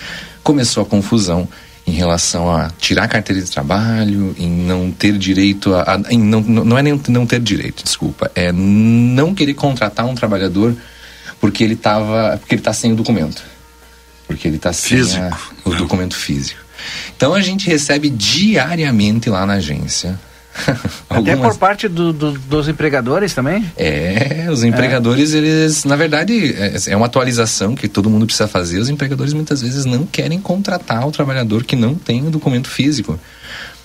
começou 0.42 0.82
a 0.82 0.86
confusão 0.86 1.48
em 1.86 1.92
relação 1.92 2.54
a 2.54 2.70
tirar 2.78 3.04
a 3.04 3.08
carteira 3.08 3.42
de 3.42 3.50
trabalho, 3.50 4.34
em 4.38 4.48
não 4.48 4.92
ter 4.92 5.18
direito 5.18 5.74
a. 5.74 5.82
a 5.82 6.12
em 6.12 6.18
não, 6.18 6.40
não 6.40 6.78
é 6.78 6.82
nem 6.82 7.00
não 7.08 7.26
ter 7.26 7.40
direito, 7.40 7.82
desculpa, 7.82 8.30
é 8.34 8.52
não 8.52 9.34
querer 9.34 9.54
contratar 9.54 10.06
um 10.06 10.14
trabalhador 10.14 10.76
porque 11.40 11.64
ele 11.64 11.74
tava. 11.74 12.38
porque 12.38 12.54
ele 12.54 12.60
está 12.60 12.72
sem 12.72 12.92
o 12.92 12.96
documento. 12.96 13.42
Porque 14.30 14.46
ele 14.46 14.56
está 14.56 14.72
sem 14.72 15.00
a, 15.16 15.36
o 15.64 15.74
documento 15.74 16.14
físico. 16.14 16.60
Então 17.16 17.34
a 17.34 17.40
gente 17.40 17.68
recebe 17.68 18.08
diariamente 18.08 19.28
lá 19.28 19.44
na 19.44 19.54
agência 19.54 20.18
Até 21.08 21.36
por 21.36 21.56
parte 21.56 21.88
do, 21.88 22.12
do, 22.12 22.32
dos 22.32 22.68
empregadores 22.68 23.34
também? 23.34 23.64
É, 23.76 24.48
os 24.50 24.64
empregadores, 24.64 25.32
é. 25.34 25.38
eles, 25.38 25.84
na 25.84 25.96
verdade, 25.96 26.54
é, 26.54 26.74
é, 26.88 26.96
uma 26.96 27.06
atualização 27.06 27.74
que 27.74 27.88
todo 27.88 28.10
mundo 28.10 28.26
precisa 28.26 28.48
fazer. 28.48 28.78
Os 28.78 28.88
empregadores 28.88 29.32
muitas 29.32 29.62
vezes 29.62 29.84
não 29.84 30.04
querem 30.04 30.40
contratar 30.40 31.06
o 31.06 31.12
trabalhador 31.12 31.64
que 31.64 31.76
não 31.76 31.94
tem 31.94 32.26
o 32.26 32.30
documento 32.30 32.68
físico. 32.68 33.18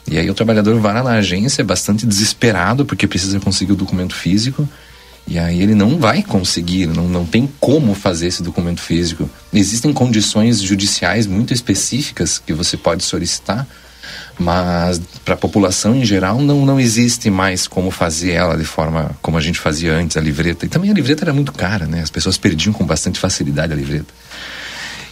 E 0.07 0.17
aí 0.17 0.29
o 0.29 0.33
trabalhador 0.33 0.79
vai 0.79 0.93
lá 0.93 1.03
na 1.03 1.13
agência 1.13 1.63
bastante 1.63 2.05
desesperado 2.05 2.85
porque 2.85 3.07
precisa 3.07 3.39
conseguir 3.39 3.73
o 3.73 3.75
documento 3.75 4.13
físico. 4.13 4.67
E 5.27 5.39
aí 5.39 5.61
ele 5.61 5.73
não 5.73 5.97
vai 5.97 6.21
conseguir, 6.21 6.87
não, 6.87 7.07
não 7.07 7.25
tem 7.25 7.49
como 7.59 7.95
fazer 7.95 8.27
esse 8.27 8.43
documento 8.43 8.81
físico. 8.81 9.29
Existem 9.51 9.91
condições 9.91 10.61
judiciais 10.61 11.25
muito 11.25 11.53
específicas 11.53 12.37
que 12.37 12.53
você 12.53 12.77
pode 12.77 13.03
solicitar 13.03 13.67
mas 14.37 15.01
para 15.23 15.33
a 15.33 15.37
população 15.37 15.95
em 15.95 16.03
geral 16.03 16.39
não, 16.41 16.65
não 16.65 16.79
existe 16.79 17.29
mais 17.29 17.67
como 17.67 17.89
fazer 17.89 18.31
ela 18.31 18.57
de 18.57 18.65
forma 18.65 19.11
como 19.21 19.37
a 19.37 19.41
gente 19.41 19.59
fazia 19.59 19.93
antes, 19.93 20.17
a 20.17 20.21
livreta. 20.21 20.65
E 20.65 20.69
também 20.69 20.91
a 20.91 20.93
livreta 20.93 21.23
era 21.23 21.33
muito 21.33 21.53
cara, 21.53 21.85
né? 21.85 22.01
As 22.01 22.09
pessoas 22.09 22.37
perdiam 22.37 22.73
com 22.73 22.85
bastante 22.85 23.19
facilidade 23.19 23.71
a 23.71 23.75
livreta. 23.75 24.13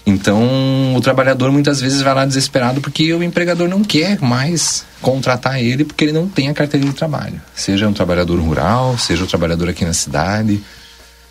Então, 0.05 0.95
o 0.95 1.01
trabalhador 1.01 1.51
muitas 1.51 1.79
vezes 1.79 2.01
vai 2.01 2.13
lá 2.13 2.25
desesperado 2.25 2.81
porque 2.81 3.13
o 3.13 3.23
empregador 3.23 3.69
não 3.69 3.81
quer 3.81 4.19
mais 4.21 4.85
contratar 5.01 5.61
ele 5.61 5.85
porque 5.85 6.03
ele 6.03 6.11
não 6.11 6.27
tem 6.27 6.49
a 6.49 6.53
carteira 6.53 6.85
de 6.85 6.93
trabalho. 6.93 7.41
Seja 7.55 7.87
um 7.87 7.93
trabalhador 7.93 8.37
rural, 8.39 8.97
seja 8.97 9.23
um 9.23 9.27
trabalhador 9.27 9.69
aqui 9.69 9.85
na 9.85 9.93
cidade. 9.93 10.61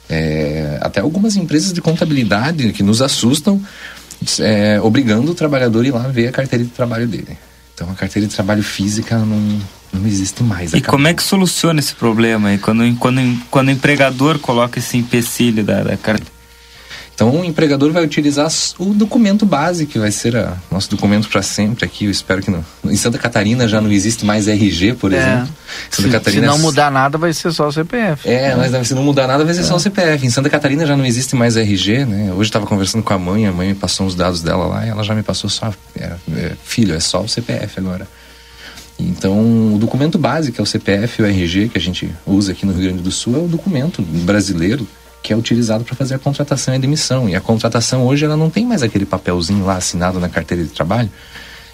É, 0.09 0.79
até 0.81 1.01
algumas 1.01 1.37
empresas 1.37 1.73
de 1.73 1.81
contabilidade 1.83 2.73
que 2.73 2.83
nos 2.83 3.03
assustam, 3.03 3.63
é, 4.41 4.81
obrigando 4.81 5.33
o 5.33 5.35
trabalhador 5.35 5.85
a 5.85 5.89
ir 5.89 5.91
lá 5.91 6.09
ver 6.09 6.29
a 6.29 6.33
carteira 6.33 6.65
de 6.65 6.71
trabalho 6.71 7.07
dele. 7.07 7.37
Então 7.75 7.91
a 7.91 7.95
carteira 7.95 8.27
de 8.27 8.35
trabalho 8.35 8.63
física 8.63 9.19
não, 9.19 9.61
não 9.93 10.07
existe 10.07 10.43
mais. 10.43 10.73
E 10.73 10.81
como 10.81 11.09
é 11.09 11.15
que 11.15 11.23
soluciona 11.23 11.79
esse 11.79 11.95
problema 11.95 12.49
aí? 12.49 12.59
Quando, 12.59 12.97
quando, 12.97 13.21
quando 13.51 13.69
o 13.69 13.71
empregador 13.71 14.39
coloca 14.39 14.79
esse 14.79 14.97
empecilho 14.97 15.63
da, 15.63 15.83
da 15.83 15.97
carteira? 15.97 16.42
Então 17.23 17.41
o 17.41 17.45
empregador 17.45 17.93
vai 17.93 18.03
utilizar 18.03 18.49
o 18.81 18.87
documento 18.87 19.47
base, 19.47 19.87
que 19.87 19.97
vai 19.97 20.11
ser 20.11 20.37
a, 20.37 20.57
nosso 20.69 20.91
documento 20.91 21.29
para 21.29 21.41
sempre 21.41 21.85
aqui. 21.85 22.07
Eu 22.07 22.11
espero 22.11 22.43
que 22.43 22.51
não. 22.51 22.65
Em 22.85 22.97
Santa 22.97 23.17
Catarina 23.17 23.69
já 23.69 23.81
não 23.81 23.93
existe 23.93 24.27
mais 24.27 24.49
RG, 24.49 24.95
por 24.95 25.13
é. 25.13 25.19
exemplo. 25.19 25.49
Santa 25.89 26.09
se, 26.09 26.13
Catarina, 26.13 26.43
se 26.43 26.49
não 26.49 26.59
mudar 26.59 26.91
nada, 26.91 27.17
vai 27.17 27.33
ser 27.33 27.53
só 27.53 27.69
o 27.69 27.73
CPF. 27.73 28.29
É, 28.29 28.57
mas 28.57 28.89
se 28.89 28.93
não 28.93 29.05
mudar 29.05 29.29
nada, 29.29 29.45
vai 29.45 29.55
ser 29.55 29.61
é. 29.61 29.65
só 29.65 29.77
o 29.77 29.79
CPF. 29.79 30.27
Em 30.27 30.31
Santa 30.31 30.51
Catarina 30.51 30.85
já 30.85 30.97
não 30.97 31.07
existe 31.07 31.37
mais 31.37 31.57
RG, 31.57 32.05
né? 32.05 32.33
Hoje 32.33 32.51
estava 32.51 32.67
conversando 32.67 33.05
com 33.05 33.15
a 33.15 33.19
mãe, 33.19 33.47
a 33.47 33.53
mãe 33.53 33.69
me 33.69 33.75
passou 33.77 34.05
os 34.05 34.17
dados 34.17 34.43
dela 34.43 34.67
lá 34.67 34.85
e 34.85 34.89
ela 34.89 35.05
já 35.05 35.15
me 35.15 35.23
passou 35.23 35.49
só. 35.49 35.73
É, 35.97 36.15
é, 36.35 36.53
filho, 36.65 36.93
é 36.93 36.99
só 36.99 37.23
o 37.23 37.29
CPF 37.29 37.79
agora. 37.79 38.09
Então, 38.99 39.75
o 39.75 39.79
documento 39.79 40.19
básico 40.19 40.61
é 40.61 40.63
o 40.63 40.67
CPF 40.67 41.23
e 41.23 41.25
o 41.25 41.29
RG 41.29 41.69
que 41.69 41.79
a 41.79 41.81
gente 41.81 42.11
usa 42.27 42.51
aqui 42.51 42.67
no 42.67 42.73
Rio 42.73 42.89
Grande 42.89 43.03
do 43.03 43.13
Sul 43.13 43.37
é 43.37 43.39
o 43.39 43.47
documento 43.47 44.03
brasileiro 44.03 44.87
que 45.23 45.33
é 45.33 45.37
utilizado 45.37 45.85
para 45.85 45.95
fazer 45.95 46.15
a 46.15 46.19
contratação 46.19 46.75
e 46.75 46.77
a 46.77 46.81
demissão. 46.81 47.29
E 47.29 47.37
a 47.37 47.41
contratação 47.41 48.07
hoje 48.07 48.25
ela 48.25 48.37
não 48.37 48.51
tem 48.51 48.67
mais 48.67 48.83
aquele 48.83 49.07
papelzinho 49.07 49.65
lá 49.65 49.77
assinado 49.77 50.19
na 50.19 50.29
carteira 50.29 50.65
de 50.65 50.71
trabalho. 50.71 51.11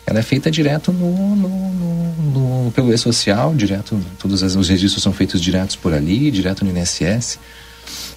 Ela 0.07 0.21
é 0.21 0.23
feita 0.23 0.51
direto 0.51 0.93
no, 0.93 1.37
no, 1.37 1.49
no, 1.49 2.65
no 2.65 2.73
pelo 2.73 2.93
e-social, 2.93 3.55
direto, 3.55 3.99
todos 4.19 4.43
os 4.43 4.69
registros 4.69 5.03
são 5.03 5.13
feitos 5.13 5.41
diretos 5.41 5.77
por 5.77 5.93
ali, 5.93 6.31
direto 6.31 6.65
no 6.65 6.71
INSS. 6.77 7.39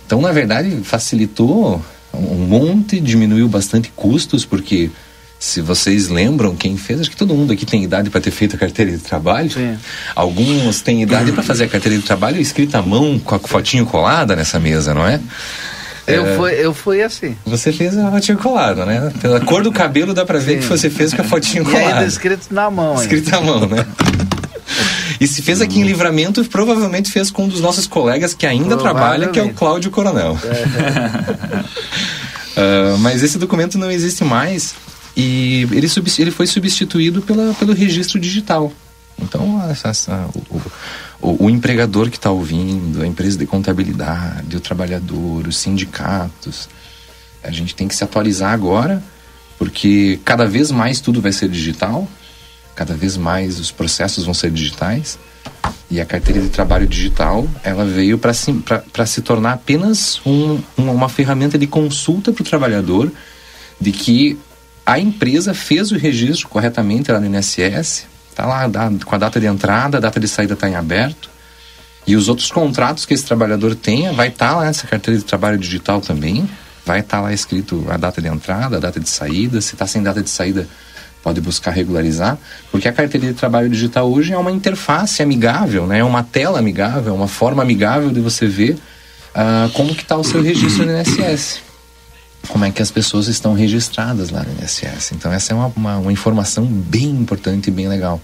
Então, 0.06 0.22
na 0.22 0.32
verdade, 0.32 0.82
facilitou 0.84 1.84
um 2.13 2.46
monte, 2.46 3.00
diminuiu 3.00 3.48
bastante 3.48 3.91
custos, 3.96 4.46
porque 4.46 4.89
se 5.42 5.60
vocês 5.60 6.08
lembram 6.08 6.56
quem 6.56 6.78
fez, 6.78 7.02
acho 7.02 7.10
que 7.10 7.18
todo 7.18 7.34
mundo 7.34 7.52
aqui 7.52 7.66
tem 7.66 7.84
idade 7.84 8.12
para 8.12 8.22
ter 8.22 8.30
feito 8.30 8.56
a 8.56 8.60
carteira 8.60 8.92
de 8.92 9.00
trabalho. 9.00 9.50
Sim. 9.50 9.76
Alguns 10.16 10.82
têm 10.82 11.02
idade 11.02 11.32
para 11.32 11.42
fazer 11.42 11.64
a 11.64 11.68
carteira 11.68 11.98
de 11.98 12.04
trabalho 12.04 12.40
escrita 12.40 12.78
à 12.78 12.82
mão 12.84 13.18
com 13.18 13.34
a 13.34 13.40
fotinho 13.40 13.84
colada 13.88 14.36
nessa 14.36 14.60
mesa, 14.60 14.94
não 14.94 15.04
é? 15.04 15.20
Eu, 16.06 16.28
é... 16.28 16.38
fui, 16.38 16.52
eu 16.52 16.76
fui 16.76 17.02
assim. 17.02 17.36
Você 17.44 17.74
fez 17.74 17.98
a 17.98 18.12
fotinho 18.12 18.38
colada, 18.38 18.86
né? 18.86 19.12
Pela 19.20 19.42
cor 19.42 19.64
do 19.64 19.72
cabelo 19.72 20.14
dá 20.14 20.24
para 20.24 20.38
ver 20.38 20.60
que 20.60 20.66
você 20.66 20.92
fez 20.92 21.12
com 21.12 21.24
a 21.24 21.26
fotinho 21.26 21.66
colada. 21.66 21.86
E 21.86 21.92
ainda 21.92 22.06
escrito 22.06 22.54
na 22.54 22.70
mão. 22.70 22.94
Escrito 23.02 23.36
à 23.36 23.42
mão, 23.42 23.68
né? 23.68 23.84
E 25.20 25.26
se 25.28 25.42
fez 25.42 25.60
aqui 25.60 25.80
em 25.80 25.84
Livramento, 25.84 26.46
provavelmente 26.46 27.12
fez 27.12 27.32
com 27.32 27.46
um 27.46 27.48
dos 27.48 27.62
nossos 27.62 27.88
colegas 27.88 28.36
que 28.36 28.46
ainda 28.46 28.78
trabalha, 28.78 29.30
que 29.30 29.40
é 29.40 29.44
o 29.44 29.52
Cláudio 29.52 29.90
Coronel. 29.90 30.38
uh, 32.58 32.98
mas 33.02 33.24
esse 33.24 33.40
documento 33.40 33.80
não 33.80 33.90
existe 33.90 34.24
mais. 34.24 34.76
E 35.15 35.67
ele, 35.71 35.88
ele 36.19 36.32
foi 36.32 36.47
substituído 36.47 37.21
pela, 37.21 37.54
pelo 37.54 37.74
registro 37.74 38.19
digital. 38.19 38.71
Então, 39.19 39.62
essa, 39.69 39.89
essa, 39.89 40.30
o, 40.34 40.62
o, 41.21 41.45
o, 41.45 41.50
empregador 41.50 42.10
que 42.10 42.17
está 42.17 42.32
ouvindo, 42.32 43.02
a 43.02 43.08
empresa 43.08 43.38
de 43.38 43.45
contabilidade, 43.45 44.56
o 44.56 44.60
trabalhador, 44.60 45.47
os 45.47 45.58
sindicatos, 45.58 46.67
a 47.43 47.52
gente 47.52 47.76
tem 47.76 47.88
que 47.88 47.95
se 47.95 48.04
atualizar 48.04 48.54
agora, 48.54 49.04
porque 49.58 50.19
cada 50.26 50.45
vez 50.45 50.71
mais 50.71 51.00
tudo 51.00 51.21
vai 51.21 51.32
ser 51.32 51.50
digital, 51.50 52.08
cada 52.76 52.95
vez 52.95 53.17
mais 53.17 53.60
os 53.60 53.71
processos 53.71 54.26
vão 54.26 54.34
ser 54.34 54.50
digitais. 54.50 55.19
E 55.89 56.00
a 56.00 56.06
carteira 56.06 56.39
de 56.41 56.50
trabalho 56.50 56.88
digital, 56.88 57.47
ela 57.63 57.86
veio 57.86 58.17
para 58.17 58.34
se, 58.34 58.56
se 59.06 59.21
tornar 59.21 59.54
apenas 59.54 60.21
um, 60.26 60.60
uma, 60.78 60.93
uma 60.93 61.10
ferramenta 61.10 61.58
de 61.58 61.67
consulta 61.67 62.32
para 62.32 62.41
o 62.41 62.45
trabalhador 62.45 63.12
de 63.80 63.91
que 63.91 64.39
a 64.86 65.00
empresa 65.00 65.54
fez 65.54 65.91
o 65.91 65.98
registro 65.98 66.48
corretamente 66.48 67.12
lá 67.12 67.20
no 67.20 67.26
INSS, 67.28 68.06
está 68.30 68.46
lá 68.46 68.70
com 69.06 69.15
a 69.15 69.17
data 69.17 69.39
de 69.39 69.46
entrada, 69.46 69.98
a 69.98 70.02
data 70.02 70.20
de 70.20 70.28
saída 70.28 70.54
está 70.54 70.70
em 70.70 70.76
aberto. 70.76 71.30
E 72.06 72.15
os 72.15 72.28
outros 72.28 72.52
contratos 72.52 73.06
que 73.06 73.13
esse 73.13 73.24
trabalhador 73.24 73.76
tenha, 73.76 74.12
vai 74.12 74.30
estar 74.30 74.50
tá 74.50 74.56
lá 74.58 74.65
nessa 74.65 74.88
carteira 74.88 75.20
de 75.20 75.26
trabalho 75.26 75.58
digital 75.58 76.02
também. 76.02 76.50
Vai 76.84 77.02
estar 77.02 77.17
tá 77.17 77.24
lá 77.24 77.34
escrito 77.34 77.86
a 77.89 77.98
data 77.98 78.20
de 78.20 78.28
entrada, 78.28 78.78
a 78.78 78.80
data 78.80 79.00
de 79.00 79.08
saída. 79.08 79.62
Se 79.62 79.76
está 79.76 79.86
sem 79.86 80.02
data 80.02 80.22
de 80.22 80.30
saída, 80.30 80.67
pode 81.22 81.39
buscar 81.39 81.70
regularizar. 81.70 82.39
Porque 82.72 82.88
a 82.88 82.91
carteira 82.91 83.28
de 83.28 83.34
trabalho 83.34 83.70
digital 83.70 84.12
hoje 84.12 84.34
é 84.34 84.38
uma 84.38 84.52
interface 84.52 85.22
amigável, 85.22 85.86
né? 85.86 86.00
é 86.00 86.04
uma 86.04 86.24
tela 86.24 86.58
amigável, 86.58 87.13
uma 87.13 87.28
forma 87.28 87.62
amigável 87.62 88.10
de 88.10 88.20
você 88.20 88.48
ver 88.48 88.74
uh, 89.36 89.70
como 89.74 89.94
que 89.94 90.02
está 90.02 90.17
o 90.17 90.24
seu 90.24 90.41
registro 90.41 90.88
no 90.88 90.91
INSS 90.91 91.71
como 92.48 92.66
é 92.66 92.72
que 92.72 92.82
as 92.82 92.92
pessoas 92.92 93.28
estão 93.28 93.54
registradas 93.54 94.30
lá 94.30 94.44
no 94.44 94.52
INSS. 94.64 95.14
Então 95.14 95.32
essa 95.32 95.54
é 95.54 95.56
uma, 95.56 95.68
uma, 95.76 95.98
uma, 95.98 96.12
informação 96.12 96.66
bem 96.66 97.10
importante 97.10 97.68
e 97.68 97.72
bem 97.72 97.88
legal. 97.88 98.20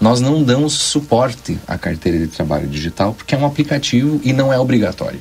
Nós 0.00 0.20
não 0.20 0.42
damos 0.42 0.72
suporte 0.72 1.58
à 1.66 1.76
carteira 1.76 2.18
de 2.18 2.28
trabalho 2.28 2.66
digital 2.66 3.12
porque 3.12 3.34
é 3.34 3.38
um 3.38 3.46
aplicativo 3.46 4.20
e 4.24 4.32
não 4.32 4.52
é 4.52 4.58
obrigatório. 4.58 5.20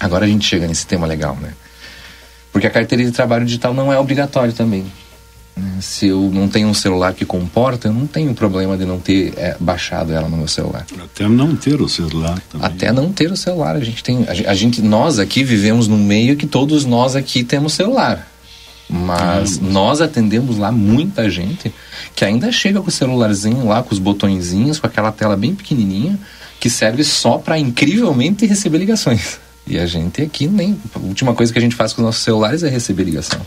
Agora 0.00 0.24
a 0.24 0.28
gente 0.28 0.46
chega 0.46 0.66
nesse 0.66 0.86
tema 0.86 1.06
legal, 1.06 1.36
né? 1.36 1.52
Porque 2.52 2.66
a 2.66 2.70
carteira 2.70 3.04
de 3.04 3.10
trabalho 3.10 3.44
digital 3.44 3.72
não 3.72 3.92
é 3.92 3.98
obrigatório 3.98 4.52
também. 4.52 4.84
Se 5.80 6.08
eu 6.08 6.30
não 6.32 6.48
tenho 6.48 6.66
um 6.66 6.74
celular 6.74 7.14
que 7.14 7.24
comporta, 7.24 7.86
eu 7.86 7.92
não 7.92 8.06
tenho 8.06 8.34
problema 8.34 8.76
de 8.76 8.84
não 8.84 8.98
ter 8.98 9.34
é, 9.36 9.56
baixado 9.60 10.12
ela 10.12 10.28
no 10.28 10.36
meu 10.36 10.48
celular. 10.48 10.84
Até 11.00 11.28
não 11.28 11.54
ter 11.54 11.80
o 11.80 11.88
celular 11.88 12.40
também. 12.50 12.66
Até 12.66 12.92
não 12.92 13.12
ter 13.12 13.30
o 13.30 13.36
celular. 13.36 13.76
A 13.76 13.80
gente 13.80 14.02
tem. 14.02 14.26
A, 14.28 14.54
gente, 14.54 14.82
nós 14.82 15.20
aqui 15.20 15.44
vivemos 15.44 15.86
num 15.86 16.02
meio 16.02 16.36
que 16.36 16.46
todos 16.46 16.84
nós 16.84 17.14
aqui 17.14 17.44
temos 17.44 17.72
celular. 17.72 18.28
Mas 18.88 19.58
nós 19.60 20.00
atendemos 20.00 20.58
lá 20.58 20.70
muita 20.70 21.30
gente 21.30 21.72
que 22.14 22.24
ainda 22.24 22.50
chega 22.52 22.80
com 22.80 22.88
o 22.88 22.92
celularzinho 22.92 23.66
lá, 23.66 23.82
com 23.82 23.92
os 23.92 23.98
botõezinhos, 23.98 24.78
com 24.78 24.86
aquela 24.86 25.10
tela 25.10 25.36
bem 25.36 25.54
pequenininha, 25.54 26.18
que 26.60 26.68
serve 26.68 27.02
só 27.02 27.38
para 27.38 27.58
incrivelmente 27.58 28.44
receber 28.44 28.78
ligações. 28.78 29.38
E 29.66 29.78
a 29.78 29.86
gente 29.86 30.20
aqui 30.20 30.46
nem. 30.46 30.78
A 30.94 30.98
última 30.98 31.32
coisa 31.32 31.52
que 31.52 31.58
a 31.58 31.62
gente 31.62 31.76
faz 31.76 31.92
com 31.92 32.02
os 32.02 32.06
nossos 32.06 32.22
celulares 32.22 32.62
é 32.62 32.68
receber 32.68 33.04
ligação. 33.04 33.40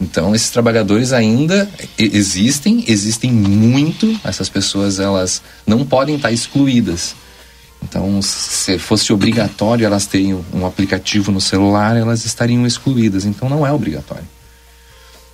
Então, 0.00 0.34
esses 0.34 0.50
trabalhadores 0.50 1.12
ainda 1.12 1.68
existem, 1.98 2.84
existem 2.88 3.32
muito. 3.32 4.18
Essas 4.24 4.48
pessoas, 4.48 4.98
elas 4.98 5.40
não 5.66 5.84
podem 5.84 6.16
estar 6.16 6.32
excluídas. 6.32 7.14
Então, 7.82 8.20
se 8.22 8.78
fosse 8.78 9.12
obrigatório 9.12 9.84
elas 9.84 10.06
terem 10.06 10.42
um 10.52 10.66
aplicativo 10.66 11.30
no 11.30 11.40
celular, 11.40 11.96
elas 11.96 12.24
estariam 12.24 12.66
excluídas. 12.66 13.24
Então, 13.24 13.48
não 13.48 13.66
é 13.66 13.72
obrigatório. 13.72 14.33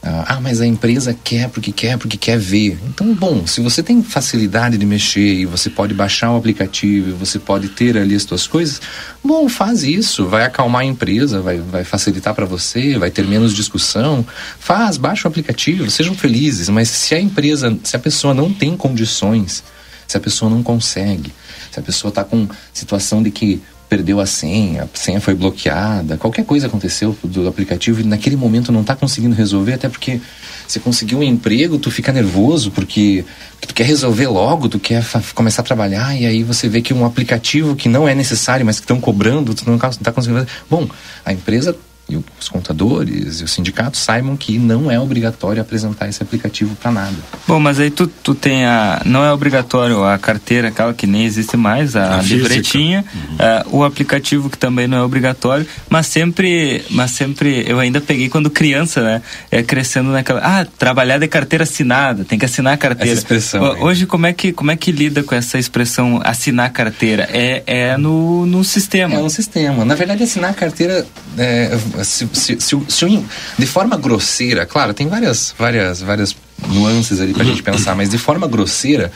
Ah, 0.03 0.37
ah, 0.37 0.41
mas 0.41 0.63
a 0.63 0.67
empresa 0.67 1.15
quer 1.23 1.51
porque 1.51 1.73
quer 1.73 1.99
porque 1.99 2.17
quer 2.17 2.39
ver. 2.39 2.79
Então, 2.89 3.13
bom, 3.15 3.47
se 3.47 3.61
você 3.61 3.83
tem 3.83 4.03
facilidade 4.03 4.79
de 4.79 4.87
mexer 4.87 5.35
e 5.41 5.45
você 5.45 5.69
pode 5.69 5.93
baixar 5.93 6.33
o 6.33 6.37
aplicativo, 6.37 7.15
você 7.17 7.39
pode 7.39 7.69
ter 7.69 7.99
ali 7.99 8.15
as 8.15 8.23
suas 8.23 8.47
coisas, 8.47 8.81
bom, 9.23 9.47
faz 9.47 9.83
isso, 9.83 10.27
vai 10.27 10.45
acalmar 10.45 10.83
a 10.83 10.85
empresa, 10.87 11.43
vai, 11.43 11.59
vai 11.59 11.85
facilitar 11.85 12.35
para 12.35 12.47
você, 12.47 12.99
vai 12.99 13.11
ter 13.11 13.27
menos 13.27 13.55
discussão. 13.55 14.25
Faz, 14.59 14.97
baixa 14.97 15.29
o 15.29 15.31
aplicativo, 15.31 15.91
sejam 15.91 16.15
felizes. 16.15 16.71
Mas 16.71 16.89
se 16.89 17.15
a 17.15 17.21
empresa, 17.21 17.77
se 17.85 17.95
a 17.95 17.99
pessoa 17.99 18.33
não 18.33 18.51
tem 18.51 18.79
condições, 18.79 19.63
se 20.07 20.17
a 20.17 20.21
pessoa 20.21 20.51
não 20.51 20.63
consegue, 20.63 21.31
se 21.71 21.79
a 21.79 21.83
pessoa 21.83 22.09
está 22.09 22.25
com 22.25 22.49
situação 22.73 23.23
de 23.23 23.31
que 23.31 23.61
perdeu 23.91 24.21
a 24.21 24.25
senha, 24.25 24.85
a 24.85 24.97
senha 24.97 25.21
foi 25.21 25.35
bloqueada, 25.35 26.17
qualquer 26.17 26.45
coisa 26.45 26.69
aconteceu 26.69 27.19
do 27.25 27.49
aplicativo 27.49 28.01
e 28.01 28.05
naquele 28.05 28.37
momento 28.37 28.71
não 28.71 28.83
está 28.83 28.95
conseguindo 28.95 29.35
resolver, 29.35 29.73
até 29.73 29.89
porque 29.89 30.21
você 30.67 30.79
conseguiu 30.79 31.19
um 31.19 31.23
emprego, 31.25 31.77
tu 31.77 31.91
fica 31.91 32.13
nervoso 32.13 32.71
porque, 32.71 33.25
tu 33.67 33.75
quer 33.75 33.85
resolver 33.85 34.29
logo, 34.29 34.69
tu 34.69 34.79
quer 34.79 35.05
começar 35.35 35.63
a 35.63 35.65
trabalhar 35.65 36.15
e 36.15 36.25
aí 36.25 36.45
você 36.45 36.69
vê 36.69 36.81
que 36.81 36.95
um 36.95 37.05
aplicativo 37.05 37.75
que 37.75 37.89
não 37.89 38.09
é 38.09 38.15
necessário, 38.15 38.65
mas 38.65 38.79
que 38.79 38.85
estão 38.85 39.01
cobrando, 39.01 39.55
tu 39.55 39.69
não 39.69 39.75
está 39.75 40.13
conseguindo. 40.13 40.47
Bom, 40.71 40.89
a 41.25 41.33
empresa 41.33 41.77
e 42.11 42.17
os 42.17 42.49
contadores 42.49 43.41
e 43.41 43.45
os 43.45 43.53
sindicatos 43.53 44.01
saibam 44.01 44.37
que 44.37 44.59
não 44.59 44.91
é 44.91 44.99
obrigatório 44.99 45.61
apresentar 45.61 46.09
esse 46.09 46.23
aplicativo 46.23 46.75
para 46.77 46.91
nada. 46.91 47.17
Bom, 47.47 47.61
mas 47.61 47.79
aí 47.79 47.91
tu, 47.91 48.07
tu 48.07 48.35
tem 48.35 48.65
a. 48.65 49.03
Não 49.05 49.25
é 49.25 49.33
obrigatório 49.33 50.05
a 50.05 50.19
carteira, 50.19 50.69
aquela 50.69 50.93
que 50.93 51.07
nem 51.07 51.25
existe 51.25 51.57
mais, 51.57 51.97
a, 51.97 52.19
A 52.19 52.23
livretinha, 52.23 53.05
eh, 53.39 53.65
o 53.71 53.85
aplicativo 53.85 54.51
que 54.51 54.59
também 54.59 54.87
não 54.87 54.99
é 54.99 55.03
obrigatório, 55.03 55.67
mas 55.89 56.07
sempre. 56.07 56.85
Mas 56.91 57.13
sempre. 57.13 57.65
Eu 57.67 57.79
ainda 57.79 58.01
peguei 58.01 58.29
quando 58.29 58.51
criança, 58.51 59.03
né? 59.03 59.23
É, 59.51 59.63
crescendo 59.63 60.11
naquela. 60.11 60.41
Ah, 60.41 60.65
trabalhar 60.65 61.19
de 61.19 61.29
carteira 61.29 61.65
assinada, 61.65 62.25
tem 62.25 62.39
que 62.39 62.45
assinar 62.45 62.75
a 62.75 62.77
carteira. 62.77 63.13
Essa 63.13 63.21
expressão. 63.21 63.63
Hoje, 63.81 64.07
como 64.07 64.27
é, 64.27 64.33
que, 64.33 64.53
como 64.53 64.71
é 64.71 64.77
que 64.77 64.93
lida 64.93 65.23
com 65.23 65.35
essa 65.35 65.59
expressão 65.59 66.21
assinar 66.25 66.67
a 66.67 66.71
carteira? 66.71 67.29
É, 67.33 67.63
é 67.67 67.97
no, 67.97 68.47
no 68.47 68.65
sistema. 68.65 69.15
É 69.15 69.19
um 69.19 69.29
sistema. 69.29 69.85
Na 69.85 69.95
verdade, 69.95 70.23
assinar 70.23 70.51
a 70.51 70.55
carteira, 70.55 71.07
é, 71.39 71.79
se, 72.05 72.29
se, 72.33 72.61
se, 72.61 72.77
se 72.89 73.25
de 73.59 73.67
forma 73.67 73.97
grosseira, 73.97 74.67
claro, 74.67 74.95
tem 74.95 75.09
várias, 75.09 75.55
várias, 75.59 76.01
várias 76.01 76.37
nuances 76.69 77.21
ali 77.21 77.33
pra 77.33 77.45
gente 77.45 77.63
pensar, 77.63 77.95
mas 77.95 78.11
de 78.11 78.19
forma 78.19 78.47
grosseira, 78.47 79.11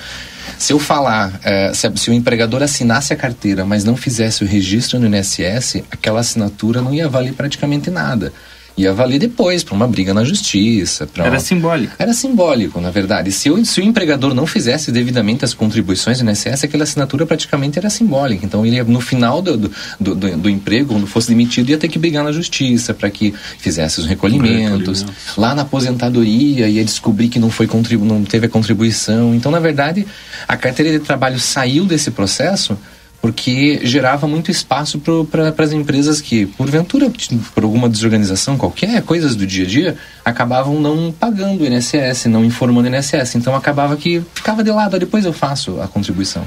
se 0.59 0.73
eu 0.73 0.79
falar, 0.79 1.39
é, 1.43 1.73
se, 1.75 1.91
se 1.97 2.11
o 2.11 2.13
empregador 2.13 2.63
assinasse 2.63 3.13
a 3.13 3.17
carteira, 3.17 3.65
mas 3.65 3.85
não 3.85 3.97
fizesse 3.97 4.45
o 4.45 4.47
registro 4.47 4.99
no 4.99 5.07
INSS, 5.07 5.83
aquela 5.91 6.21
assinatura 6.21 6.81
não 6.81 6.95
ia 6.95 7.09
valer 7.09 7.35
praticamente 7.35 7.91
nada. 7.91 8.33
Ia 8.77 8.93
valer 8.93 9.21
depois, 9.21 9.63
para 9.63 9.73
uma 9.75 9.87
briga 9.87 10.13
na 10.13 10.25
justiça. 10.25 11.09
Era 11.17 11.31
uma- 11.31 11.39
simbólico. 11.39 11.95
era 11.97 12.13
simbólico, 12.13 12.81
na 12.81 12.91
verdade. 12.91 13.31
Se 13.31 13.49
o, 13.49 13.65
se 13.65 13.81
o 13.81 13.85
empregador 13.85 14.35
não 14.35 14.47
fizesse 14.49 14.91
devidamente 14.91 15.45
as 15.45 15.55
contribuições 15.55 16.19
do 16.21 16.29
INSS, 16.29 16.65
aquela 16.65 16.83
assinatura 16.83 17.25
praticamente 17.25 17.79
era 17.79 17.89
simbólica. 17.89 18.45
Então, 18.45 18.67
ele 18.67 18.75
ia, 18.77 18.83
no 18.83 19.01
final 19.01 19.41
do, 19.41 19.57
do, 19.57 19.71
do, 20.01 20.15
do- 20.37 20.51
emprego, 20.51 20.93
quando 20.95 21.07
fosse 21.07 21.29
demitido, 21.29 21.71
ia 21.71 21.79
ter 21.79 21.87
que 21.87 22.01
brigar 22.01 22.25
na 22.25 22.33
justiça 22.33 22.93
para 22.93 23.09
que 23.11 23.33
fizesse 23.59 24.01
os 24.01 24.07
recolhimentos. 24.07 25.03
Recolhimentos. 25.03 25.37
Lá 25.37 25.55
na 25.55 25.63
aposentadoria, 25.63 26.69
ia 26.69 26.85
descobrir 26.85 27.29
que 27.29 27.39
não, 27.39 27.51
foi 27.51 27.69
contribu 27.69 28.05
não 28.05 28.25
teve 28.25 28.47
a 28.47 28.49
contribuição. 28.49 29.35
Então, 29.37 29.53
na 29.53 29.61
verdade, 29.61 30.05
a 30.49 30.57
carteira 30.57 30.91
de 30.91 30.99
trabalho 30.99 31.39
saiu 31.39 31.85
desse 31.85 32.11
processo 32.11 32.77
porque 33.25 33.81
gerava 33.85 34.29
muito 34.29 34.51
espaço 34.51 35.01
para 35.31 35.65
as 35.65 35.73
empresas 35.73 36.21
que, 36.21 36.45
porventura, 36.45 37.11
por 37.55 37.65
alguma 37.65 37.89
desorganização 37.89 38.59
qualquer, 38.59 39.01
coisas 39.01 39.35
do 39.35 39.47
dia 39.47 39.65
a 39.65 39.67
dia, 39.67 39.97
acabavam 40.23 40.79
não 40.79 41.11
pagando 41.11 41.63
o 41.63 41.67
INSS, 41.67 42.27
não 42.27 42.45
informando 42.45 42.87
o 42.87 42.95
INSS. 42.95 43.37
Então 43.37 43.57
acabava 43.57 43.97
que 43.97 44.23
ficava 44.35 44.63
de 44.63 44.71
lado, 44.71 44.97
"Ah, 44.97 44.99
depois 44.99 45.25
eu 45.25 45.33
faço 45.33 45.81
a 45.81 45.89
contribuição. 45.89 46.47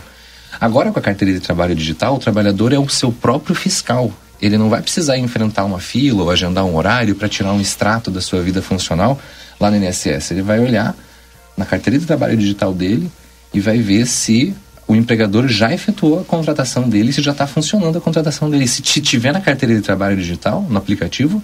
Agora, 0.62 0.92
com 0.92 1.00
a 1.00 1.02
carteira 1.02 1.34
de 1.34 1.40
trabalho 1.40 1.74
digital, 1.74 2.14
o 2.14 2.20
trabalhador 2.20 2.72
é 2.72 2.78
o 2.78 2.88
seu 2.88 3.12
próprio 3.12 3.56
fiscal. 3.56 4.14
Ele 4.40 4.56
não 4.56 4.70
vai 4.70 4.84
precisar 4.84 5.18
enfrentar 5.18 5.66
uma 5.66 5.80
fila 5.80 6.26
ou 6.26 6.30
agendar 6.30 6.64
um 6.64 6.76
horário 6.76 7.16
para 7.16 7.28
tirar 7.28 7.54
um 7.54 7.60
extrato 7.60 8.12
da 8.12 8.22
sua 8.22 8.44
vida 8.44 8.62
funcional 8.62 9.20
lá 9.60 9.72
no 9.72 9.78
INSS. 9.78 10.30
Ele 10.30 10.44
vai 10.44 10.60
olhar 10.60 10.96
na 11.58 11.66
carteira 11.66 11.98
de 11.98 12.06
trabalho 12.06 12.38
digital 12.38 12.72
dele 12.72 13.12
e 13.52 13.60
vai 13.60 13.80
ver 13.80 14.06
se 14.06 14.56
o 14.88 14.96
empregador 14.96 15.48
já 15.48 15.74
efetuou 15.74 16.22
a 16.22 16.24
contratação 16.24 16.88
dele, 16.88 17.12
se 17.12 17.22
já 17.22 17.32
está 17.32 17.46
funcionando 17.46 17.98
a 17.98 18.02
contratação 18.02 18.50
dele. 18.50 18.68
Se 18.68 18.82
tiver 18.82 19.34
na 19.34 19.42
carteira 19.42 19.76
de 19.76 19.82
trabalho 19.82 20.16
digital, 20.16 20.66
no 20.70 20.78
aplicativo, 20.78 21.44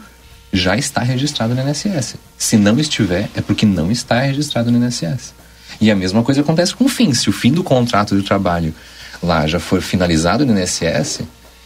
já 0.51 0.77
está 0.77 1.01
registrado 1.01 1.53
no 1.53 1.67
INSS. 1.67 2.15
Se 2.37 2.55
não 2.55 2.79
estiver, 2.79 3.29
é 3.35 3.41
porque 3.41 3.65
não 3.65 3.91
está 3.91 4.21
registrado 4.21 4.71
no 4.71 4.85
INSS. 4.85 5.33
E 5.81 5.91
a 5.91 5.95
mesma 5.95 6.23
coisa 6.23 6.41
acontece 6.41 6.73
com 6.73 6.85
o 6.85 6.89
fim. 6.89 7.13
Se 7.13 7.29
o 7.29 7.33
fim 7.33 7.51
do 7.51 7.63
contrato 7.63 8.15
de 8.15 8.23
trabalho 8.23 8.73
lá 9.21 9.45
já 9.45 9.59
for 9.59 9.81
finalizado 9.81 10.45
no 10.45 10.57
INSS 10.57 11.21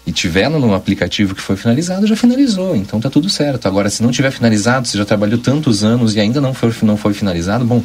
e 0.05 0.11
tiver 0.11 0.49
no 0.49 0.73
aplicativo 0.73 1.35
que 1.35 1.41
foi 1.41 1.57
finalizado, 1.57 2.07
já 2.07 2.15
finalizou. 2.15 2.75
Então 2.75 2.99
tá 2.99 3.09
tudo 3.09 3.29
certo. 3.29 3.67
Agora, 3.67 3.89
se 3.89 4.01
não 4.01 4.09
tiver 4.09 4.31
finalizado, 4.31 4.87
se 4.87 4.97
já 4.97 5.05
trabalhou 5.05 5.37
tantos 5.37 5.83
anos 5.83 6.15
e 6.15 6.19
ainda 6.19 6.39
não 6.39 6.53
foi, 6.53 6.73
não 6.81 6.97
foi 6.97 7.13
finalizado, 7.13 7.65
bom, 7.65 7.83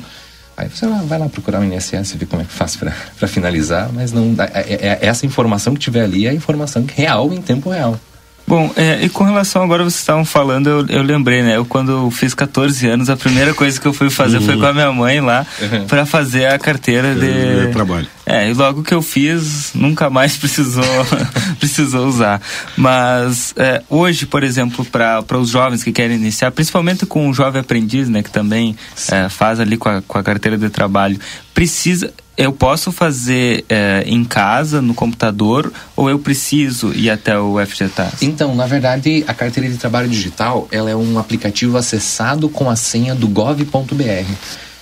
Aí 0.57 0.69
você 0.69 0.87
vai 0.87 1.19
lá 1.19 1.29
procurar 1.29 1.61
o 1.61 1.65
INSS 1.65 2.13
e 2.15 2.19
ver 2.19 2.27
como 2.27 2.43
é 2.43 2.45
que 2.45 2.53
faz 2.53 2.77
para 2.77 2.93
finalizar, 3.27 3.91
mas 3.93 4.13
não 4.13 4.35
é, 4.39 4.61
é- 4.75 4.99
é 5.03 5.07
essa 5.07 5.25
informação 5.27 5.75
que 5.75 5.81
tiver 5.81 6.03
ali 6.03 6.27
é 6.27 6.31
a 6.31 6.35
informação 6.35 6.85
real 6.95 7.33
em 7.33 7.41
tempo 7.41 7.71
real. 7.71 7.99
Bom, 8.47 8.71
é, 8.77 9.03
e 9.03 9.09
com 9.09 9.25
relação 9.25 9.63
agora 9.63 9.83
vocês 9.83 10.01
estavam 10.01 10.25
falando, 10.25 10.69
eu, 10.69 10.87
eu 10.89 11.03
lembrei, 11.03 11.43
né? 11.43 11.57
Eu 11.57 11.65
quando 11.65 11.91
eu 11.93 12.11
fiz 12.11 12.35
14 12.35 12.87
anos, 12.87 13.09
a 13.09 13.17
primeira 13.17 13.55
coisa 13.55 13.81
que 13.81 13.87
eu 13.87 13.93
fui 13.95 14.11
fazer 14.11 14.41
foi 14.41 14.57
com 14.59 14.67
a 14.67 14.73
minha 14.73 14.93
mãe 14.93 15.21
lá 15.21 15.47
Uhum. 15.61 15.87
para 15.87 16.05
fazer 16.05 16.47
a 16.47 16.59
carteira 16.59 17.15
de 17.15 17.29
É, 17.29 17.71
trabalho. 17.73 18.07
É, 18.27 18.49
e 18.51 18.53
logo 18.55 18.83
que 18.83 18.93
eu 18.93 19.01
fiz, 19.03 19.71
nunca 19.75 20.11
mais 20.11 20.37
precisou 20.39 20.85
precisou 21.59 22.07
usar. 22.07 22.41
Mas 22.77 23.55
é, 23.57 23.83
hoje, 23.89 24.27
por 24.27 24.43
exemplo, 24.43 24.85
para 24.85 25.39
os 25.39 25.49
jovens 25.51 25.83
que 25.85 25.93
querem 25.93 26.17
iniciar, 26.17 26.51
principalmente 26.51 27.07
com 27.07 27.29
o 27.29 27.35
jovem 27.35 27.61
aprendiz, 27.61 28.09
né, 28.09 28.23
que 28.23 28.31
também 28.31 28.77
é, 29.11 29.29
faz 29.29 29.61
ali 29.61 29.77
com 29.77 29.89
a, 29.89 30.03
com 30.03 30.19
a 30.19 30.23
carteira 30.23 30.59
de 30.59 30.69
trabalho, 30.69 31.19
precisa 31.55 32.13
eu 32.37 32.53
posso 32.53 32.91
fazer 32.91 33.65
é, 33.69 34.05
em 34.07 34.25
casa, 34.25 34.81
no 34.81 34.95
computador, 34.95 35.73
ou 35.95 36.09
eu 36.09 36.19
preciso 36.19 36.93
ir 36.95 37.11
até 37.11 37.39
o 37.39 37.65
FGTAS? 37.65 38.23
Então, 38.23 38.55
na 38.55 38.67
verdade, 38.67 39.25
a 39.27 39.35
carteira 39.35 39.69
de 39.69 39.77
trabalho 39.77 40.09
digital, 40.09 40.67
ela 40.71 40.91
é 40.91 40.97
um 40.97 41.19
aplicativo 41.19 41.77
acessado 41.77 42.49
com 42.49 42.71
a 42.71 42.77
senha 42.77 43.15
do 43.15 43.29
gov.br. 43.29 44.33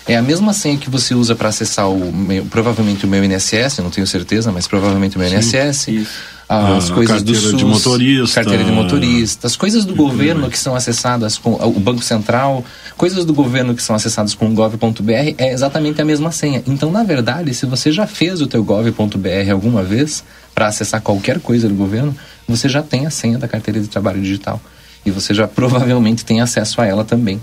É 0.06 0.16
a 0.16 0.22
mesma 0.22 0.52
senha 0.52 0.76
que 0.76 0.90
você 0.90 1.14
usa 1.14 1.34
para 1.34 1.50
acessar 1.50 1.88
o 1.88 2.12
meu, 2.12 2.44
provavelmente 2.46 3.04
o 3.04 3.08
meu 3.08 3.24
INSS, 3.24 3.78
não 3.78 3.90
tenho 3.90 4.06
certeza, 4.06 4.50
mas 4.50 4.66
provavelmente 4.66 5.16
o 5.16 5.20
meu 5.20 5.28
INSS. 5.28 5.86
As 6.52 6.90
A 6.90 6.94
coisas 6.94 7.22
do 7.22 7.32
SUS, 7.32 7.56
de 7.56 7.64
motorista. 7.64 8.42
carteira 8.42 8.64
de 8.64 8.72
motorista, 8.72 9.46
as 9.46 9.54
coisas 9.54 9.84
do 9.84 9.94
governo 9.94 10.50
que 10.50 10.58
são 10.58 10.74
acessadas 10.74 11.38
com 11.38 11.52
o 11.52 11.78
Banco 11.78 12.02
Central, 12.02 12.64
coisas 12.96 13.24
do 13.24 13.32
governo 13.32 13.72
que 13.72 13.80
são 13.80 13.94
acessadas 13.94 14.34
com 14.34 14.48
o 14.48 14.50
gov.br 14.52 15.12
é 15.38 15.52
exatamente 15.52 16.02
a 16.02 16.04
mesma 16.04 16.32
senha. 16.32 16.60
Então, 16.66 16.90
na 16.90 17.04
verdade, 17.04 17.54
se 17.54 17.66
você 17.66 17.92
já 17.92 18.04
fez 18.04 18.40
o 18.40 18.48
teu 18.48 18.64
gov.br 18.64 19.52
alguma 19.52 19.84
vez 19.84 20.24
para 20.52 20.66
acessar 20.66 21.00
qualquer 21.00 21.38
coisa 21.38 21.68
do 21.68 21.74
governo, 21.76 22.16
você 22.48 22.68
já 22.68 22.82
tem 22.82 23.06
a 23.06 23.10
senha 23.10 23.38
da 23.38 23.46
carteira 23.46 23.78
de 23.78 23.86
trabalho 23.86 24.20
digital 24.20 24.60
e 25.06 25.10
você 25.12 25.32
já 25.32 25.46
provavelmente 25.46 26.24
tem 26.24 26.40
acesso 26.40 26.80
a 26.80 26.84
ela 26.84 27.04
também. 27.04 27.40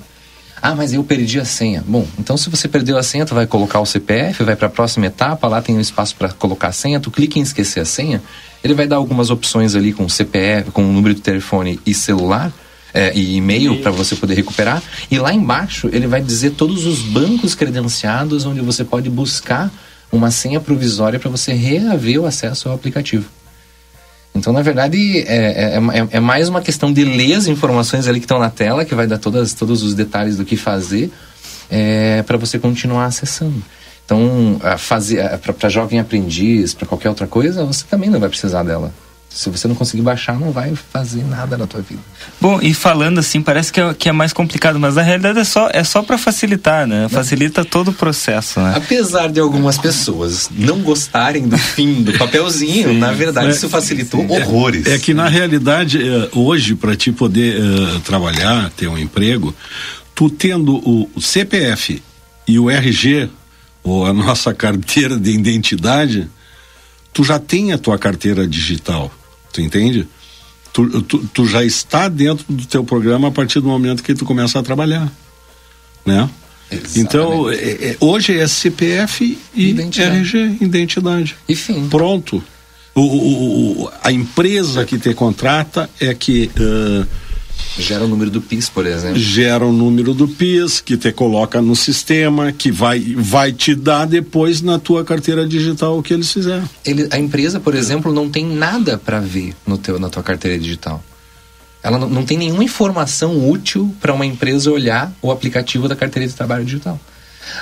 Ah, 0.61 0.75
mas 0.75 0.91
eu 0.91 1.03
perdi 1.03 1.39
a 1.39 1.45
senha. 1.45 1.83
Bom, 1.87 2.05
então 2.19 2.35
se 2.35 2.49
você 2.49 2.67
perdeu 2.67 2.97
a 2.97 3.03
senha, 3.03 3.25
tu 3.25 3.35
vai 3.35 3.45
colocar 3.45 3.79
o 3.79 3.85
CPF, 3.85 4.43
vai 4.43 4.55
para 4.55 4.67
a 4.67 4.71
próxima 4.71 5.05
etapa, 5.05 5.47
lá 5.47 5.61
tem 5.61 5.77
um 5.77 5.79
espaço 5.79 6.15
para 6.15 6.29
colocar 6.29 6.69
a 6.69 6.71
senha, 6.71 6.99
tu 6.99 7.11
clica 7.11 7.37
em 7.37 7.41
esquecer 7.41 7.79
a 7.79 7.85
senha, 7.85 8.21
ele 8.67 8.73
vai 8.73 8.85
dar 8.85 8.97
algumas 8.97 9.29
opções 9.29 9.75
ali 9.75 9.93
com 9.93 10.07
CPF, 10.09 10.71
com 10.71 10.83
número 10.83 11.15
de 11.15 11.21
telefone 11.21 11.79
e 11.85 11.93
celular, 11.93 12.51
é, 12.93 13.13
e 13.15 13.37
e-mail 13.37 13.81
para 13.81 13.91
você 13.91 14.15
poder 14.15 14.35
recuperar. 14.35 14.83
E 15.09 15.17
lá 15.17 15.33
embaixo 15.33 15.89
ele 15.91 16.05
vai 16.05 16.21
dizer 16.21 16.51
todos 16.51 16.85
os 16.85 17.01
bancos 17.01 17.55
credenciados 17.55 18.45
onde 18.45 18.59
você 18.59 18.83
pode 18.83 19.09
buscar 19.09 19.71
uma 20.11 20.31
senha 20.31 20.59
provisória 20.59 21.19
para 21.19 21.29
você 21.29 21.53
reaver 21.53 22.21
o 22.21 22.25
acesso 22.25 22.69
ao 22.69 22.75
aplicativo. 22.75 23.25
Então, 24.35 24.53
na 24.53 24.61
verdade, 24.61 25.19
é, 25.19 25.23
é, 25.25 25.77
é, 25.77 26.07
é 26.11 26.19
mais 26.19 26.47
uma 26.47 26.61
questão 26.61 26.93
de 26.93 27.03
ler 27.03 27.33
as 27.33 27.47
informações 27.47 28.07
ali 28.07 28.19
que 28.19 28.25
estão 28.25 28.37
na 28.37 28.49
tela, 28.49 28.85
que 28.85 28.93
vai 28.93 29.07
dar 29.07 29.17
todas, 29.17 29.53
todos 29.53 29.81
os 29.81 29.93
detalhes 29.95 30.37
do 30.37 30.45
que 30.45 30.55
fazer, 30.55 31.11
é, 31.69 32.21
para 32.23 32.37
você 32.37 32.59
continuar 32.59 33.05
acessando. 33.05 33.63
Então, 34.07 34.57
para 35.59 35.67
jovem 35.67 35.99
aprendiz, 35.99 36.73
para 36.73 36.87
qualquer 36.87 37.09
outra 37.09 37.27
coisa, 37.27 37.65
você 37.65 37.83
também 37.89 38.09
não 38.09 38.21
vai 38.21 38.29
precisar 38.29 38.63
dela. 38.63 38.93
Se 39.29 39.49
você 39.49 39.67
não 39.67 39.75
conseguir 39.75 40.01
baixar, 40.01 40.39
não 40.39 40.49
vai 40.49 40.73
fazer 40.73 41.25
nada 41.25 41.57
na 41.57 41.67
tua 41.67 41.81
vida. 41.81 41.99
Bom, 42.39 42.57
e 42.61 42.73
falando 42.73 43.19
assim, 43.19 43.41
parece 43.41 43.71
que 43.71 43.81
é, 43.81 43.93
que 43.93 44.07
é 44.07 44.13
mais 44.13 44.31
complicado, 44.31 44.79
mas 44.79 44.95
na 44.95 45.01
realidade 45.01 45.39
é 45.39 45.43
só, 45.43 45.69
é 45.73 45.83
só 45.83 46.01
para 46.01 46.17
facilitar, 46.17 46.87
né? 46.87 47.09
Facilita 47.09 47.65
todo 47.65 47.89
o 47.89 47.93
processo, 47.93 48.61
né? 48.61 48.75
Apesar 48.77 49.27
de 49.29 49.41
algumas 49.41 49.77
pessoas 49.77 50.49
não 50.57 50.79
gostarem 50.79 51.45
do 51.45 51.57
fim 51.57 52.01
do 52.01 52.17
papelzinho, 52.17 52.93
Sim, 52.93 52.99
na 52.99 53.11
verdade 53.11 53.49
isso 53.49 53.67
facilitou 53.67 54.25
é, 54.29 54.39
horrores. 54.39 54.87
É 54.87 54.97
que 54.97 55.13
na 55.13 55.27
realidade, 55.27 56.01
é, 56.01 56.29
hoje, 56.31 56.75
para 56.75 56.95
te 56.95 57.11
poder 57.11 57.61
uh, 57.61 57.99
trabalhar, 57.99 58.71
ter 58.71 58.87
um 58.87 58.97
emprego, 58.97 59.53
tu 60.15 60.29
tendo 60.29 60.77
o 60.77 61.21
CPF 61.21 62.01
e 62.47 62.57
o 62.57 62.71
RG, 62.71 63.29
ou 63.83 64.05
a 64.05 64.13
nossa 64.13 64.53
carteira 64.53 65.17
de 65.17 65.31
identidade, 65.31 66.29
tu 67.13 67.23
já 67.23 67.39
tem 67.39 67.71
a 67.71 67.77
tua 67.77 67.97
carteira 67.97 68.47
digital. 68.47 69.11
Tu 69.51 69.61
entende? 69.61 70.07
Tu, 70.73 71.01
tu, 71.03 71.19
tu, 71.33 71.47
já 71.47 71.63
está 71.63 72.07
dentro 72.07 72.45
do 72.47 72.65
teu 72.65 72.83
programa 72.83 73.29
a 73.29 73.31
partir 73.31 73.59
do 73.59 73.67
momento 73.67 74.03
que 74.03 74.13
tu 74.13 74.25
começa 74.25 74.59
a 74.59 74.63
trabalhar, 74.63 75.11
né? 76.05 76.29
Exatamente. 76.69 76.99
Então, 76.99 77.49
é, 77.49 77.55
é, 77.55 77.97
hoje 77.99 78.37
é 78.37 78.47
CPF 78.47 79.37
e 79.55 79.69
identidade. 79.69 80.17
RG, 80.17 80.57
identidade. 80.61 81.35
Enfim. 81.47 81.87
Pronto. 81.89 82.43
O, 82.93 83.01
o, 83.01 83.83
o, 83.83 83.91
a 84.03 84.11
empresa 84.11 84.85
que 84.85 84.99
te 84.99 85.13
contrata 85.13 85.89
é 85.99 86.13
que 86.13 86.51
uh, 86.59 87.07
Gera 87.77 88.03
o 88.05 88.07
número 88.07 88.31
do 88.31 88.41
PIS, 88.41 88.69
por 88.69 88.85
exemplo. 88.85 89.19
Gera 89.19 89.65
o 89.65 89.71
número 89.71 90.13
do 90.13 90.27
PIS, 90.27 90.81
que 90.81 90.97
te 90.97 91.11
coloca 91.11 91.61
no 91.61 91.75
sistema, 91.75 92.51
que 92.51 92.71
vai, 92.71 92.99
vai 93.15 93.53
te 93.53 93.75
dar 93.75 94.05
depois 94.05 94.61
na 94.61 94.79
tua 94.79 95.03
carteira 95.05 95.47
digital 95.47 95.97
o 95.97 96.03
que 96.03 96.13
eles 96.13 96.31
fizeram. 96.31 96.67
Ele, 96.83 97.07
a 97.11 97.19
empresa, 97.19 97.59
por 97.59 97.75
exemplo, 97.75 98.11
não 98.11 98.29
tem 98.29 98.45
nada 98.45 98.97
para 98.97 99.19
ver 99.19 99.53
no 99.65 99.77
teu, 99.77 99.99
na 99.99 100.09
tua 100.09 100.23
carteira 100.23 100.57
digital. 100.57 101.03
Ela 101.83 101.99
não, 101.99 102.09
não 102.09 102.25
tem 102.25 102.37
nenhuma 102.37 102.63
informação 102.63 103.49
útil 103.49 103.95
para 104.01 104.13
uma 104.13 104.25
empresa 104.25 104.71
olhar 104.71 105.13
o 105.21 105.31
aplicativo 105.31 105.87
da 105.87 105.95
carteira 105.95 106.27
de 106.27 106.33
trabalho 106.33 106.65
digital. 106.65 106.99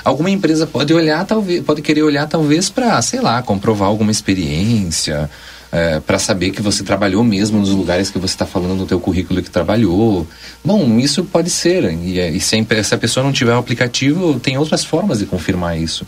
Alguma 0.03 0.29
empresa 0.29 0.65
pode 0.65 0.93
olhar, 0.93 1.25
talvez, 1.25 1.63
pode 1.63 1.81
querer 1.81 2.03
olhar 2.03 2.27
talvez 2.27 2.69
para, 2.69 2.99
sei 3.01 3.21
lá, 3.21 3.41
comprovar 3.43 3.87
alguma 3.87 4.11
experiência, 4.11 5.29
é, 5.75 5.99
para 5.99 6.17
saber 6.17 6.51
que 6.51 6.61
você 6.61 6.85
trabalhou 6.85 7.21
mesmo 7.21 7.59
nos 7.59 7.71
lugares 7.71 8.09
que 8.09 8.17
você 8.17 8.33
está 8.33 8.45
falando 8.45 8.75
no 8.75 8.85
teu 8.85 8.97
currículo 8.97 9.43
que 9.43 9.49
trabalhou. 9.49 10.25
Bom, 10.63 10.97
isso 10.99 11.25
pode 11.25 11.49
ser. 11.49 11.83
E, 11.91 12.17
é, 12.17 12.29
e 12.29 12.39
se, 12.39 12.55
a, 12.55 12.83
se 12.83 12.95
a 12.95 12.97
pessoa 12.97 13.25
não 13.25 13.33
tiver 13.33 13.53
o 13.53 13.57
aplicativo, 13.57 14.39
tem 14.39 14.57
outras 14.57 14.85
formas 14.85 15.19
de 15.19 15.25
confirmar 15.25 15.77
isso. 15.77 16.07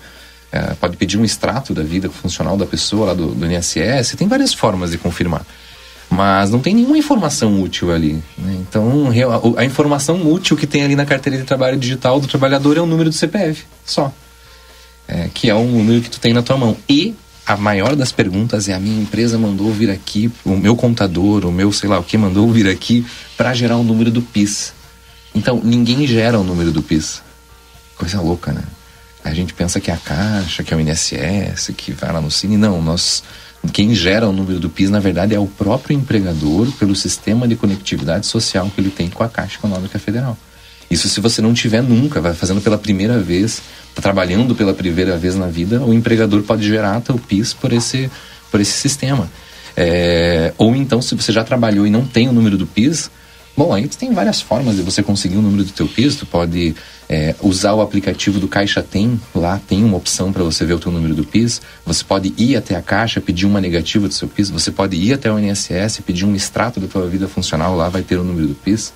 É, 0.53 0.73
pode 0.75 0.95
pedir 0.95 1.17
um 1.17 1.25
extrato 1.25 1.73
da 1.73 1.83
vida 1.83 2.09
funcional 2.09 2.55
da 2.55 2.65
pessoa 2.65 3.07
lá 3.07 3.13
do, 3.13 3.35
do 3.35 3.45
INSS. 3.45 4.15
Tem 4.17 4.25
várias 4.25 4.53
formas 4.53 4.91
de 4.91 4.97
confirmar. 4.97 5.45
Mas 6.09 6.49
não 6.49 6.59
tem 6.59 6.73
nenhuma 6.73 6.97
informação 6.97 7.61
útil 7.61 7.91
ali. 7.91 8.23
Né? 8.37 8.57
Então, 8.61 9.09
a, 9.57 9.61
a 9.61 9.65
informação 9.65 10.31
útil 10.31 10.55
que 10.55 10.65
tem 10.65 10.85
ali 10.85 10.95
na 10.95 11.05
carteira 11.05 11.37
de 11.37 11.43
trabalho 11.43 11.75
digital 11.75 12.21
do 12.21 12.27
trabalhador 12.27 12.77
é 12.77 12.79
o 12.79 12.85
número 12.85 13.09
do 13.09 13.15
CPF, 13.15 13.65
só. 13.85 14.13
É, 15.09 15.29
que 15.33 15.49
é 15.49 15.53
o 15.53 15.65
número 15.65 16.01
que 16.01 16.09
tu 16.09 16.21
tem 16.21 16.33
na 16.33 16.41
tua 16.41 16.55
mão. 16.55 16.77
E 16.87 17.13
a 17.47 17.55
maior 17.55 17.95
das 17.95 18.11
perguntas 18.11 18.67
é 18.67 18.73
a 18.73 18.79
minha 18.79 19.01
empresa 19.01 19.37
mandou 19.37 19.71
vir 19.71 19.89
aqui, 19.89 20.29
o 20.43 20.57
meu 20.57 20.75
contador, 20.75 21.45
o 21.45 21.51
meu 21.51 21.71
sei 21.71 21.87
lá 21.87 21.97
o 21.97 22.03
que 22.03 22.17
mandou 22.17 22.51
vir 22.51 22.67
aqui 22.67 23.05
para 23.37 23.53
gerar 23.53 23.77
o 23.77 23.79
um 23.79 23.83
número 23.83 24.11
do 24.11 24.21
PIS. 24.21 24.73
Então, 25.33 25.61
ninguém 25.63 26.05
gera 26.05 26.37
o 26.37 26.41
um 26.41 26.43
número 26.43 26.73
do 26.73 26.83
PIS. 26.83 27.21
Coisa 27.97 28.19
louca, 28.19 28.51
né? 28.51 28.63
A 29.23 29.33
gente 29.33 29.53
pensa 29.53 29.79
que 29.79 29.89
é 29.89 29.93
a 29.93 29.97
Caixa, 29.97 30.61
que 30.61 30.73
é 30.73 30.77
o 30.77 30.79
INSS, 30.81 31.71
que 31.75 31.93
vai 31.93 32.11
lá 32.11 32.19
no 32.19 32.29
Cine. 32.29 32.57
Não, 32.57 32.81
nós 32.81 33.23
quem 33.71 33.95
gera 33.95 34.27
o 34.27 34.33
número 34.33 34.59
do 34.59 34.69
PIS, 34.69 34.89
na 34.89 34.99
verdade, 34.99 35.33
é 35.33 35.39
o 35.39 35.47
próprio 35.47 35.95
empregador 35.95 36.69
pelo 36.73 36.95
sistema 36.95 37.47
de 37.47 37.55
conectividade 37.55 38.25
social 38.25 38.69
que 38.73 38.81
ele 38.81 38.89
tem 38.89 39.09
com 39.09 39.23
a 39.23 39.29
Caixa 39.29 39.57
Econômica 39.57 39.97
Federal. 39.97 40.37
Isso 40.89 41.09
se 41.09 41.19
você 41.19 41.41
não 41.41 41.53
tiver 41.53 41.83
nunca, 41.83 42.21
vai 42.21 42.33
fazendo 42.33 42.61
pela 42.61 42.77
primeira 42.77 43.19
vez, 43.19 43.61
tá 43.93 44.01
trabalhando 44.01 44.55
pela 44.55 44.73
primeira 44.73 45.17
vez 45.17 45.35
na 45.35 45.47
vida, 45.47 45.81
o 45.81 45.93
empregador 45.93 46.41
pode 46.43 46.65
gerar 46.65 47.01
teu 47.01 47.17
PIS 47.17 47.53
por 47.53 47.73
esse, 47.73 48.09
por 48.49 48.61
esse 48.61 48.71
sistema. 48.71 49.29
É, 49.75 50.53
ou 50.57 50.75
então, 50.75 51.01
se 51.01 51.13
você 51.13 51.31
já 51.31 51.43
trabalhou 51.43 51.85
e 51.85 51.89
não 51.89 52.05
tem 52.05 52.27
o 52.27 52.33
número 52.33 52.57
do 52.57 52.65
PIS, 52.65 53.11
bom, 53.55 53.73
aí 53.73 53.87
tem 53.87 54.11
várias 54.11 54.41
formas 54.41 54.75
de 54.75 54.81
você 54.81 55.03
conseguir 55.03 55.37
o 55.37 55.41
número 55.41 55.63
do 55.63 55.71
teu 55.71 55.87
PIS. 55.87 56.15
Tu 56.15 56.25
pode 56.25 56.73
é, 57.07 57.35
usar 57.41 57.73
o 57.73 57.81
aplicativo 57.81 58.39
do 58.39 58.47
Caixa 58.47 58.81
Tem, 58.81 59.19
lá 59.35 59.59
tem 59.67 59.83
uma 59.83 59.97
opção 59.97 60.33
para 60.33 60.43
você 60.43 60.65
ver 60.65 60.73
o 60.73 60.79
teu 60.79 60.91
número 60.91 61.13
do 61.13 61.23
PIS. 61.23 61.61
Você 61.85 62.03
pode 62.03 62.33
ir 62.37 62.55
até 62.55 62.75
a 62.75 62.81
Caixa, 62.81 63.21
pedir 63.21 63.45
uma 63.45 63.61
negativa 63.61 64.07
do 64.07 64.13
seu 64.13 64.27
PIS. 64.27 64.49
Você 64.49 64.71
pode 64.71 64.95
ir 64.95 65.13
até 65.13 65.31
o 65.31 65.37
INSS, 65.37 66.01
pedir 66.05 66.25
um 66.25 66.35
extrato 66.35 66.79
da 66.79 66.87
tua 66.87 67.07
vida 67.07 67.27
funcional, 67.27 67.75
lá 67.75 67.87
vai 67.87 68.01
ter 68.01 68.17
o 68.17 68.23
número 68.23 68.47
do 68.47 68.55
PIS. 68.55 68.93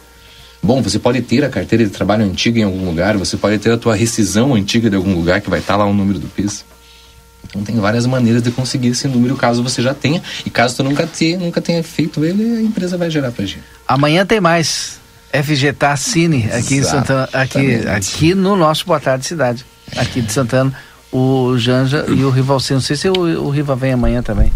Bom, 0.64 0.82
você 0.82 0.99
pode 0.99 1.22
ter 1.22 1.43
a 1.43 1.49
carteira 1.49 1.84
de 1.84 1.89
trabalho 1.89 2.24
antiga 2.24 2.59
em 2.59 2.64
algum 2.64 2.86
lugar, 2.86 3.18
você 3.18 3.36
pode 3.36 3.57
ter 3.57 3.72
a 3.72 3.78
tua 3.78 3.95
rescisão 3.95 4.53
antiga 4.53 4.89
de 4.89 4.95
algum 4.95 5.16
lugar 5.16 5.41
que 5.41 5.49
vai 5.49 5.59
estar 5.59 5.76
lá 5.76 5.86
o 5.86 5.93
número 5.93 6.20
do 6.20 6.28
PIS. 6.28 6.64
Então 7.49 7.64
tem 7.64 7.76
várias 7.80 8.05
maneiras 8.05 8.43
de 8.43 8.51
conseguir 8.51 8.89
esse 8.89 9.07
número 9.07 9.36
caso 9.36 9.64
você 9.64 9.82
já 9.82 9.93
tenha. 9.93 10.22
E 10.45 10.49
caso 10.49 10.76
tu 10.76 10.84
nunca, 10.84 11.05
te, 11.07 11.36
nunca 11.36 11.59
tenha 11.62 11.84
feito 11.84 12.24
ele, 12.24 12.57
a 12.57 12.62
empresa 12.62 12.97
vai 12.97 13.09
gerar 13.09 13.32
pra 13.32 13.45
gente. 13.45 13.64
Amanhã 13.88 14.26
tem 14.26 14.39
mais. 14.39 14.99
FGTA 15.34 15.95
Cine 15.95 16.49
aqui 16.51 16.76
em 16.76 16.84
Santana, 16.84 17.30
aqui, 17.32 17.76
aqui 17.88 18.36
no 18.36 18.57
nosso 18.57 18.86
Boa 18.86 18.99
Tarde 18.99 19.26
Cidade, 19.26 19.66
aqui 19.95 20.22
de 20.22 20.32
Santana. 20.32 20.74
O 21.09 21.57
Janja 21.57 22.05
e 22.07 22.24
o 22.24 22.30
Rivalcinho. 22.30 22.78
Não 22.78 22.82
sei 22.82 22.95
se 22.95 23.09
o, 23.09 23.14
o 23.14 23.49
Riva 23.49 23.76
vem 23.76 23.93
amanhã 23.93 24.22
também. 24.22 24.51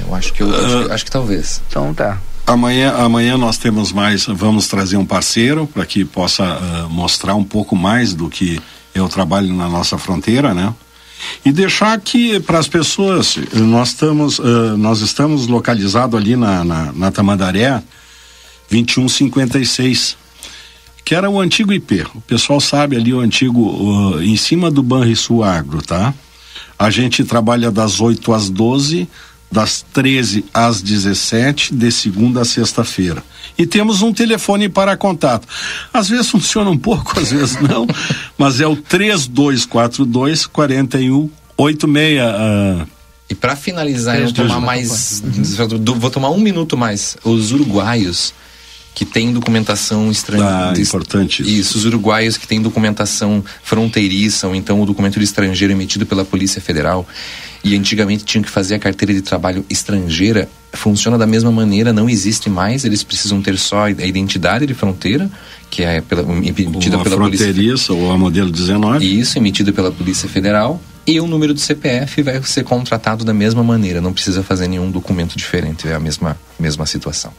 Eu 0.00 0.14
acho 0.14 0.32
que 0.32 0.42
eu, 0.42 0.54
acho, 0.54 0.92
acho 0.92 1.04
que 1.04 1.10
talvez. 1.10 1.62
Então 1.68 1.92
tá. 1.92 2.18
Amanhã, 2.48 2.94
amanhã 2.94 3.36
nós 3.36 3.58
temos 3.58 3.92
mais, 3.92 4.24
vamos 4.24 4.68
trazer 4.68 4.96
um 4.96 5.04
parceiro 5.04 5.66
para 5.66 5.84
que 5.84 6.02
possa 6.02 6.44
uh, 6.44 6.88
mostrar 6.88 7.34
um 7.34 7.44
pouco 7.44 7.76
mais 7.76 8.14
do 8.14 8.30
que 8.30 8.58
eu 8.94 9.06
trabalho 9.06 9.52
na 9.52 9.68
nossa 9.68 9.98
fronteira, 9.98 10.54
né? 10.54 10.72
E 11.44 11.52
deixar 11.52 11.92
aqui 11.92 12.40
para 12.40 12.58
as 12.58 12.66
pessoas, 12.66 13.36
nós 13.52 13.88
estamos, 13.88 14.38
uh, 14.38 14.78
nós 14.78 15.02
estamos 15.02 15.46
localizados 15.46 16.18
ali 16.18 16.36
na, 16.36 16.64
na, 16.64 16.90
na 16.90 17.10
Tamandaré 17.10 17.82
2156, 18.70 20.16
que 21.04 21.14
era 21.14 21.28
o 21.28 21.38
antigo 21.38 21.70
IP. 21.70 22.06
O 22.14 22.20
pessoal 22.22 22.62
sabe 22.62 22.96
ali 22.96 23.12
o 23.12 23.20
antigo, 23.20 23.60
uh, 23.60 24.22
em 24.22 24.38
cima 24.38 24.70
do 24.70 24.82
Banrisul 24.82 25.44
Agro, 25.44 25.82
tá? 25.82 26.14
A 26.78 26.88
gente 26.88 27.24
trabalha 27.24 27.70
das 27.70 28.00
8 28.00 28.32
às 28.32 28.48
12 28.48 29.06
das 29.50 29.84
13 29.92 30.44
às 30.52 30.82
17, 30.82 31.74
de 31.74 31.90
segunda 31.90 32.42
a 32.42 32.44
sexta-feira. 32.44 33.24
E 33.56 33.66
temos 33.66 34.02
um 34.02 34.12
telefone 34.12 34.68
para 34.68 34.96
contato. 34.96 35.48
Às 35.92 36.08
vezes 36.08 36.28
funciona 36.28 36.70
um 36.70 36.78
pouco, 36.78 37.18
às 37.18 37.30
vezes 37.30 37.60
não, 37.60 37.86
mas 38.36 38.60
é 38.60 38.66
o 38.66 38.76
3242 38.76 40.46
4186. 40.46 41.32
Uh, 42.22 42.86
e 43.30 43.34
para 43.34 43.56
finalizar, 43.56 44.16
eu 44.16 44.24
vou 44.24 44.32
tomar 44.32 44.60
mais. 44.60 45.22
Vou 45.96 46.10
tomar 46.10 46.30
um 46.30 46.38
minuto 46.38 46.76
mais. 46.76 47.16
Os 47.24 47.52
uruguaios 47.52 48.32
que 48.94 49.04
têm 49.04 49.32
documentação 49.32 50.10
estrangeira. 50.10 50.70
Ah, 50.70 50.80
importante 50.80 51.42
isso. 51.42 51.50
Isso, 51.50 51.78
os 51.78 51.84
uruguaios 51.84 52.36
que 52.36 52.48
têm 52.48 52.60
documentação 52.60 53.44
fronteiriça, 53.62 54.48
ou 54.48 54.56
então 54.56 54.80
o 54.82 54.86
documento 54.86 55.18
de 55.20 55.24
estrangeiro 55.24 55.72
emitido 55.72 56.04
pela 56.04 56.24
Polícia 56.24 56.60
Federal, 56.60 57.06
e 57.62 57.76
antigamente 57.76 58.24
tinham 58.24 58.42
que 58.42 58.50
fazer 58.50 58.76
a 58.76 58.78
carteira 58.78 59.12
de 59.12 59.22
trabalho 59.22 59.64
estrangeira, 59.68 60.48
funciona 60.72 61.18
da 61.18 61.26
mesma 61.26 61.50
maneira, 61.50 61.92
não 61.92 62.08
existe 62.08 62.48
mais, 62.48 62.84
eles 62.84 63.02
precisam 63.02 63.42
ter 63.42 63.58
só 63.58 63.84
a 63.84 63.90
identidade 63.90 64.66
de 64.66 64.74
fronteira, 64.74 65.30
que 65.70 65.82
é 65.82 66.00
pela, 66.00 66.22
emitida 66.22 66.96
Uma 66.96 67.04
pela 67.04 67.16
Polícia 67.16 67.94
ou 67.94 68.12
a 68.12 68.18
modelo 68.18 68.50
19. 68.50 69.20
Isso, 69.20 69.38
emitida 69.38 69.72
pela 69.72 69.90
Polícia 69.90 70.28
Federal, 70.28 70.80
e 71.06 71.20
o 71.20 71.26
número 71.26 71.54
do 71.54 71.60
CPF 71.60 72.22
vai 72.22 72.42
ser 72.42 72.64
contratado 72.64 73.24
da 73.24 73.32
mesma 73.32 73.62
maneira, 73.64 74.00
não 74.00 74.12
precisa 74.12 74.42
fazer 74.42 74.68
nenhum 74.68 74.90
documento 74.90 75.36
diferente, 75.36 75.88
é 75.88 75.94
a 75.94 76.00
mesma, 76.00 76.38
mesma 76.58 76.86
situação. 76.86 77.32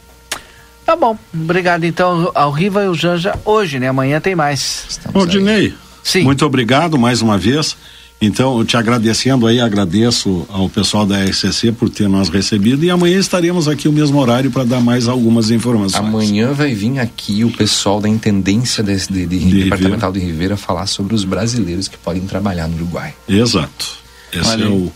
Tá 0.84 0.96
bom. 0.96 1.16
Obrigado 1.32 1.84
então 1.84 2.32
ao 2.34 2.50
Riva 2.50 2.82
e 2.82 2.86
ao 2.86 2.94
Janja 2.94 3.38
hoje, 3.44 3.78
né? 3.78 3.86
Amanhã 3.86 4.20
tem 4.20 4.34
mais. 4.34 4.98
Ô, 5.14 5.24
Dinei. 5.24 5.72
Sim. 6.02 6.22
Muito 6.22 6.44
obrigado 6.44 6.98
mais 6.98 7.22
uma 7.22 7.38
vez. 7.38 7.76
Então, 8.22 8.62
te 8.66 8.76
agradecendo 8.76 9.46
aí, 9.46 9.60
agradeço 9.60 10.46
ao 10.50 10.68
pessoal 10.68 11.06
da 11.06 11.24
RCC 11.24 11.72
por 11.72 11.88
ter 11.88 12.06
nós 12.06 12.28
recebido 12.28 12.84
e 12.84 12.90
amanhã 12.90 13.18
estaremos 13.18 13.66
aqui 13.66 13.88
o 13.88 13.92
mesmo 13.92 14.18
horário 14.20 14.50
para 14.50 14.62
dar 14.62 14.80
mais 14.80 15.08
algumas 15.08 15.50
informações. 15.50 16.06
Amanhã 16.06 16.52
vai 16.52 16.74
vir 16.74 16.98
aqui 16.98 17.44
o 17.44 17.50
pessoal 17.50 17.98
da 17.98 18.08
Intendência 18.08 18.84
de, 18.84 18.94
de, 19.06 19.26
de, 19.26 19.38
de 19.38 19.62
Departamental 19.64 20.12
de 20.12 20.20
Ribeira 20.20 20.56
falar 20.56 20.86
sobre 20.86 21.14
os 21.14 21.24
brasileiros 21.24 21.88
que 21.88 21.96
podem 21.96 22.22
trabalhar 22.22 22.68
no 22.68 22.76
Uruguai. 22.76 23.14
Exato. 23.26 23.98
Esse 24.30 24.50
Olha. 24.50 24.64
é 24.64 24.68
o, 24.68 24.92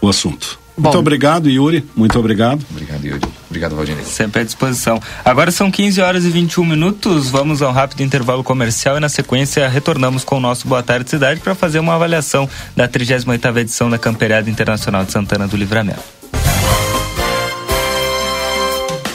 o 0.00 0.08
assunto. 0.08 0.59
Bom. 0.80 0.88
Muito 0.88 0.98
obrigado, 0.98 1.48
Yuri. 1.48 1.84
Muito 1.94 2.18
obrigado. 2.18 2.64
Obrigado, 2.70 3.04
Yuri. 3.04 3.20
Obrigado, 3.48 3.76
Valdinei. 3.76 4.04
Sempre 4.04 4.40
à 4.40 4.44
disposição. 4.44 5.00
Agora 5.24 5.50
são 5.50 5.70
15 5.70 6.00
horas 6.00 6.24
e 6.24 6.30
21 6.30 6.64
minutos. 6.64 7.28
Vamos 7.28 7.60
a 7.60 7.68
um 7.68 7.72
rápido 7.72 8.02
intervalo 8.02 8.42
comercial 8.42 8.96
e 8.96 9.00
na 9.00 9.08
sequência 9.08 9.68
retornamos 9.68 10.24
com 10.24 10.36
o 10.36 10.40
nosso 10.40 10.66
Boa 10.66 10.82
Tarde 10.82 11.10
Cidade 11.10 11.40
para 11.40 11.54
fazer 11.54 11.80
uma 11.80 11.94
avaliação 11.94 12.48
da 12.74 12.88
38ª 12.88 13.56
edição 13.58 13.90
da 13.90 13.98
Camperiada 13.98 14.48
Internacional 14.48 15.04
de 15.04 15.12
Santana 15.12 15.46
do 15.46 15.56
Livramento. 15.56 16.19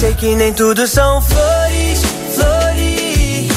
Sei 0.00 0.14
que 0.14 0.34
nem 0.34 0.50
tudo 0.50 0.86
são 0.86 1.20
flores, 1.20 2.02
flores. 2.34 3.50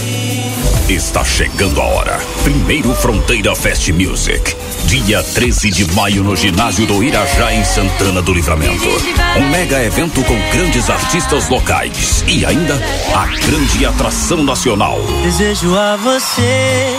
Está 0.90 1.24
chegando 1.24 1.80
a 1.80 1.86
hora. 1.86 2.20
Primeiro 2.44 2.94
Fronteira 2.96 3.56
Fest 3.56 3.88
Music. 3.92 4.54
Dia 4.88 5.24
13 5.24 5.72
de 5.72 5.86
maio 5.94 6.22
no 6.22 6.36
ginásio 6.36 6.86
do 6.86 7.02
Irajá, 7.02 7.54
em 7.54 7.64
Santana 7.64 8.22
do 8.22 8.34
Livramento. 8.34 8.90
Um 9.38 9.50
mega 9.52 9.82
evento 9.86 10.22
com 10.26 10.38
grandes 10.52 10.90
artistas 10.90 11.48
locais 11.48 12.26
e 12.28 12.46
ainda 12.46 12.76
a 13.16 13.26
grande 13.48 13.86
atração 13.86 14.44
nacional. 14.44 15.00
Desejo 15.24 15.74
a 15.78 15.96
você 15.96 16.98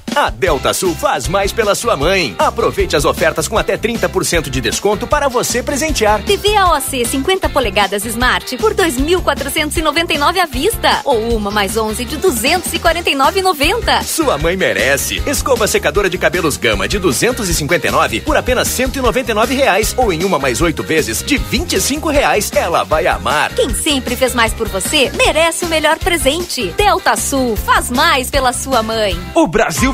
A 0.13 0.29
Delta 0.29 0.73
Sul 0.73 0.93
faz 0.93 1.29
mais 1.29 1.53
pela 1.53 1.73
sua 1.73 1.95
mãe. 1.95 2.35
Aproveite 2.37 2.97
as 2.97 3.05
ofertas 3.05 3.47
com 3.47 3.57
até 3.57 3.77
30% 3.77 4.49
de 4.49 4.59
desconto 4.59 5.07
para 5.07 5.29
você 5.29 5.63
presentear. 5.63 6.21
TV 6.23 6.53
AOC 6.57 7.05
50 7.05 7.47
polegadas 7.47 8.03
Smart 8.03 8.57
por 8.57 8.73
2.499 8.73 10.37
à 10.37 10.45
vista 10.45 10.99
ou 11.05 11.33
uma 11.33 11.49
mais 11.49 11.77
11 11.77 12.03
de 12.03 12.17
249,90. 12.17 14.03
Sua 14.03 14.37
mãe 14.37 14.57
merece. 14.57 15.23
Escova 15.25 15.65
secadora 15.65 16.09
de 16.09 16.17
cabelos 16.17 16.57
Gama 16.57 16.89
de 16.89 16.99
259 16.99 18.19
por 18.19 18.35
apenas 18.35 18.67
199 18.67 19.55
reais 19.55 19.95
ou 19.97 20.11
em 20.11 20.25
uma 20.25 20.37
mais 20.37 20.59
oito 20.61 20.83
vezes 20.83 21.23
de 21.23 21.37
25 21.37 22.09
reais. 22.09 22.51
Ela 22.53 22.83
vai 22.83 23.07
amar. 23.07 23.53
Quem 23.55 23.73
sempre 23.73 24.17
fez 24.17 24.35
mais 24.35 24.53
por 24.53 24.67
você 24.67 25.09
merece 25.15 25.63
o 25.63 25.69
melhor 25.69 25.97
presente. 25.99 26.67
Delta 26.75 27.15
Sul 27.15 27.55
faz 27.55 27.89
mais 27.89 28.29
pela 28.29 28.51
sua 28.51 28.83
mãe. 28.83 29.17
O 29.33 29.47
Brasil 29.47 29.93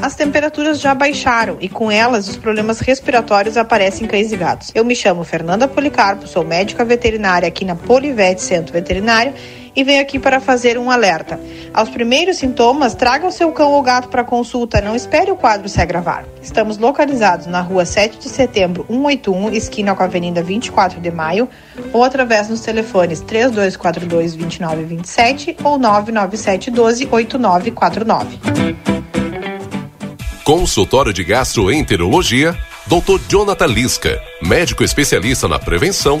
As 0.00 0.14
temperaturas 0.14 0.80
já 0.80 0.94
baixaram 0.94 1.58
e 1.60 1.68
com 1.68 1.90
elas 1.90 2.28
os 2.28 2.36
problemas 2.36 2.80
respiratórios 2.80 3.56
aparecem 3.56 4.06
em 4.06 4.08
cães 4.08 4.32
e 4.32 4.36
gatos. 4.36 4.70
Eu 4.74 4.84
me 4.84 4.96
chamo 4.96 5.24
Fernanda 5.24 5.68
Policarpo, 5.68 6.26
sou 6.26 6.44
médica 6.44 6.84
veterinária 6.84 7.46
aqui 7.46 7.64
na 7.64 7.74
Polivete 7.74 8.40
Centro 8.40 8.72
Veterinário 8.72 9.34
e 9.78 9.84
venho 9.84 10.02
aqui 10.02 10.18
para 10.18 10.40
fazer 10.40 10.76
um 10.76 10.90
alerta. 10.90 11.38
Aos 11.72 11.88
primeiros 11.88 12.38
sintomas, 12.38 12.96
traga 12.96 13.24
o 13.24 13.30
seu 13.30 13.52
cão 13.52 13.70
ou 13.70 13.80
gato 13.80 14.08
para 14.08 14.24
consulta, 14.24 14.80
não 14.80 14.96
espere 14.96 15.30
o 15.30 15.36
quadro 15.36 15.68
se 15.68 15.80
agravar. 15.80 16.24
Estamos 16.42 16.78
localizados 16.78 17.46
na 17.46 17.60
rua 17.60 17.84
7 17.84 18.18
de 18.18 18.28
setembro, 18.28 18.84
181, 18.88 19.52
esquina 19.52 19.94
com 19.94 20.02
a 20.02 20.06
Avenida 20.06 20.42
24 20.42 21.00
de 21.00 21.12
Maio, 21.12 21.48
ou 21.92 22.02
através 22.02 22.48
dos 22.48 22.60
telefones 22.60 23.20
3242 23.20 24.34
2927 24.34 25.56
ou 25.62 25.78
997 25.78 26.72
12 26.72 27.08
8949. 27.12 28.38
Consultório 30.42 31.12
de 31.12 31.22
Gastroenterologia, 31.22 32.58
Dr. 32.88 33.20
Jonathan 33.28 33.66
Lisca, 33.66 34.20
médico 34.42 34.82
especialista 34.82 35.46
na 35.46 35.60
prevenção, 35.60 36.20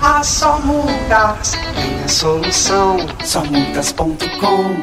Ah, 0.00 0.22
só 0.22 0.60
multas 0.60 1.52
tem 1.74 2.04
a 2.04 2.08
solução. 2.08 2.98
Somultas.com 3.24 4.76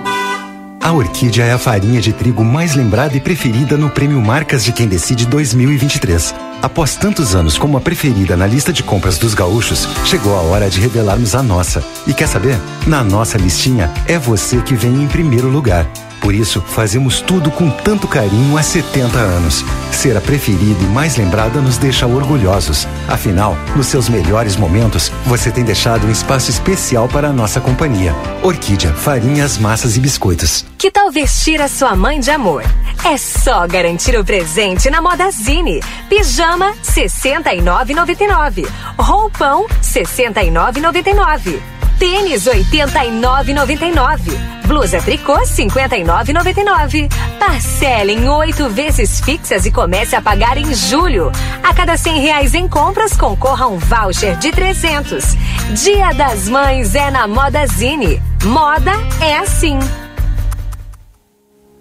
A 0.81 0.91
Orquídea 0.91 1.45
é 1.45 1.53
a 1.53 1.57
farinha 1.57 2.01
de 2.01 2.11
trigo 2.11 2.43
mais 2.43 2.75
lembrada 2.75 3.15
e 3.15 3.21
preferida 3.21 3.77
no 3.77 3.89
Prêmio 3.89 4.21
Marcas 4.21 4.63
de 4.63 4.73
Quem 4.73 4.87
Decide 4.87 5.25
2023. 5.25 6.35
Após 6.61 6.95
tantos 6.95 7.33
anos 7.33 7.57
como 7.57 7.77
a 7.77 7.81
preferida 7.81 8.35
na 8.35 8.45
lista 8.45 8.73
de 8.73 8.83
compras 8.83 9.17
dos 9.17 9.33
gaúchos, 9.33 9.87
chegou 10.03 10.35
a 10.35 10.41
hora 10.41 10.69
de 10.69 10.81
revelarmos 10.81 11.33
a 11.33 11.41
nossa. 11.41 11.83
E 12.05 12.13
quer 12.13 12.27
saber? 12.27 12.59
Na 12.85 13.03
nossa 13.03 13.37
listinha, 13.37 13.93
é 14.07 14.19
você 14.19 14.61
que 14.61 14.75
vem 14.75 15.03
em 15.03 15.07
primeiro 15.07 15.47
lugar. 15.47 15.87
Por 16.25 16.33
isso, 16.33 16.59
fazemos 16.59 17.21
tudo 17.21 17.51
com 17.51 17.69
tanto 17.69 18.07
carinho 18.07 18.57
há 18.57 18.63
70 18.63 19.15
anos. 19.15 19.63
Ser 19.91 20.17
a 20.17 20.21
preferida 20.21 20.83
e 20.83 20.87
mais 20.87 21.17
lembrada 21.17 21.61
nos 21.61 21.77
deixa 21.77 22.07
orgulhosos. 22.07 22.87
Afinal, 23.07 23.55
nos 23.75 23.85
seus 23.85 24.09
melhores 24.09 24.55
momentos, 24.55 25.11
você 25.27 25.51
tem 25.51 25.63
deixado 25.63 26.07
um 26.07 26.11
espaço 26.11 26.49
especial 26.49 27.07
para 27.07 27.27
a 27.27 27.31
nossa 27.31 27.61
companhia. 27.61 28.11
Orquídea, 28.41 28.91
farinhas, 28.91 29.59
massas 29.59 29.97
e 29.97 29.99
biscoitos. 29.99 30.65
Que 30.85 30.91
tal 30.91 31.09
vestir 31.09 31.59
a 31.63 31.67
sua 31.67 31.95
mãe 31.95 32.19
de 32.19 32.29
amor? 32.29 32.63
É 33.03 33.17
só 33.17 33.65
garantir 33.65 34.15
o 34.19 34.23
presente 34.23 34.87
na 34.87 35.01
Modazine. 35.01 35.79
Pijama 36.07 36.75
69,99. 36.83 38.67
Roupão 38.95 39.65
69,99. 39.81 41.59
Tênis 41.97 42.45
89,99. 42.45 44.19
Blusa 44.67 45.01
tricô 45.01 45.39
59,99. 45.39 47.11
Parcela 47.39 48.11
em 48.11 48.29
oito 48.29 48.69
vezes 48.69 49.21
fixas 49.21 49.65
e 49.65 49.71
comece 49.71 50.15
a 50.15 50.21
pagar 50.21 50.55
em 50.55 50.71
julho. 50.71 51.31
A 51.63 51.73
cada 51.73 51.97
cem 51.97 52.19
reais 52.19 52.53
em 52.53 52.67
compras 52.67 53.17
concorra 53.17 53.65
um 53.65 53.79
voucher 53.79 54.37
de 54.37 54.51
300. 54.51 55.35
Dia 55.83 56.13
das 56.13 56.47
Mães 56.47 56.93
é 56.93 57.09
na 57.09 57.27
Modazine. 57.27 58.21
Moda 58.43 58.91
é 59.19 59.37
assim. 59.37 59.79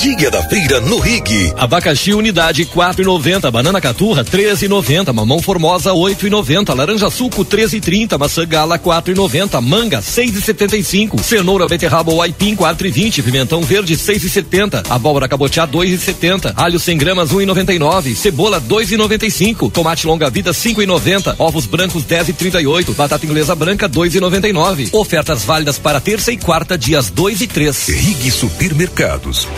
Dia 0.00 0.30
da 0.30 0.40
feira 0.44 0.80
no 0.80 1.00
Rig. 1.00 1.52
Abacaxi 1.56 2.14
unidade 2.14 2.64
4,90, 2.66 3.50
banana 3.50 3.80
caturra 3.80 4.24
13,90, 4.24 5.12
mamão 5.12 5.42
formosa 5.42 5.90
8,90, 5.90 6.72
laranja 6.72 7.10
suco 7.10 7.44
13,30, 7.44 8.16
maçã 8.16 8.46
gala 8.46 8.78
4,90, 8.78 9.60
manga 9.60 9.98
6,75, 9.98 11.20
cenoura 11.20 11.66
beterraba 11.66 12.12
ou 12.12 12.22
aipim 12.22 12.54
4,20, 12.54 13.24
pimentão 13.24 13.60
verde 13.62 13.96
6,70, 13.96 14.86
abóbora 14.88 15.26
cabotiá 15.26 15.66
2,70, 15.66 16.52
alho 16.54 16.78
100 16.78 16.96
gramas 16.96 17.32
1,99, 17.32 18.14
cebola 18.14 18.60
2,95, 18.60 19.68
tomate 19.72 20.06
longa 20.06 20.30
vida 20.30 20.52
5,90, 20.52 21.34
ovos 21.40 21.66
brancos 21.66 22.04
10,38, 22.04 22.94
batata 22.94 23.26
inglesa 23.26 23.56
branca 23.56 23.88
2,99. 23.88 24.90
Ofertas 24.92 25.42
válidas 25.42 25.76
para 25.76 26.00
terça 26.00 26.30
e 26.30 26.36
quarta 26.36 26.78
dias 26.78 27.10
2 27.10 27.40
e 27.40 27.46
3. 27.48 27.88
Rig 27.88 28.30
Supermercados. 28.30 29.48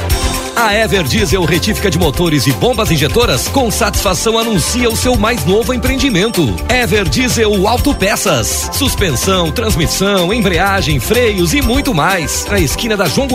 A 0.63 0.75
Ever 0.75 1.05
Diesel 1.05 1.43
Retífica 1.47 1.91
de 1.91 1.99
Motores 1.99 2.47
e 2.47 2.53
Bombas 2.53 2.91
Injetoras 2.91 3.49
com 3.49 3.71
satisfação 3.71 4.39
anuncia 4.39 4.91
o 4.91 4.97
seu 4.97 5.17
mais 5.17 5.43
novo 5.47 5.73
empreendimento. 5.73 6.55
Ever 6.69 7.09
Diesel 7.09 7.67
Autopeças. 7.67 8.69
Suspensão, 8.71 9.51
transmissão, 9.51 10.35
embreagem, 10.35 11.01
freios 11.01 11.55
e 11.55 11.63
muito 11.63 11.95
mais. 11.95 12.45
Na 12.45 12.61
esquina 12.61 12.95
da 12.95 13.07
João 13.07 13.27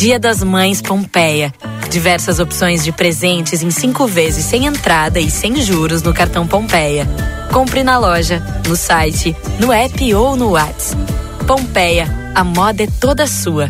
Dia 0.00 0.18
das 0.18 0.42
Mães 0.42 0.80
Pompeia. 0.80 1.52
Diversas 1.90 2.40
opções 2.40 2.82
de 2.82 2.90
presentes 2.90 3.62
em 3.62 3.70
cinco 3.70 4.06
vezes 4.06 4.46
sem 4.46 4.64
entrada 4.64 5.20
e 5.20 5.30
sem 5.30 5.60
juros 5.60 6.00
no 6.00 6.14
cartão 6.14 6.46
Pompeia. 6.46 7.06
Compre 7.52 7.84
na 7.84 7.98
loja, 7.98 8.42
no 8.66 8.74
site, 8.76 9.36
no 9.58 9.70
app 9.70 10.14
ou 10.14 10.36
no 10.36 10.52
WhatsApp. 10.52 11.02
Pompeia, 11.46 12.08
a 12.34 12.42
moda 12.42 12.84
é 12.84 12.86
toda 12.86 13.26
sua. 13.26 13.68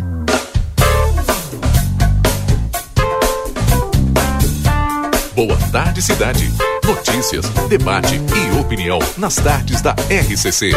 Boa 5.35 5.59
tarde, 5.73 6.01
cidade. 6.01 6.49
Notícias, 6.85 7.49
debate 7.69 8.15
e 8.15 8.61
opinião 8.61 9.01
nas 9.19 9.35
tardes 9.35 9.83
da 9.83 9.97
RCC. 10.09 10.71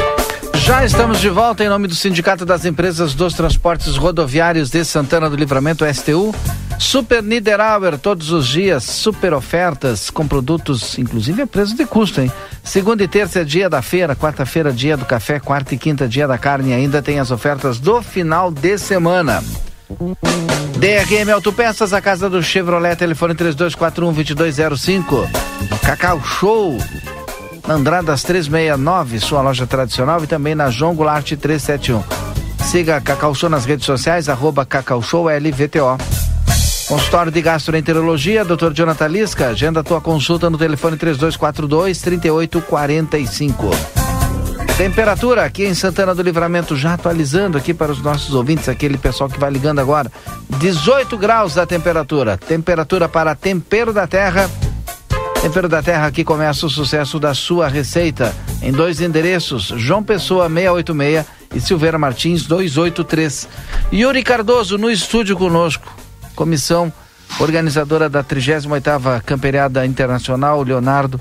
Já 0.65 0.85
estamos 0.85 1.19
de 1.19 1.27
volta 1.27 1.61
em 1.61 1.67
nome 1.67 1.89
do 1.89 1.93
Sindicato 1.93 2.45
das 2.45 2.63
Empresas 2.63 3.13
dos 3.13 3.33
Transportes 3.33 3.97
Rodoviários 3.97 4.69
de 4.69 4.85
Santana 4.85 5.29
do 5.29 5.35
Livramento, 5.35 5.83
STU. 5.93 6.33
Super 6.79 7.21
Niederauer, 7.21 7.97
todos 7.97 8.31
os 8.31 8.47
dias, 8.47 8.85
super 8.85 9.33
ofertas 9.33 10.09
com 10.09 10.25
produtos, 10.25 10.97
inclusive 10.97 11.41
a 11.41 11.47
preço 11.47 11.75
de 11.75 11.85
custo, 11.85 12.21
hein? 12.21 12.31
Segunda 12.63 13.03
e 13.03 13.09
terça 13.09 13.41
é 13.41 13.43
dia 13.43 13.69
da 13.69 13.81
feira, 13.81 14.15
quarta-feira 14.15 14.71
dia 14.71 14.95
do 14.95 15.03
café, 15.03 15.37
quarta 15.37 15.75
e 15.75 15.77
quinta 15.77 16.07
dia 16.07 16.29
da 16.29 16.37
carne. 16.37 16.73
Ainda 16.73 17.01
tem 17.01 17.19
as 17.19 17.29
ofertas 17.29 17.77
do 17.77 18.01
final 18.01 18.49
de 18.49 18.77
semana. 18.77 19.43
DRM 20.77 21.29
Autopeças, 21.33 21.91
a 21.91 21.99
casa 21.99 22.29
do 22.29 22.41
Chevrolet, 22.41 22.95
telefone 22.95 23.35
3241-2205. 23.35 25.29
Cacau 25.81 26.23
Show, 26.23 26.77
Andradas 27.67 28.23
369, 28.23 29.19
sua 29.19 29.41
loja 29.41 29.65
tradicional 29.65 30.23
e 30.23 30.27
também 30.27 30.53
na 30.53 30.69
João 30.69 30.93
Goulart 30.93 31.31
371. 31.31 32.03
Siga 32.65 32.99
Cacau 32.99 33.33
Show 33.33 33.49
nas 33.49 33.65
redes 33.65 33.85
sociais, 33.85 34.27
arroba 34.27 34.65
Cacau 34.65 35.01
Show 35.01 35.27
LVTO. 35.29 35.97
Consultório 36.87 37.31
de 37.31 37.41
Gastroenterologia, 37.41 38.43
Dr. 38.43 38.73
Jonathan 38.73 39.07
Lisca, 39.07 39.47
agenda 39.47 39.83
tua 39.83 40.01
consulta 40.01 40.49
no 40.49 40.57
telefone 40.57 40.97
3242 40.97 42.01
3845. 42.01 43.69
Temperatura 44.77 45.45
aqui 45.45 45.65
em 45.65 45.73
Santana 45.73 46.13
do 46.13 46.21
Livramento, 46.21 46.75
já 46.75 46.95
atualizando 46.95 47.57
aqui 47.57 47.73
para 47.73 47.91
os 47.91 48.01
nossos 48.01 48.33
ouvintes, 48.33 48.67
aquele 48.67 48.97
pessoal 48.97 49.29
que 49.29 49.39
vai 49.39 49.51
ligando 49.51 49.79
agora. 49.79 50.11
18 50.57 51.15
graus 51.17 51.53
da 51.53 51.65
temperatura. 51.65 52.37
Temperatura 52.37 53.07
para 53.07 53.35
tempero 53.35 53.93
da 53.93 54.07
terra. 54.07 54.49
Tempero 55.43 55.67
da 55.67 55.83
Terra 55.83 56.07
aqui 56.07 56.23
começa 56.23 56.65
o 56.65 56.69
sucesso 56.69 57.19
da 57.19 57.33
sua 57.33 57.67
receita 57.67 58.33
em 58.61 58.71
dois 58.71 59.01
endereços, 59.01 59.73
João 59.75 60.01
Pessoa 60.01 60.47
686 60.47 61.25
e 61.53 61.59
Silveira 61.59 61.97
Martins 61.99 62.43
283. 62.43 63.49
Yuri 63.91 64.23
Cardoso 64.23 64.77
no 64.77 64.89
estúdio 64.89 65.35
conosco. 65.35 65.93
Comissão 66.33 66.91
organizadora 67.41 68.07
da 68.07 68.23
38ª 68.23 69.21
Camperiada 69.23 69.85
Internacional, 69.85 70.63
Leonardo. 70.63 71.19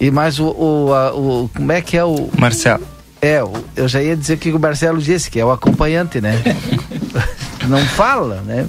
E 0.00 0.10
mais 0.10 0.40
o, 0.40 0.46
o, 0.48 0.92
a, 0.92 1.14
o, 1.14 1.48
como 1.54 1.70
é 1.70 1.80
que 1.80 1.96
é 1.96 2.04
o 2.04 2.28
Marcelo. 2.36 2.84
É, 3.22 3.40
o, 3.40 3.52
eu 3.76 3.86
já 3.86 4.02
ia 4.02 4.16
dizer 4.16 4.36
que 4.36 4.50
o 4.50 4.58
Marcelo 4.58 5.00
disse 5.00 5.30
que 5.30 5.38
é 5.38 5.44
o 5.44 5.52
acompanhante, 5.52 6.20
né? 6.20 6.42
Não 7.68 7.78
fala, 7.86 8.40
né? 8.40 8.66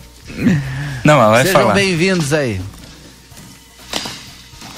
Não, 1.03 1.15
ela 1.15 1.31
vai 1.31 1.43
Sejam 1.43 1.61
falar. 1.61 1.73
bem-vindos 1.73 2.31
aí. 2.33 2.61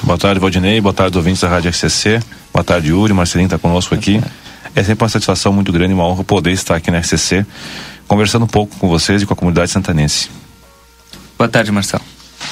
Boa 0.07 0.17
tarde, 0.17 0.39
Valdinei. 0.39 0.79
Boa 0.79 0.93
tarde, 0.93 1.17
ouvintes 1.17 1.41
da 1.41 1.49
Rádio 1.49 1.69
RCC. 1.69 2.21
Boa 2.53 2.63
tarde, 2.63 2.87
Yuri. 2.87 3.11
Marcelinho 3.11 3.47
está 3.47 3.57
conosco 3.57 3.93
aqui. 3.93 4.21
É 4.73 4.81
sempre 4.81 5.03
uma 5.03 5.09
satisfação 5.09 5.51
muito 5.51 5.69
grande 5.69 5.91
e 5.91 5.93
uma 5.93 6.07
honra 6.07 6.23
poder 6.23 6.51
estar 6.51 6.77
aqui 6.77 6.89
na 6.89 6.99
RCC, 6.99 7.45
conversando 8.07 8.45
um 8.45 8.47
pouco 8.47 8.73
com 8.77 8.87
vocês 8.87 9.21
e 9.21 9.25
com 9.25 9.33
a 9.33 9.35
comunidade 9.35 9.69
santanense. 9.69 10.29
Boa 11.37 11.49
tarde, 11.49 11.73
Marcelo. 11.73 12.05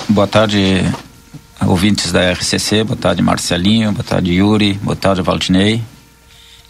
Boa 0.09 0.27
tarde, 0.27 0.83
ouvintes 1.65 2.11
da 2.11 2.29
RCC. 2.33 2.83
Boa 2.83 2.97
tarde, 2.97 3.21
Marcelinho. 3.21 3.93
Boa 3.93 4.03
tarde, 4.03 4.33
Yuri. 4.33 4.73
Boa 4.73 4.97
tarde, 4.97 5.21
Valdinei. 5.21 5.81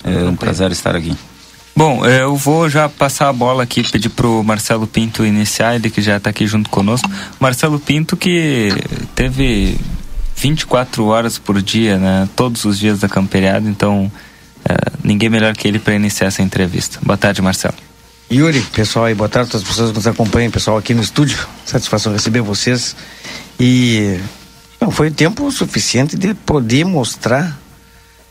É 0.03 0.23
um 0.25 0.35
prazer 0.35 0.71
estar 0.71 0.95
aqui. 0.95 1.17
Bom, 1.75 2.05
eh, 2.05 2.21
eu 2.21 2.35
vou 2.35 2.69
já 2.69 2.87
passar 2.87 3.29
a 3.29 3.33
bola 3.33 3.63
aqui, 3.63 3.81
pedir 3.81 4.09
pro 4.09 4.43
Marcelo 4.43 4.85
Pinto 4.85 5.25
iniciar, 5.25 5.75
ele 5.75 5.89
que 5.89 5.99
já 5.99 6.17
está 6.17 6.29
aqui 6.29 6.45
junto 6.45 6.69
conosco. 6.69 7.09
Marcelo 7.39 7.79
Pinto 7.79 8.15
que 8.15 8.69
teve 9.15 9.79
24 10.35 11.05
horas 11.05 11.37
por 11.37 11.61
dia, 11.61 11.97
né? 11.97 12.29
Todos 12.35 12.65
os 12.65 12.77
dias 12.77 12.99
da 12.99 13.07
camperiada, 13.07 13.67
então 13.69 14.11
eh, 14.67 14.91
ninguém 15.03 15.29
melhor 15.29 15.55
que 15.55 15.67
ele 15.67 15.79
para 15.79 15.95
iniciar 15.95 16.27
essa 16.27 16.41
entrevista. 16.41 16.99
Boa 17.01 17.17
tarde, 17.17 17.41
Marcelo. 17.41 17.75
Yuri, 18.31 18.61
pessoal 18.73 19.05
aí, 19.05 19.13
boa 19.13 19.29
tarde 19.29 19.51
todas 19.51 19.63
as 19.63 19.69
pessoas 19.69 19.91
que 19.91 19.97
nos 19.97 20.07
acompanham, 20.07 20.51
pessoal 20.51 20.77
aqui 20.77 20.93
no 20.93 21.01
estúdio. 21.01 21.37
Satisfação 21.65 22.11
receber 22.11 22.41
vocês. 22.41 22.95
E 23.59 24.19
não 24.81 24.91
foi 24.91 25.09
tempo 25.09 25.49
suficiente 25.51 26.17
de 26.17 26.33
poder 26.33 26.83
mostrar 26.85 27.57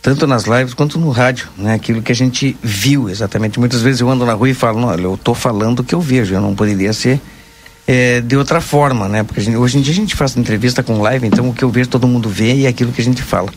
tanto 0.02 0.26
nas 0.26 0.44
lives 0.44 0.74
quanto 0.74 0.98
no 0.98 1.10
rádio, 1.10 1.48
né? 1.56 1.74
Aquilo 1.74 2.02
que 2.02 2.12
a 2.12 2.14
gente 2.14 2.54
viu 2.62 3.08
exatamente. 3.08 3.58
Muitas 3.58 3.80
vezes 3.80 4.02
eu 4.02 4.10
ando 4.10 4.26
na 4.26 4.34
rua 4.34 4.50
e 4.50 4.54
falo, 4.54 4.78
não, 4.78 4.94
eu 4.94 5.16
tô 5.16 5.32
falando 5.32 5.80
o 5.80 5.84
que 5.84 5.94
eu 5.94 6.00
vejo, 6.00 6.34
eu 6.34 6.40
não 6.42 6.54
poderia 6.54 6.92
ser 6.92 7.20
é, 7.86 8.20
de 8.20 8.36
outra 8.36 8.60
forma, 8.60 9.08
né? 9.08 9.22
Porque 9.22 9.40
gente- 9.40 9.56
hoje 9.56 9.78
em 9.78 9.80
dia 9.82 9.92
a 9.92 9.96
gente 9.96 10.14
faz 10.14 10.36
entrevista 10.36 10.82
com 10.82 11.00
live, 11.00 11.26
então 11.26 11.48
o 11.48 11.54
que 11.54 11.62
eu 11.62 11.70
vejo 11.70 11.88
todo 11.88 12.06
mundo 12.06 12.28
vê 12.28 12.54
e 12.54 12.66
é 12.66 12.68
aquilo 12.68 12.92
que 12.92 13.00
a 13.00 13.04
gente 13.04 13.22
fala. 13.22 13.52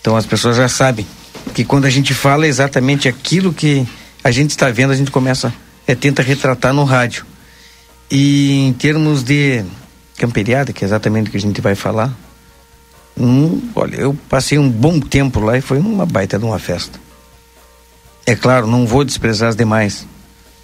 Então 0.00 0.16
as 0.16 0.26
pessoas 0.26 0.56
já 0.56 0.68
sabem 0.68 1.06
que 1.54 1.64
quando 1.64 1.84
a 1.86 1.90
gente 1.90 2.14
fala 2.14 2.46
é 2.46 2.48
exatamente 2.48 3.08
aquilo 3.08 3.52
que 3.52 3.86
a 4.22 4.30
gente 4.30 4.50
está 4.50 4.70
vendo, 4.70 4.92
a 4.92 4.96
gente 4.96 5.10
começa, 5.10 5.52
é, 5.86 5.94
tenta 5.94 6.22
retratar 6.22 6.72
no 6.72 6.84
rádio. 6.84 7.24
E 8.10 8.66
em 8.68 8.72
termos 8.72 9.22
de 9.22 9.64
camperiada, 10.16 10.72
que 10.72 10.84
é 10.84 10.86
exatamente 10.86 11.28
o 11.28 11.30
que 11.30 11.36
a 11.36 11.40
gente 11.40 11.60
vai 11.60 11.74
falar, 11.74 12.12
hum, 13.16 13.60
olha, 13.74 13.96
eu 13.96 14.16
passei 14.28 14.58
um 14.58 14.68
bom 14.70 14.98
tempo 15.00 15.40
lá 15.40 15.58
e 15.58 15.60
foi 15.60 15.78
uma 15.78 16.06
baita 16.06 16.38
de 16.38 16.44
uma 16.44 16.58
festa. 16.58 16.98
É 18.26 18.34
claro, 18.34 18.66
não 18.66 18.86
vou 18.86 19.04
desprezar 19.04 19.48
as 19.48 19.56
demais 19.56 20.06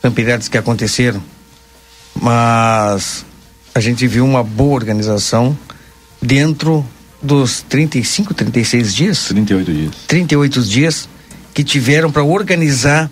camperiadas 0.03 0.49
que 0.49 0.59
aconteceram, 0.59 1.22
mas 2.15 3.25
a 3.75 3.81
gente 3.81 4.07
viu 4.07 4.25
uma 4.25 4.43
boa 4.43 4.75
organização 4.75 5.57
dentro 6.21 6.85
dos 7.21 7.62
35, 7.62 8.35
36 8.35 8.95
dias? 8.95 9.25
38 9.29 9.73
dias. 9.73 9.95
38 10.07 10.62
dias 10.62 11.09
que 11.53 11.65
tiveram 11.65 12.11
para 12.11 12.23
organizar 12.23 13.11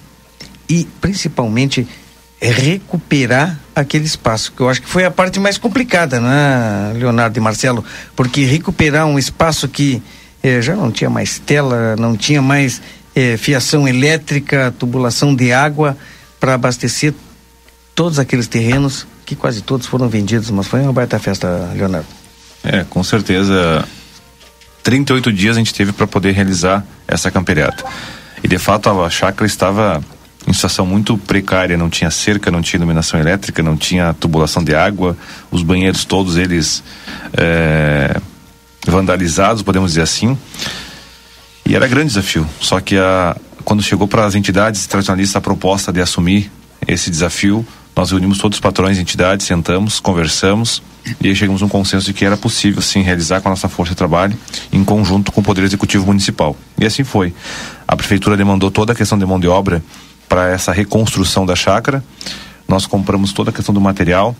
e 0.69 0.87
principalmente 1.01 1.87
recuperar 2.41 3.59
aquele 3.75 4.05
espaço, 4.05 4.53
que 4.53 4.61
eu 4.61 4.69
acho 4.69 4.83
que 4.83 4.89
foi 4.89 5.05
a 5.05 5.11
parte 5.11 5.39
mais 5.39 5.57
complicada, 5.57 6.21
né, 6.21 6.93
Leonardo 6.97 7.39
e 7.39 7.41
Marcelo? 7.41 7.85
Porque 8.17 8.45
recuperar 8.45 9.07
um 9.07 9.19
espaço 9.19 9.69
que 9.69 10.03
eh, 10.43 10.61
já 10.61 10.75
não 10.75 10.91
tinha 10.91 11.09
mais 11.09 11.39
tela, 11.39 11.95
não 11.97 12.17
tinha 12.17 12.43
mais 12.43 12.83
eh, 13.15 13.37
fiação 13.37 13.87
elétrica, 13.87 14.75
tubulação 14.77 15.35
de 15.35 15.53
água 15.53 15.97
para 16.41 16.55
abastecer 16.55 17.15
todos 17.95 18.19
aqueles 18.19 18.47
terrenos 18.47 19.07
que 19.25 19.37
quase 19.37 19.63
todos 19.63 19.87
foram 19.87 20.09
vendidos, 20.09 20.51
mas 20.51 20.67
foi 20.67 20.81
uma 20.81 20.93
baita 20.93 21.19
festa, 21.19 21.71
Leonardo. 21.75 22.07
É, 22.65 22.85
com 22.85 23.03
certeza. 23.03 23.87
38 24.83 25.33
dias 25.33 25.57
a 25.57 25.59
gente 25.59 25.73
teve 25.73 25.93
para 25.93 26.07
poder 26.07 26.33
realizar 26.33 26.85
essa 27.07 27.31
camperiada. 27.31 27.85
E 28.43 28.49
de 28.49 28.59
fato 28.59 28.89
a 28.89 29.11
chácara 29.11 29.47
estava 29.47 30.03
em 30.47 30.53
situação 30.53 30.85
muito 30.85 31.17
precária, 31.17 31.77
não 31.77 31.89
tinha 31.89 32.11
cerca, 32.11 32.51
não 32.51 32.61
tinha 32.61 32.79
iluminação 32.79 33.19
elétrica, 33.21 33.63
não 33.63 33.77
tinha 33.77 34.13
tubulação 34.15 34.65
de 34.65 34.75
água, 34.75 35.17
os 35.51 35.63
banheiros 35.63 36.05
todos 36.05 36.37
eles 36.37 36.83
é, 37.35 38.21
vandalizados, 38.87 39.63
podemos 39.63 39.93
dizer 39.93 40.03
assim. 40.03 40.37
E 41.65 41.77
era 41.77 41.87
grande 41.87 42.09
desafio. 42.09 42.47
Só 42.61 42.81
que 42.81 42.97
a, 42.99 43.37
quando 43.65 43.83
chegou 43.83 44.09
para 44.09 44.25
as 44.25 44.35
entidades 44.35 44.87
tradicionalistas 44.87 45.37
a 45.37 45.41
proposta 45.41 45.93
de 45.93 46.01
assumir 46.01 46.51
esse 46.89 47.09
desafio, 47.09 47.65
nós 47.95 48.11
reunimos 48.11 48.39
todos 48.39 48.57
os 48.57 48.61
patrões 48.61 48.97
de 48.97 49.03
entidades, 49.03 49.47
sentamos, 49.47 50.01
conversamos 50.01 50.83
e 51.21 51.29
aí 51.29 51.35
chegamos 51.35 51.63
a 51.63 51.67
um 51.67 51.69
consenso 51.69 52.07
de 52.07 52.13
que 52.13 52.25
era 52.25 52.37
possível 52.37 52.81
sim 52.81 53.03
realizar 53.03 53.41
com 53.41 53.49
a 53.49 53.51
nossa 53.51 53.69
força 53.69 53.93
de 53.93 53.97
trabalho 53.97 54.37
em 54.73 54.85
conjunto 54.85 55.33
com 55.33 55.41
o 55.41 55.45
Poder 55.45 55.63
Executivo 55.63 56.07
Municipal. 56.07 56.57
E 56.79 56.87
assim 56.87 57.05
foi. 57.05 57.35
A 57.87 57.97
prefeitura 57.97 58.37
demandou 58.37 58.71
toda 58.71 58.93
a 58.93 58.97
questão 58.97 59.19
de 59.19 59.27
mão 59.27 59.39
de 59.39 59.49
obra 59.49 59.83
para 60.29 60.49
essa 60.49 60.73
reconstrução 60.73 61.45
da 61.45 61.57
chácara. 61.57 62.03
Nós 62.69 62.87
compramos 62.87 63.33
toda 63.33 63.51
a 63.51 63.53
questão 63.53 63.75
do 63.75 63.81
material, 63.81 64.35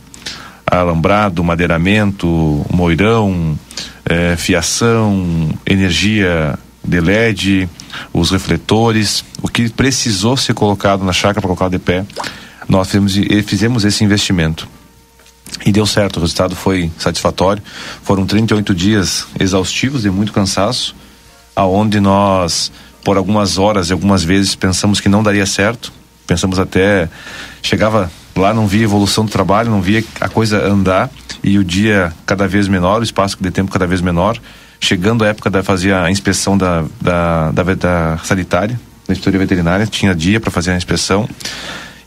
alambrado, 0.65 1.43
madeiramento, 1.43 2.65
moirão, 2.73 3.59
eh, 4.07 4.37
fiação, 4.37 5.51
energia 5.67 6.59
de 6.85 7.01
LED, 7.01 7.69
os 8.13 8.31
refletores, 8.31 9.25
o 9.43 9.49
que 9.49 9.69
precisou 9.69 10.37
ser 10.37 10.55
colocado 10.55 11.05
na 11.05 11.13
chácara 11.13 11.41
para 11.41 11.49
colocar 11.49 11.69
de 11.69 11.79
pé, 11.79 12.05
nós 12.73 12.89
fizemos, 12.89 13.15
fizemos 13.45 13.85
esse 13.85 14.03
investimento. 14.03 14.67
E 15.67 15.71
deu 15.71 15.85
certo, 15.85 16.17
o 16.17 16.21
resultado 16.21 16.57
foi 16.57 16.91
satisfatório. 16.99 17.63
Foram 18.03 18.25
38 18.25 18.75
dias 18.75 19.27
exaustivos, 19.39 20.03
de 20.03 20.11
muito 20.11 20.33
cansaço, 20.33 20.97
aonde 21.55 22.01
nós, 22.01 22.73
por 23.05 23.19
algumas 23.19 23.59
horas 23.59 23.91
e 23.91 23.93
algumas 23.93 24.25
vezes, 24.25 24.55
pensamos 24.55 25.01
que 25.01 25.09
não 25.09 25.23
daria 25.23 25.45
certo. 25.45 25.93
Pensamos 26.27 26.59
até. 26.59 27.11
Chegava 27.63 28.11
lá, 28.35 28.55
não 28.55 28.67
via 28.67 28.85
evolução 28.85 29.27
do 29.27 29.31
trabalho, 29.31 29.71
não 29.71 29.83
via 29.83 30.03
a 30.19 30.29
coisa 30.31 30.67
andar, 30.67 31.11
e 31.45 31.59
o 31.59 31.65
dia 31.65 32.11
cada 32.25 32.49
vez 32.49 32.69
menor, 32.69 33.01
o 33.01 33.05
espaço 33.05 33.37
de 33.39 33.51
tempo 33.51 33.71
cada 33.71 33.87
vez 33.87 34.01
menor. 34.01 34.39
Chegando 34.81 35.25
a 35.25 35.29
época 35.29 35.51
da 35.51 35.63
fazer 35.63 35.93
a 35.93 36.11
inspeção 36.11 36.57
da, 36.57 36.85
da, 36.99 37.51
da, 37.51 37.63
da 37.75 38.19
sanitária, 38.25 38.81
da 39.07 39.13
inspetoria 39.13 39.41
veterinária, 39.41 39.87
tinha 39.87 40.15
dia 40.15 40.41
para 40.41 40.51
fazer 40.51 40.71
a 40.71 40.77
inspeção. 40.77 41.29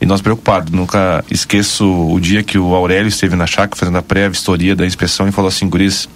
E 0.00 0.06
nós 0.06 0.20
preocupados, 0.20 0.72
nunca 0.72 1.24
esqueço 1.30 1.86
o 1.86 2.20
dia 2.20 2.42
que 2.42 2.58
o 2.58 2.74
Aurélio 2.74 3.08
esteve 3.08 3.34
na 3.34 3.46
chácara 3.46 3.76
fazendo 3.76 3.98
a 3.98 4.02
pré-vistoria 4.02 4.76
da 4.76 4.86
inspeção 4.86 5.26
e 5.26 5.32
falou 5.32 5.48
assim, 5.48 5.68
guris, 5.68 6.08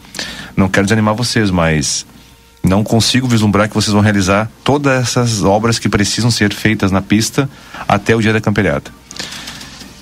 não 0.57 0.69
quero 0.69 0.87
desanimar 0.87 1.15
vocês, 1.15 1.51
mas 1.51 2.07
não 2.63 2.85
consigo 2.85 3.27
vislumbrar 3.27 3.69
que 3.69 3.75
vocês 3.75 3.93
vão 3.93 4.03
realizar 4.03 4.51
todas 4.63 5.01
essas 5.03 5.43
obras 5.43 5.79
que 5.79 5.89
precisam 5.89 6.31
ser 6.31 6.53
feitas 6.53 6.91
na 6.91 7.01
pista 7.01 7.49
até 7.89 8.15
o 8.15 8.21
dia 8.21 8.33
da 8.33 8.41
camperiada. 8.41 8.91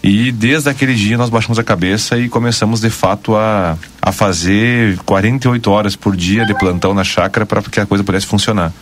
E 0.03 0.33
desde 0.33 0.69
aquele 0.69 0.95
dia 0.95 1.17
nós 1.17 1.31
baixamos 1.31 1.59
a 1.59 1.65
cabeça 1.65 2.19
e 2.19 2.29
começamos 2.29 2.81
de 2.81 2.91
fato 2.91 3.37
a, 3.37 3.77
a 4.01 4.13
fazer 4.13 4.99
48 5.05 5.71
horas 5.71 5.97
por 5.97 6.17
dia 6.17 6.47
de 6.47 6.55
plantão 6.55 6.95
na 6.95 7.05
chácara 7.05 7.45
para 7.45 7.63
que 7.63 7.81
a 7.81 7.87
coisa 7.87 8.03
pudesse 8.03 8.27
funcionar. 8.27 8.73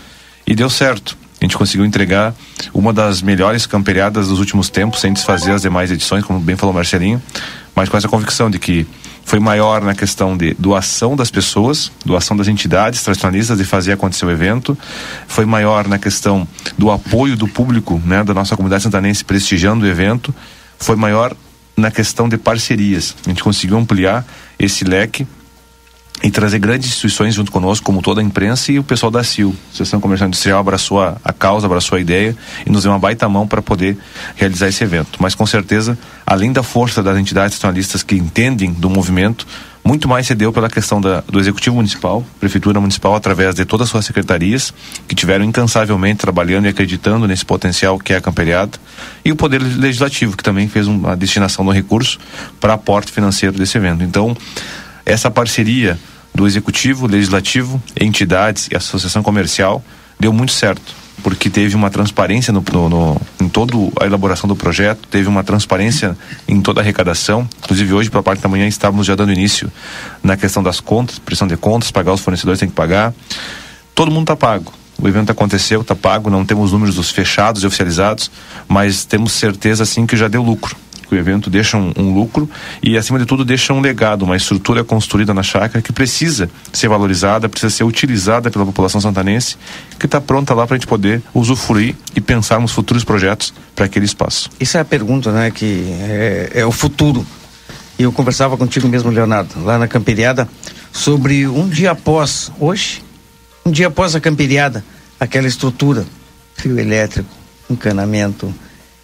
E 0.46 0.54
deu 0.54 0.70
certo. 0.70 1.16
Gente 1.46 1.56
conseguiu 1.56 1.86
entregar 1.86 2.34
uma 2.74 2.92
das 2.92 3.22
melhores 3.22 3.66
camperiadas 3.66 4.26
dos 4.26 4.40
últimos 4.40 4.68
tempos, 4.68 4.98
sem 4.98 5.12
desfazer 5.12 5.52
as 5.52 5.62
demais 5.62 5.92
edições, 5.92 6.24
como 6.24 6.40
bem 6.40 6.56
falou 6.56 6.74
Marcelinho, 6.74 7.22
mas 7.72 7.88
com 7.88 7.96
essa 7.96 8.08
convicção 8.08 8.50
de 8.50 8.58
que 8.58 8.84
foi 9.24 9.38
maior 9.38 9.80
na 9.80 9.94
questão 9.94 10.36
de 10.36 10.56
doação 10.58 11.14
das 11.14 11.30
pessoas, 11.30 11.92
doação 12.04 12.36
das 12.36 12.48
entidades 12.48 13.00
tradicionalistas 13.00 13.58
de 13.58 13.64
fazer 13.64 13.92
acontecer 13.92 14.26
o 14.26 14.30
evento, 14.32 14.76
foi 15.28 15.44
maior 15.46 15.86
na 15.86 16.00
questão 16.00 16.48
do 16.76 16.90
apoio 16.90 17.36
do 17.36 17.46
público, 17.46 18.02
né, 18.04 18.24
da 18.24 18.34
nossa 18.34 18.56
comunidade 18.56 18.82
santanense 18.82 19.24
prestigiando 19.24 19.84
o 19.84 19.88
evento, 19.88 20.34
foi 20.80 20.96
maior 20.96 21.32
na 21.76 21.92
questão 21.92 22.28
de 22.28 22.36
parcerias. 22.36 23.14
A 23.24 23.28
gente 23.28 23.44
conseguiu 23.44 23.78
ampliar 23.78 24.26
esse 24.58 24.82
leque 24.82 25.24
e 26.22 26.30
trazer 26.30 26.58
grandes 26.58 26.88
instituições 26.88 27.34
junto 27.34 27.52
conosco, 27.52 27.84
como 27.84 28.02
toda 28.02 28.20
a 28.20 28.24
imprensa 28.24 28.72
e 28.72 28.78
o 28.78 28.84
pessoal 28.84 29.10
da 29.10 29.22
CIL. 29.22 29.54
Associação 29.68 30.00
Comercial 30.00 30.28
Industrial 30.28 30.58
abraçou 30.58 31.02
a, 31.02 31.16
a 31.24 31.32
causa, 31.32 31.66
abraçou 31.66 31.96
a 31.96 32.00
ideia 32.00 32.36
e 32.64 32.70
nos 32.70 32.82
deu 32.82 32.92
uma 32.92 32.98
baita 32.98 33.28
mão 33.28 33.46
para 33.46 33.60
poder 33.62 33.96
realizar 34.34 34.68
esse 34.68 34.82
evento. 34.82 35.18
Mas 35.20 35.34
com 35.34 35.46
certeza, 35.46 35.98
além 36.26 36.52
da 36.52 36.62
força 36.62 37.02
das 37.02 37.18
entidades 37.18 37.56
nacionalistas 37.56 38.02
que 38.02 38.16
entendem 38.16 38.72
do 38.72 38.88
movimento, 38.88 39.46
muito 39.86 40.08
mais 40.08 40.26
se 40.26 40.34
deu 40.34 40.52
pela 40.52 40.68
questão 40.68 41.00
da, 41.00 41.20
do 41.28 41.38
Executivo 41.38 41.76
Municipal, 41.76 42.24
Prefeitura 42.40 42.80
Municipal, 42.80 43.14
através 43.14 43.54
de 43.54 43.64
todas 43.64 43.84
as 43.84 43.90
suas 43.92 44.04
secretarias, 44.04 44.74
que 45.06 45.14
tiveram 45.14 45.44
incansavelmente 45.44 46.18
trabalhando 46.18 46.64
e 46.64 46.68
acreditando 46.68 47.28
nesse 47.28 47.44
potencial 47.44 47.96
que 47.96 48.12
é 48.12 48.16
a 48.16 48.20
camperiada, 48.20 48.76
e 49.24 49.30
o 49.30 49.36
Poder 49.36 49.62
Legislativo, 49.62 50.36
que 50.36 50.42
também 50.42 50.66
fez 50.66 50.88
uma 50.88 51.16
destinação 51.16 51.64
do 51.64 51.70
recurso 51.70 52.18
para 52.58 52.72
aporte 52.72 53.12
financeiro 53.12 53.56
desse 53.56 53.78
evento. 53.78 54.02
Então, 54.02 54.36
essa 55.06 55.30
parceria 55.30 55.98
do 56.34 56.46
Executivo, 56.46 57.06
Legislativo, 57.06 57.80
entidades 57.98 58.68
e 58.70 58.76
Associação 58.76 59.22
Comercial 59.22 59.82
deu 60.18 60.32
muito 60.32 60.52
certo 60.52 61.06
porque 61.22 61.48
teve 61.48 61.74
uma 61.74 61.88
transparência 61.90 62.52
no, 62.52 62.62
no, 62.72 62.88
no, 62.88 63.20
em 63.40 63.48
toda 63.48 63.72
a 64.00 64.06
elaboração 64.06 64.46
do 64.46 64.54
projeto, 64.54 65.08
teve 65.08 65.28
uma 65.28 65.42
transparência 65.42 66.16
em 66.46 66.60
toda 66.60 66.80
a 66.80 66.82
arrecadação. 66.82 67.48
Inclusive 67.64 67.94
hoje, 67.94 68.10
pela 68.10 68.22
parte 68.22 68.42
da 68.42 68.48
manhã, 68.48 68.66
estávamos 68.68 69.06
já 69.06 69.14
dando 69.14 69.32
início 69.32 69.72
na 70.22 70.36
questão 70.36 70.62
das 70.62 70.78
contas, 70.78 71.18
pressão 71.18 71.48
de 71.48 71.56
contas, 71.56 71.90
pagar 71.90 72.12
os 72.12 72.20
fornecedores 72.20 72.60
tem 72.60 72.68
que 72.68 72.74
pagar. 72.74 73.14
Todo 73.94 74.10
mundo 74.10 74.24
está 74.24 74.36
pago. 74.36 74.72
O 75.00 75.08
evento 75.08 75.32
aconteceu, 75.32 75.80
está 75.80 75.94
pago, 75.94 76.30
não 76.30 76.44
temos 76.44 76.72
números 76.72 76.94
dos 76.94 77.10
fechados 77.10 77.62
e 77.62 77.66
oficializados, 77.66 78.30
mas 78.68 79.04
temos 79.04 79.32
certeza 79.32 79.84
sim 79.84 80.06
que 80.06 80.16
já 80.16 80.28
deu 80.28 80.42
lucro 80.42 80.76
que 81.08 81.14
o 81.14 81.18
evento 81.18 81.48
deixa 81.48 81.76
um, 81.76 81.92
um, 81.96 82.14
lucro 82.14 82.48
e, 82.82 82.96
acima 82.96 83.18
de 83.18 83.26
tudo, 83.26 83.44
deixa 83.44 83.72
um 83.72 83.80
legado, 83.80 84.22
uma 84.22 84.36
estrutura 84.36 84.82
construída 84.84 85.32
na 85.32 85.42
chácara 85.42 85.80
que 85.80 85.92
precisa 85.92 86.50
ser 86.72 86.88
valorizada, 86.88 87.48
precisa 87.48 87.74
ser 87.74 87.84
utilizada 87.84 88.50
pela 88.50 88.64
população 88.64 89.00
santanense, 89.00 89.56
que 89.98 90.06
está 90.06 90.20
pronta 90.20 90.54
lá 90.54 90.66
para 90.66 90.76
a 90.76 90.78
gente 90.78 90.86
poder 90.86 91.22
usufruir 91.32 91.94
e 92.14 92.20
pensarmos 92.20 92.72
futuros 92.72 93.04
projetos 93.04 93.54
para 93.74 93.86
aquele 93.86 94.04
espaço. 94.04 94.50
Isso 94.58 94.76
é 94.76 94.80
a 94.80 94.84
pergunta, 94.84 95.32
né? 95.32 95.50
Que 95.50 95.84
é, 96.00 96.50
é 96.54 96.66
o 96.66 96.72
futuro. 96.72 97.26
E 97.98 98.02
eu 98.02 98.12
conversava 98.12 98.56
contigo 98.56 98.86
mesmo, 98.88 99.10
Leonardo, 99.10 99.62
lá 99.64 99.78
na 99.78 99.88
camperiada, 99.88 100.48
sobre 100.92 101.46
um 101.46 101.68
dia 101.68 101.92
após, 101.92 102.52
hoje, 102.60 103.02
um 103.64 103.70
dia 103.70 103.86
após 103.86 104.14
a 104.14 104.20
camperiada, 104.20 104.84
aquela 105.18 105.46
estrutura, 105.46 106.04
fio 106.56 106.78
elétrico, 106.78 107.28
encanamento, 107.70 108.52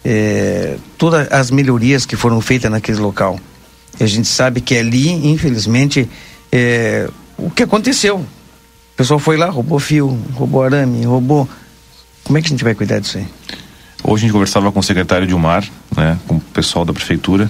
é, 0.03 0.77
todas 0.97 1.31
as 1.31 1.49
melhorias 1.49 2.05
que 2.05 2.15
foram 2.15 2.41
feitas 2.41 2.69
naquele 2.69 2.99
local. 2.99 3.39
E 3.99 4.03
a 4.03 4.07
gente 4.07 4.27
sabe 4.27 4.59
que 4.59 4.75
ali, 4.75 5.09
infelizmente, 5.27 6.09
é, 6.51 7.09
o 7.37 7.49
que 7.49 7.63
aconteceu? 7.63 8.17
O 8.17 8.95
pessoal 8.97 9.19
foi 9.19 9.37
lá, 9.37 9.49
roubou 9.49 9.79
fio, 9.79 10.19
roubou 10.33 10.63
arame, 10.63 11.05
roubou. 11.05 11.47
Como 12.23 12.37
é 12.37 12.41
que 12.41 12.47
a 12.47 12.49
gente 12.49 12.63
vai 12.63 12.75
cuidar 12.75 12.99
disso 12.99 13.17
aí? 13.17 13.27
Hoje 14.03 14.23
a 14.23 14.27
gente 14.27 14.33
conversava 14.33 14.71
com 14.71 14.79
o 14.79 14.83
secretário 14.83 15.25
Dilmar, 15.25 15.63
né, 15.95 16.17
com 16.27 16.35
o 16.35 16.39
pessoal 16.39 16.83
da 16.83 16.91
prefeitura, 16.91 17.49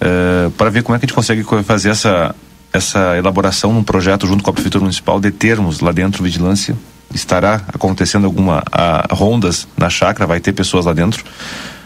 uh, 0.00 0.50
para 0.52 0.68
ver 0.68 0.82
como 0.82 0.96
é 0.96 0.98
que 0.98 1.04
a 1.04 1.06
gente 1.06 1.14
consegue 1.14 1.44
fazer 1.62 1.90
essa, 1.90 2.34
essa 2.72 3.16
elaboração 3.16 3.72
num 3.72 3.84
projeto 3.84 4.26
junto 4.26 4.42
com 4.42 4.50
a 4.50 4.52
prefeitura 4.52 4.82
municipal 4.82 5.20
de 5.20 5.30
termos 5.30 5.80
lá 5.80 5.92
dentro 5.92 6.24
vigilância. 6.24 6.76
Estará 7.14 7.62
acontecendo 7.68 8.24
alguma 8.24 8.62
a, 8.72 9.06
rondas 9.14 9.68
na 9.76 9.88
chácara, 9.88 10.26
vai 10.26 10.40
ter 10.40 10.52
pessoas 10.52 10.84
lá 10.84 10.92
dentro 10.92 11.24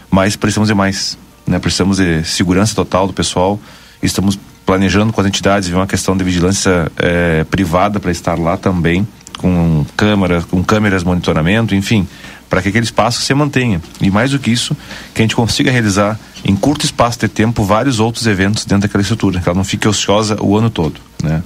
mas 0.09 0.35
precisamos 0.35 0.69
de 0.69 0.75
mais. 0.75 1.17
Né? 1.45 1.59
Precisamos 1.59 1.97
de 1.97 2.23
segurança 2.23 2.75
total 2.75 3.07
do 3.07 3.13
pessoal. 3.13 3.59
Estamos 4.01 4.39
planejando 4.65 5.11
com 5.11 5.19
as 5.19 5.27
entidades 5.27 5.69
uma 5.69 5.87
questão 5.87 6.15
de 6.15 6.23
vigilância 6.23 6.91
é, 6.97 7.43
privada 7.45 7.99
para 7.99 8.11
estar 8.11 8.37
lá 8.37 8.55
também, 8.55 9.07
com 9.37 9.85
câmeras, 9.97 10.45
com 10.45 10.63
câmeras 10.63 11.03
monitoramento, 11.03 11.73
enfim, 11.73 12.07
para 12.49 12.61
que 12.61 12.69
aquele 12.69 12.85
espaço 12.85 13.21
se 13.21 13.33
mantenha. 13.33 13.81
E 13.99 14.11
mais 14.11 14.31
do 14.31 14.39
que 14.39 14.51
isso, 14.51 14.75
que 15.13 15.21
a 15.21 15.23
gente 15.23 15.35
consiga 15.35 15.71
realizar 15.71 16.19
em 16.45 16.55
curto 16.55 16.85
espaço 16.85 17.19
de 17.19 17.27
tempo 17.27 17.63
vários 17.63 17.99
outros 17.99 18.27
eventos 18.27 18.65
dentro 18.65 18.87
daquela 18.87 19.01
estrutura, 19.01 19.39
que 19.39 19.49
ela 19.49 19.57
não 19.57 19.63
fique 19.63 19.87
ociosa 19.87 20.37
o 20.39 20.57
ano 20.57 20.69
todo, 20.69 20.99
né? 21.23 21.41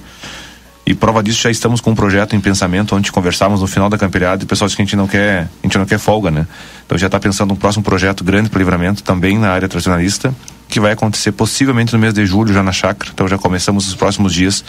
E 0.86 0.94
prova 0.94 1.22
disso, 1.22 1.40
já 1.40 1.50
estamos 1.50 1.80
com 1.80 1.92
um 1.92 1.94
projeto 1.94 2.36
em 2.36 2.40
pensamento, 2.40 2.94
onde 2.94 3.10
conversávamos 3.10 3.62
no 3.62 3.66
final 3.66 3.88
da 3.88 3.96
campeonato 3.96 4.42
e 4.42 4.44
o 4.44 4.46
pessoal 4.46 4.66
disse 4.66 4.76
que 4.76 4.82
a 4.82 4.84
gente 4.84 4.96
não 4.96 5.06
quer, 5.06 5.48
a 5.62 5.66
gente 5.66 5.78
não 5.78 5.86
quer 5.86 5.98
folga, 5.98 6.30
né? 6.30 6.46
Então 6.84 6.98
já 6.98 7.06
está 7.06 7.18
pensando 7.18 7.54
um 7.54 7.56
próximo 7.56 7.82
projeto 7.82 8.22
grande 8.22 8.50
para 8.50 8.58
livramento, 8.58 9.02
também 9.02 9.38
na 9.38 9.50
área 9.50 9.66
tradicionalista, 9.66 10.34
que 10.68 10.78
vai 10.78 10.92
acontecer 10.92 11.32
possivelmente 11.32 11.92
no 11.94 11.98
mês 11.98 12.12
de 12.12 12.26
julho, 12.26 12.52
já 12.52 12.62
na 12.62 12.72
chácara. 12.72 13.10
Então 13.14 13.26
já 13.26 13.38
começamos 13.38 13.86
nos 13.86 13.94
próximos 13.94 14.34
dias 14.34 14.62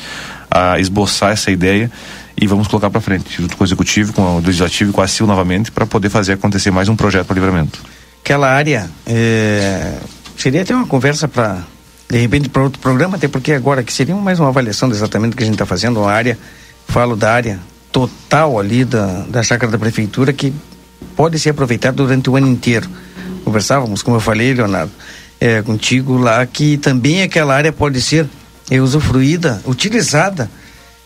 a 0.49 0.79
esboçar 0.79 1.33
essa 1.33 1.51
ideia 1.51 1.91
e 2.39 2.47
vamos 2.47 2.67
colocar 2.67 2.89
para 2.89 3.01
frente, 3.01 3.41
junto 3.41 3.57
com 3.57 3.63
o 3.63 3.67
executivo, 3.67 4.13
com 4.13 4.37
o 4.37 4.39
legislativo 4.39 4.91
e 4.91 4.93
com 4.93 5.01
a 5.01 5.07
CIL 5.07 5.27
novamente, 5.27 5.69
para 5.69 5.85
poder 5.85 6.09
fazer 6.09 6.33
acontecer 6.33 6.71
mais 6.71 6.87
um 6.87 6.95
projeto 6.95 7.27
para 7.27 7.33
livramento. 7.33 7.81
Aquela 8.23 8.49
área, 8.49 8.89
é... 9.05 9.97
seria 10.37 10.61
até 10.61 10.73
uma 10.73 10.87
conversa 10.87 11.27
para 11.27 11.61
de 12.09 12.17
repente 12.17 12.49
para 12.49 12.63
outro 12.63 12.79
programa, 12.79 13.17
até 13.17 13.27
porque 13.27 13.51
agora 13.51 13.83
que 13.83 13.91
seria 13.91 14.15
mais 14.15 14.39
uma 14.39 14.49
avaliação 14.49 14.89
exatamente 14.89 15.31
do 15.31 15.37
que 15.37 15.43
a 15.43 15.45
gente 15.45 15.55
está 15.55 15.65
fazendo, 15.65 15.99
uma 15.99 16.11
área, 16.11 16.37
falo 16.87 17.15
da 17.15 17.31
área 17.33 17.59
total 17.91 18.59
ali 18.59 18.85
da, 18.85 19.25
da 19.27 19.41
chácara 19.41 19.71
da 19.71 19.77
prefeitura 19.77 20.31
que 20.33 20.53
pode 21.15 21.39
ser 21.39 21.51
aproveitada 21.51 21.95
durante 21.95 22.29
o 22.29 22.35
ano 22.35 22.47
inteiro. 22.47 22.89
Conversávamos, 23.43 24.03
como 24.03 24.17
eu 24.17 24.21
falei, 24.21 24.53
Leonardo, 24.53 24.91
é, 25.39 25.61
contigo 25.61 26.17
lá, 26.17 26.45
que 26.45 26.77
também 26.77 27.21
aquela 27.21 27.55
área 27.55 27.71
pode 27.71 28.01
ser 28.01 28.27
é, 28.69 28.79
usufruída, 28.79 29.61
utilizada 29.65 30.49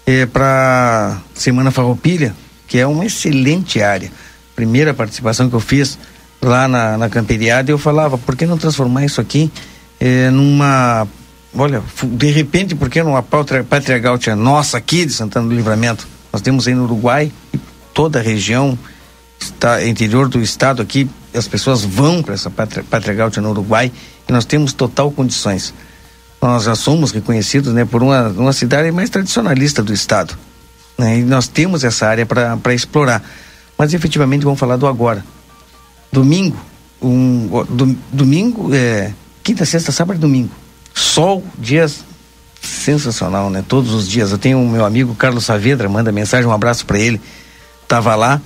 é, 0.06 0.26
para 0.26 1.18
Semana 1.34 1.72
Farroupilha, 1.72 2.34
que 2.68 2.78
é 2.78 2.88
uma 2.88 3.06
excelente 3.06 3.82
área. 3.82 4.12
Primeira 4.56 4.93
participação 4.93 5.50
que 5.50 5.56
eu 5.56 5.60
fiz 5.60 5.97
lá 6.41 6.68
na, 6.68 6.97
na 6.97 7.10
camperiada, 7.10 7.72
eu 7.72 7.78
falava, 7.78 8.18
por 8.18 8.36
que 8.36 8.45
não 8.45 8.58
transformar 8.58 9.06
isso 9.06 9.22
aqui 9.22 9.52
é, 10.00 10.30
numa. 10.30 11.08
Olha, 11.54 11.82
de 12.04 12.32
repente, 12.32 12.76
por 12.76 12.89
que 12.89 13.02
numa 13.02 13.24
pátria, 13.24 13.64
pátria 13.64 13.97
gaúcha 13.97 14.36
nossa 14.36 14.78
aqui 14.78 15.06
de 15.06 15.14
Santana 15.14 15.47
do 15.47 15.56
Livramento? 15.56 16.08
Nós 16.32 16.41
temos 16.41 16.68
aí 16.68 16.76
no 16.76 16.84
Uruguai, 16.84 17.32
toda 17.93 18.20
a 18.20 18.22
região, 18.22 18.78
está, 19.39 19.86
interior 19.86 20.30
do 20.30 20.41
estado 20.41 20.82
aqui, 20.82 21.10
as 21.34 21.47
pessoas 21.47 21.84
vão 21.84 22.22
para 22.22 22.34
essa 22.34 22.50
pátria, 22.50 22.84
pátria 22.84 23.41
no 23.41 23.50
Uruguai 23.50 23.91
e 24.28 24.32
nós 24.32 24.45
temos 24.45 24.74
total 24.74 25.12
condições. 25.12 25.74
Nós 26.41 26.64
já 26.64 26.76
somos 26.76 27.12
reconhecidos 27.12 27.74
né, 27.74 27.84
por 27.84 28.02
uma, 28.02 28.30
uma 28.30 28.54
cidade 28.54 28.91
mais 28.91 29.10
tradicionalista 29.10 29.84
do 29.84 29.93
estado. 29.93 30.38
Né, 30.97 31.20
e 31.20 31.22
nós 31.24 31.47
temos 31.47 31.84
essa 31.84 32.08
área 32.08 32.26
para 32.26 32.74
explorar. 32.74 33.24
Mas 33.78 33.93
efetivamente 33.93 34.43
vamos 34.43 34.60
falar 34.60 34.78
do 34.78 34.88
agora. 34.88 35.24
Domingo, 36.12 36.58
um, 37.02 37.47
do, 37.70 37.97
domingo 38.12 38.74
é, 38.74 39.14
quinta, 39.44 39.66
sexta, 39.66 39.92
sábado 39.92 40.18
e 40.18 40.20
domingo. 40.20 40.52
Sol, 40.94 41.44
dias 41.58 42.04
sensacional, 42.62 43.50
né? 43.50 43.64
Todos 43.68 43.94
os 43.94 44.08
dias. 44.08 44.32
Eu 44.32 44.38
tenho 44.38 44.62
o 44.62 44.70
meu 44.70 44.86
amigo 44.86 45.16
Carlos 45.16 45.46
Saavedra, 45.46 45.88
manda 45.88 46.12
mensagem, 46.12 46.46
um 46.46 46.54
abraço 46.54 46.86
para 46.86 47.00
ele. 47.00 47.22
Tava 47.88 48.16
lá 48.16 48.42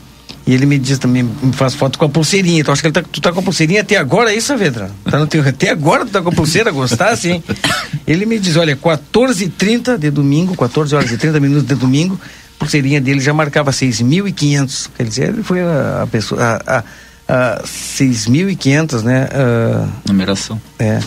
e 0.46 0.54
ele 0.54 0.66
me 0.66 0.78
diz 0.78 0.98
também, 1.00 1.24
me 1.24 1.54
faz 1.54 1.74
foto 1.74 1.98
com 1.98 2.06
a 2.06 2.10
pulseirinha. 2.10 2.60
Então 2.60 2.74
acho 2.74 2.82
que 2.82 2.88
ele 2.88 2.94
tá, 2.94 3.02
tu 3.02 3.22
tá 3.22 3.32
com 3.32 3.40
a 3.40 3.44
pulseirinha 3.44 3.82
até 3.82 3.96
agora, 3.96 4.32
é 4.32 4.36
isso, 4.36 4.48
Saavedra? 4.48 4.92
Tá 5.10 5.18
no 5.18 5.26
teu, 5.26 5.42
até 5.48 5.70
agora 5.70 6.06
tu 6.06 6.12
tá 6.12 6.22
com 6.22 6.30
a 6.30 6.32
pulseira, 6.34 6.70
gostasse, 6.72 7.30
hein? 7.30 7.44
Ele 8.06 8.26
me 8.26 8.38
diz, 8.38 8.58
olha, 8.58 8.76
14h30 8.76 9.98
de 9.98 10.12
domingo, 10.12 10.56
14 10.58 10.96
horas 10.96 11.12
e 11.12 11.18
30 11.18 11.40
minutos 11.40 11.66
de 11.66 11.76
domingo, 11.76 12.20
a 12.24 12.60
pulseirinha 12.60 13.00
dele 13.00 13.22
já 13.22 13.34
marcava 13.34 13.72
6.500. 13.72 14.90
Quer 14.98 15.04
dizer, 15.06 15.30
ele 15.30 15.44
foi 15.44 15.62
a, 15.62 16.02
a 16.04 16.08
pessoa. 16.08 16.42
A, 16.42 16.80
a, 16.80 16.84
uh, 17.30 17.64
6.500, 17.64 19.02
né? 19.04 19.28
Uh, 19.34 19.90
Numeração. 20.08 20.62
É. 20.80 21.00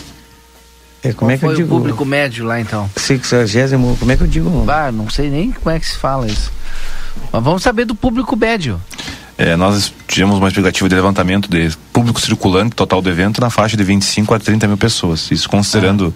é 1.03 1.13
como 1.13 1.29
Qual 1.29 1.31
é 1.31 1.37
que 1.37 1.45
eu 1.45 1.55
digo? 1.55 1.75
o 1.75 1.77
público 1.77 2.05
médio 2.05 2.45
lá 2.45 2.59
então? 2.59 2.89
60, 2.95 3.77
como 3.99 4.11
é 4.11 4.17
que 4.17 4.23
eu 4.23 4.27
digo? 4.27 4.65
Ah, 4.69 4.91
não 4.91 5.09
sei 5.09 5.29
nem 5.29 5.51
como 5.51 5.69
é 5.75 5.79
que 5.79 5.87
se 5.87 5.97
fala 5.97 6.27
isso. 6.27 6.51
Mas 7.31 7.43
vamos 7.43 7.63
saber 7.63 7.85
do 7.85 7.95
público 7.95 8.35
médio. 8.35 8.81
É, 9.37 9.55
nós 9.55 9.93
tivemos 10.07 10.39
uma 10.39 10.47
expectativa 10.47 10.89
de 10.89 10.95
levantamento 10.95 11.47
de 11.47 11.69
público 11.93 12.19
circulante 12.19 12.75
total 12.75 13.03
do 13.03 13.09
evento 13.09 13.39
na 13.39 13.51
faixa 13.51 13.77
de 13.77 13.83
25 13.83 14.33
a 14.33 14.39
30 14.39 14.67
mil 14.67 14.77
pessoas. 14.77 15.29
Isso 15.29 15.47
considerando 15.47 16.11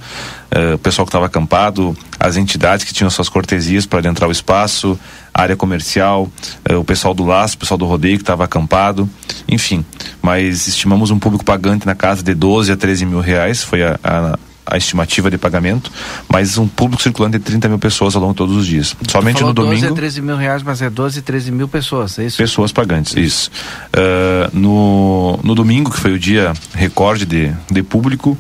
ah. 0.50 0.72
uh, 0.72 0.76
o 0.76 0.78
pessoal 0.80 1.06
que 1.06 1.10
estava 1.10 1.28
acampado, 1.28 1.96
as 2.20 2.36
entidades 2.36 2.84
que 2.84 2.94
tinham 2.94 3.12
suas 3.12 3.30
cortesias 3.30 3.86
para 3.86 4.00
adentrar 4.00 4.28
o 4.28 4.32
espaço, 4.32 5.00
área 5.34 5.56
comercial, 5.56 6.30
uh, 6.70 6.76
o 6.76 6.84
pessoal 6.84 7.14
do 7.14 7.26
laço, 7.26 7.56
o 7.56 7.60
pessoal 7.60 7.78
do 7.78 7.86
rodeio 7.86 8.18
que 8.18 8.24
estava 8.24 8.44
acampado, 8.44 9.10
enfim. 9.48 9.86
Mas 10.22 10.68
estimamos 10.68 11.12
um 11.12 11.20
público 11.20 11.44
pagante 11.44 11.86
na 11.86 11.96
casa 11.96 12.24
de 12.24 12.34
12 12.34 12.72
a 12.72 12.78
13 12.78 13.06
mil 13.06 13.20
reais, 13.20 13.64
foi 13.64 13.84
a, 13.84 14.00
a 14.04 14.40
a 14.66 14.78
estimativa 14.78 15.30
de 15.30 15.38
pagamento, 15.38 15.92
mas 16.30 16.58
um 16.58 16.68
público 16.68 17.02
circulante 17.02 17.38
de 17.38 17.44
30 17.44 17.68
mil 17.68 17.80
pessoas 17.80 18.16
ao 18.16 18.22
longo 18.22 18.34
de 18.34 18.38
todos 18.38 18.56
os 18.56 18.66
dias. 18.66 18.96
Somente 19.10 19.42
no 19.42 19.54
domingo. 19.54 19.82
12 19.82 19.88
a 19.88 19.96
13 19.96 20.22
mil 20.22 20.38
reais, 20.38 20.64
mas 20.64 20.82
é 20.82 20.90
12 20.90 21.20
a 21.20 21.22
13 21.22 21.52
mil 21.52 21.68
pessoas, 21.68 22.18
é 22.20 22.26
isso? 22.26 22.38
Pessoas 22.38 22.72
pagantes, 22.72 23.16
isso. 23.16 23.52
Uh, 23.88 24.58
no, 24.58 25.40
no 25.44 25.56
domingo, 25.56 25.92
que 25.92 26.00
foi 26.00 26.14
o 26.14 26.20
dia 26.20 26.54
recorde 26.74 27.26
de, 27.26 27.52
de 27.70 27.84
público, 27.84 28.38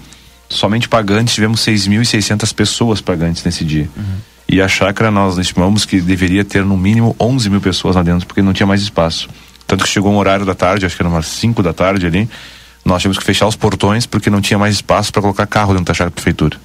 somente 0.48 0.88
pagantes, 0.88 1.34
tivemos 1.34 1.62
6.600 1.62 2.54
pessoas 2.54 3.02
pagantes 3.02 3.44
nesse 3.44 3.66
dia. 3.66 3.90
Uhum. 3.96 4.31
E 4.52 4.62
a 4.62 4.68
chácara 4.68 5.10
nós 5.10 5.38
estimamos 5.38 5.86
que 5.86 6.02
deveria 6.02 6.44
ter 6.44 6.66
no 6.66 6.76
mínimo 6.76 7.16
11 7.18 7.50
mil 7.50 7.62
pessoas 7.62 7.96
lá 7.96 8.04
dentro, 8.04 8.28
porque 8.28 8.42
não 8.42 8.52
tinha 8.52 8.68
mais 8.68 8.82
espaço. 8.82 9.30
Tanto 9.66 9.86
que 9.86 9.90
chegou 9.90 10.12
um 10.12 10.18
horário 10.18 10.46
da 10.46 10.54
tarde, 10.54 10.86
acho 10.86 10.94
que 10.94 11.02
era 11.02 11.08
umas 11.08 11.26
5 11.26 11.64
da 11.64 11.72
tarde 11.72 12.06
ali, 12.06 12.30
nós 12.84 13.02
tivemos 13.02 13.18
que 13.18 13.24
fechar 13.24 13.48
os 13.48 13.56
portões 13.56 14.06
porque 14.06 14.30
não 14.30 14.42
tinha 14.42 14.60
mais 14.60 14.76
espaço 14.76 15.10
para 15.10 15.22
colocar 15.22 15.48
carro 15.48 15.72
dentro 15.72 15.86
da 15.86 15.94
chácara 15.94 16.10
da 16.10 16.16
prefeitura. 16.16 16.58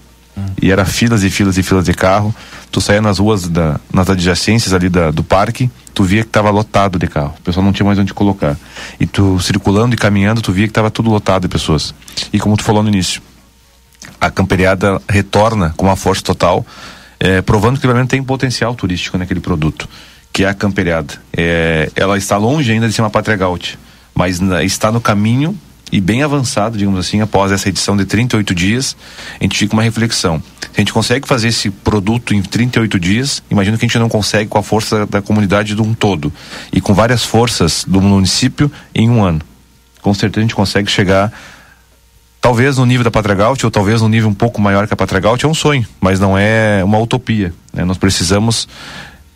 E 0.61 0.71
era 0.73 0.85
filas 0.85 1.23
e 1.23 1.31
filas 1.31 1.57
e 1.57 1.63
filas 1.63 1.85
de 1.85 1.95
carro. 1.95 2.35
Tu 2.73 2.81
saía 2.81 3.01
nas 3.01 3.21
ruas, 3.21 3.49
da, 3.49 3.79
nas 3.93 4.11
adjacências 4.11 4.75
ali 4.75 4.89
da, 4.89 5.13
do 5.13 5.23
parque, 5.23 5.71
tu 5.95 6.03
via 6.03 6.23
que 6.23 6.29
estava 6.29 6.51
lotado 6.51 6.99
de 6.99 7.07
carro. 7.07 7.35
O 7.39 7.43
pessoal 7.43 7.65
não 7.65 7.73
tinha 7.73 7.87
mais 7.87 7.99
onde 8.01 8.13
colocar. 8.13 8.57
E 8.99 9.07
tu 9.07 9.39
circulando 9.39 9.95
e 9.95 9.99
caminhando, 9.99 10.43
tu 10.43 10.53
via 10.53 10.67
que 10.67 10.73
estava 10.73 10.91
tudo 10.91 11.09
lotado 11.09 11.43
de 11.43 11.49
pessoas. 11.49 11.95
E 12.33 12.41
como 12.41 12.57
tu 12.57 12.65
falou 12.65 12.83
no 12.83 12.89
início, 12.89 13.23
a 14.21 14.29
camperiada 14.29 15.01
retorna 15.09 15.73
com 15.77 15.87
uma 15.87 15.97
força 15.97 16.23
total, 16.23 16.67
eh, 17.21 17.43
provando 17.43 17.79
que 17.81 17.87
realmente 17.87 18.11
tem 18.11 18.23
potencial 18.23 18.75
turístico 18.75 19.17
naquele 19.19 19.41
produto, 19.41 19.89
que 20.33 20.45
é 20.45 20.49
a 20.49 20.55
camperiada. 20.55 21.15
Eh, 21.37 21.91
ela 21.97 22.17
está 22.19 22.37
longe 22.37 22.71
ainda 22.71 22.87
de 22.89 22.93
ser 22.95 23.03
uma 23.03 23.11
pátria 23.11 23.39
mas 24.15 24.41
na- 24.41 24.63
está 24.63 24.91
no 24.91 25.01
caminho 25.01 25.57
e 25.93 26.01
bem 26.01 26.23
avançado, 26.23 26.77
digamos 26.77 26.99
assim, 26.99 27.21
após 27.21 27.53
essa 27.53 27.69
edição 27.69 27.97
de 27.97 28.05
38 28.05 28.55
dias, 28.55 28.97
a 29.41 29.45
gente 29.45 29.57
fica 29.57 29.73
uma 29.73 29.83
reflexão. 29.83 30.43
Se 30.61 30.69
a 30.77 30.81
gente 30.81 30.93
consegue 30.93 31.27
fazer 31.29 31.49
esse 31.49 31.71
produto 31.71 32.35
em 32.35 32.43
38 32.43 32.99
dias, 32.99 33.43
imagino 33.51 33.79
que 33.79 33.85
a 33.85 33.89
gente 33.89 33.99
não 33.99 34.09
consegue 34.09 34.49
com 34.51 34.59
a 34.59 34.63
força 34.63 35.07
da 35.07 35.23
comunidade 35.23 35.75
de 35.75 35.81
um 35.83 35.95
todo 35.95 36.33
e 36.73 36.81
com 36.81 36.93
várias 36.93 37.25
forças 37.25 37.85
do 37.87 38.01
município 38.01 38.71
em 38.95 39.09
um 39.09 39.23
ano. 39.23 39.41
Com 40.03 40.13
certeza 40.13 40.41
a 40.41 40.43
gente 40.43 40.55
consegue 40.55 40.91
chegar 40.91 41.33
talvez 42.47 42.79
no 42.79 42.87
nível 42.87 43.03
da 43.03 43.11
Pátria 43.11 43.35
Gaúcha 43.35 43.67
ou 43.67 43.73
talvez 43.73 44.01
no 44.01 44.09
nível 44.09 44.29
um 44.29 44.35
pouco 44.35 44.61
maior 44.61 44.87
que 44.87 44.95
a 44.95 44.97
Pátria 44.97 45.21
Gaúcha 45.21 45.49
é 45.49 45.51
um 45.51 45.55
sonho, 45.55 45.85
mas 46.01 46.21
não 46.21 46.39
é 46.39 46.81
uma 46.85 46.97
utopia. 46.97 47.53
né? 47.73 47.85
Nós 47.85 47.99
precisamos 47.99 48.69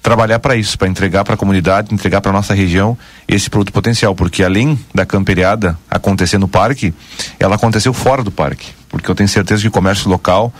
trabalhar 0.00 0.38
para 0.38 0.54
isso, 0.54 0.78
para 0.78 0.86
entregar 0.86 1.24
para 1.24 1.34
a 1.34 1.36
comunidade, 1.36 1.92
entregar 1.92 2.20
para 2.20 2.30
nossa 2.30 2.54
região 2.54 2.96
esse 3.26 3.50
produto 3.50 3.72
potencial, 3.72 4.14
porque 4.14 4.44
além 4.44 4.78
da 4.94 5.04
camperiada 5.04 5.76
acontecer 5.90 6.38
no 6.38 6.46
parque, 6.46 6.94
ela 7.40 7.56
aconteceu 7.56 7.92
fora 7.92 8.22
do 8.22 8.30
parque, 8.30 8.68
porque 8.88 9.10
eu 9.10 9.14
tenho 9.16 9.28
certeza 9.28 9.62
que 9.62 9.66
o 9.66 9.72
comércio 9.72 10.08
local 10.08 10.52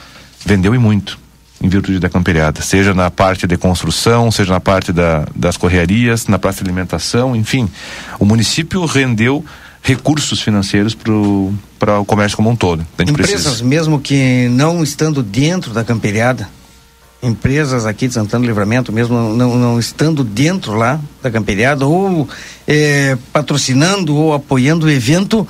vendeu 0.44 0.74
e 0.74 0.78
muito 0.78 1.20
em 1.62 1.68
virtude 1.68 2.00
da 2.00 2.08
camperiada, 2.08 2.62
seja 2.62 2.92
na 2.92 3.12
parte 3.12 3.46
de 3.46 3.56
construção, 3.56 4.28
seja 4.32 4.52
na 4.52 4.60
parte 4.60 4.92
da, 4.92 5.24
das 5.36 5.56
correarias, 5.56 6.26
na 6.26 6.38
parte 6.38 6.64
de 6.64 6.64
alimentação, 6.64 7.36
enfim, 7.36 7.68
o 8.18 8.24
município 8.24 8.84
rendeu 8.86 9.44
recursos 9.82 10.40
financeiros 10.40 10.94
para 10.94 12.00
o 12.00 12.04
comércio 12.04 12.36
como 12.36 12.50
um 12.50 12.56
todo. 12.56 12.86
Empresas 12.98 13.42
precisa. 13.42 13.64
mesmo 13.64 14.00
que 14.00 14.48
não 14.48 14.82
estando 14.82 15.22
dentro 15.22 15.72
da 15.72 15.82
camperiada, 15.82 16.48
empresas 17.22 17.86
aqui 17.86 18.08
de 18.08 18.14
Santana 18.14 18.44
do 18.44 18.48
Livramento, 18.48 18.92
mesmo 18.92 19.14
não, 19.14 19.36
não, 19.36 19.56
não 19.56 19.78
estando 19.78 20.24
dentro 20.24 20.74
lá 20.74 21.00
da 21.22 21.30
camperiada, 21.30 21.86
ou 21.86 22.28
eh, 22.66 23.16
patrocinando 23.32 24.14
ou 24.16 24.34
apoiando 24.34 24.86
o 24.86 24.90
evento, 24.90 25.46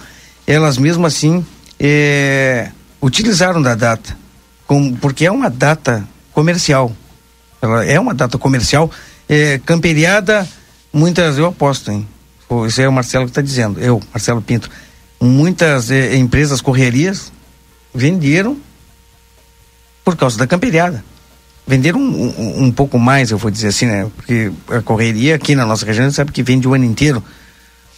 elas 0.47 0.78
mesmo 0.78 1.07
assim 1.07 1.45
eh, 1.78 2.70
utilizaram 3.01 3.62
da 3.62 3.74
data, 3.74 4.16
com, 4.66 4.95
porque 4.95 5.26
é 5.26 5.31
uma 5.31 5.51
data 5.51 6.07
comercial. 6.33 6.93
Ela 7.62 7.85
é 7.85 8.01
uma 8.01 8.14
data 8.14 8.39
comercial. 8.39 8.91
Eh, 9.28 9.61
camperiada, 9.64 10.49
muitas, 10.93 11.39
eu 11.39 11.47
aposto, 11.47 11.91
hein? 11.91 12.07
Isso 12.66 12.80
é 12.80 12.88
o 12.88 12.92
Marcelo 12.92 13.24
que 13.26 13.30
está 13.30 13.42
dizendo, 13.42 13.78
eu, 13.80 14.01
Marcelo 14.12 14.42
Pinto. 14.42 14.68
Muitas 15.20 15.90
eh, 15.90 16.16
empresas 16.16 16.61
correrias 16.61 17.30
venderam 17.94 18.57
por 20.05 20.16
causa 20.16 20.38
da 20.38 20.46
camperiada. 20.46 21.05
Venderam 21.66 22.01
um, 22.01 22.34
um- 22.38 22.64
um 22.64 22.72
pouco 22.72 22.98
mais, 22.98 23.30
eu 23.30 23.38
vou 23.38 23.51
dizer 23.51 23.68
assim, 23.68 23.86
né? 23.86 24.09
Porque 24.16 24.51
a 24.68 24.80
correria 24.80 25.34
aqui 25.36 25.55
na 25.55 25.64
nossa 25.66 25.86
região 25.86 26.07
a 26.07 26.11
sabe 26.11 26.32
que 26.32 26.42
vende 26.42 26.66
o 26.66 26.74
ano 26.74 26.84
inteiro. 26.84 27.22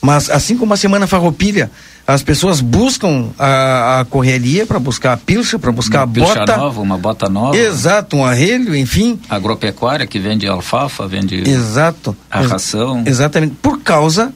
Mas 0.04 0.28
assim 0.28 0.56
como 0.58 0.74
a 0.74 0.76
Semana 0.76 1.06
Farroupilha, 1.06 1.70
as 2.04 2.24
pessoas 2.24 2.60
buscam 2.60 3.28
a, 3.38 4.00
a 4.00 4.04
correria 4.04 4.66
para 4.66 4.80
buscar 4.80 5.12
a 5.12 5.16
pilcha, 5.16 5.60
para 5.60 5.70
buscar 5.70 6.00
a 6.00 6.04
Uma 6.04 6.12
pilcha 6.12 6.34
bota. 6.40 6.56
nova, 6.56 6.80
uma 6.80 6.98
bota 6.98 7.28
nova. 7.28 7.56
Exato, 7.56 8.16
um 8.16 8.24
arrelho, 8.26 8.74
enfim. 8.74 9.18
Agropecuária 9.30 10.04
que 10.06 10.18
vende 10.18 10.46
alfafa, 10.48 11.06
vende 11.06 11.48
Exato. 11.48 12.16
a 12.28 12.40
ração. 12.40 13.04
Exatamente. 13.06 13.54
Por 13.62 13.80
causa 13.80 14.34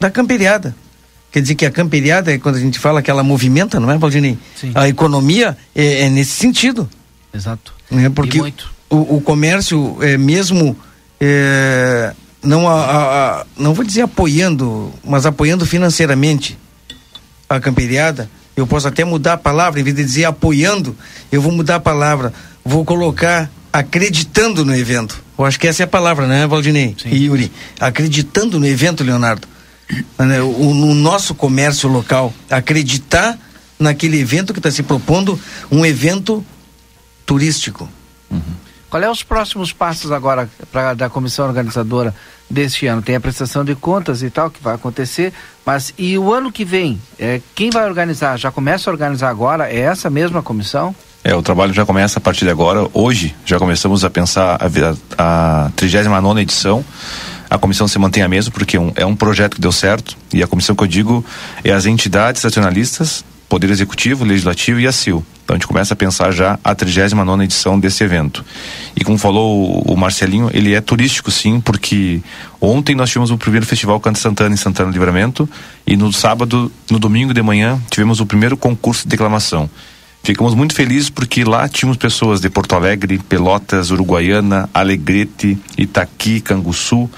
da 0.00 0.10
camperiada. 0.10 0.74
Quer 1.30 1.42
dizer 1.42 1.54
que 1.54 1.64
a 1.66 1.70
camperiada 1.70 2.32
é 2.32 2.38
quando 2.38 2.56
a 2.56 2.60
gente 2.60 2.78
fala 2.78 3.00
que 3.02 3.10
ela 3.10 3.22
movimenta, 3.22 3.78
não 3.78 3.90
é, 3.90 3.98
Valdinei? 3.98 4.36
Sim. 4.58 4.72
A 4.74 4.88
economia 4.88 5.56
é, 5.76 6.02
é 6.02 6.08
nesse 6.08 6.32
sentido. 6.32 6.88
Exato. 7.32 7.72
Né? 7.90 8.08
Porque 8.08 8.40
o, 8.88 9.16
o 9.16 9.20
comércio 9.20 9.96
é 10.00 10.16
mesmo 10.18 10.76
é, 11.20 12.12
não 12.42 12.68
a, 12.68 12.72
a- 12.72 13.40
a- 13.42 13.46
não 13.56 13.74
vou 13.74 13.84
dizer 13.84 14.02
apoiando, 14.02 14.92
mas 15.04 15.26
apoiando 15.26 15.64
financeiramente 15.66 16.58
a 17.48 17.60
camperiada. 17.60 18.28
Eu 18.56 18.66
posso 18.66 18.88
até 18.88 19.04
mudar 19.04 19.34
a 19.34 19.38
palavra, 19.38 19.80
em 19.80 19.84
vez 19.84 19.94
de 19.94 20.04
dizer 20.04 20.24
apoiando, 20.24 20.96
eu 21.30 21.40
vou 21.40 21.52
mudar 21.52 21.76
a 21.76 21.80
palavra. 21.80 22.32
Vou 22.64 22.84
colocar 22.84 23.48
acreditando 23.72 24.64
no 24.64 24.74
evento. 24.74 25.22
Eu 25.38 25.44
acho 25.44 25.58
que 25.60 25.68
essa 25.68 25.82
é 25.82 25.84
a 25.84 25.88
palavra, 25.88 26.26
né, 26.26 26.46
Valdinei 26.46 26.94
e 27.06 27.24
Yuri? 27.26 27.52
Acreditando 27.78 28.58
no 28.58 28.66
evento, 28.66 29.04
Leonardo. 29.04 29.46
Né, 30.18 30.40
O, 30.40 30.74
no 30.74 30.94
nosso 30.94 31.34
comércio 31.34 31.88
local, 31.88 32.32
acreditar 32.50 33.38
naquele 33.78 34.20
evento 34.20 34.52
que 34.52 34.58
está 34.58 34.70
se 34.70 34.82
propondo, 34.82 35.40
um 35.70 35.84
evento 35.84 36.44
turístico. 37.24 37.88
Qual 38.90 39.00
é 39.00 39.08
os 39.08 39.22
próximos 39.22 39.72
passos 39.72 40.10
agora 40.10 40.50
pra, 40.72 40.94
da 40.94 41.08
comissão 41.08 41.46
organizadora 41.46 42.12
deste 42.50 42.88
ano? 42.88 43.00
Tem 43.00 43.14
a 43.14 43.20
prestação 43.20 43.64
de 43.64 43.76
contas 43.76 44.20
e 44.20 44.28
tal 44.28 44.50
que 44.50 44.60
vai 44.60 44.74
acontecer, 44.74 45.32
mas 45.64 45.94
e 45.96 46.18
o 46.18 46.32
ano 46.32 46.50
que 46.50 46.64
vem? 46.64 47.00
É, 47.16 47.40
quem 47.54 47.70
vai 47.70 47.88
organizar? 47.88 48.36
Já 48.36 48.50
começa 48.50 48.90
a 48.90 48.92
organizar 48.92 49.28
agora? 49.28 49.72
É 49.72 49.78
essa 49.78 50.10
mesma 50.10 50.42
comissão? 50.42 50.92
É, 51.22 51.34
o 51.36 51.42
trabalho 51.42 51.72
já 51.72 51.86
começa 51.86 52.18
a 52.18 52.20
partir 52.20 52.46
de 52.46 52.50
agora. 52.50 52.88
Hoje 52.92 53.32
já 53.44 53.58
começamos 53.58 54.04
a 54.04 54.10
pensar 54.10 54.58
a, 54.60 55.66
a 55.66 55.70
39 55.76 56.40
edição. 56.40 56.84
A 57.50 57.58
comissão 57.58 57.88
se 57.88 57.98
mantém 57.98 58.22
a 58.22 58.28
mesma 58.28 58.52
porque 58.52 58.78
um- 58.78 58.92
é 58.94 59.04
um 59.04 59.16
projeto 59.16 59.56
que 59.56 59.60
deu 59.60 59.72
certo. 59.72 60.16
E 60.32 60.42
a 60.42 60.46
comissão 60.46 60.74
que 60.76 60.82
eu 60.84 60.86
digo 60.86 61.24
é 61.64 61.72
as 61.72 61.84
entidades 61.84 62.42
nacionalistas, 62.44 63.24
Poder 63.48 63.68
Executivo, 63.68 64.24
Legislativo 64.24 64.78
e 64.78 64.86
a 64.86 64.92
CIL. 64.92 65.24
Então 65.42 65.56
a 65.56 65.58
gente 65.58 65.66
começa 65.66 65.92
a 65.94 65.96
pensar 65.96 66.30
já 66.30 66.56
a 66.62 66.72
39 66.72 67.42
edição 67.42 67.80
desse 67.80 68.04
evento. 68.04 68.44
E 68.94 69.02
como 69.02 69.18
falou 69.18 69.82
o, 69.84 69.96
Marcelinho, 69.96 70.48
ele 70.54 70.72
é 70.72 70.80
turístico 70.80 71.32
sim, 71.32 71.60
porque 71.60 72.20
ontem 72.60 72.94
nós 72.94 73.08
tivemos 73.10 73.32
o 73.32 73.36
primeiro 73.36 73.66
festival 73.66 73.98
Canto 73.98 74.20
Santana 74.20 74.54
em 74.54 74.56
Santana 74.56 74.90
do 74.90 74.92
Livramento 74.92 75.50
e 75.84 75.96
no 75.96 76.12
sábado, 76.12 76.70
no 76.88 77.00
domingo 77.00 77.34
de 77.34 77.42
manhã, 77.42 77.80
tivemos 77.90 78.20
o 78.20 78.26
primeiro 78.26 78.56
concurso 78.56 79.02
de 79.02 79.08
declamação. 79.08 79.68
Ficamos 80.22 80.54
muito 80.54 80.74
felizes 80.74 81.08
porque 81.08 81.44
lá 81.44 81.68
tínhamos 81.68 81.96
pessoas 81.96 82.40
de 82.40 82.50
Porto 82.50 82.74
Alegre, 82.74 83.18
Pelotas, 83.18 83.90
Uruguaiana, 83.90 84.68
Alegrete, 84.72 85.58
Itaqui, 85.78 86.40
Canguçu. 86.40 87.10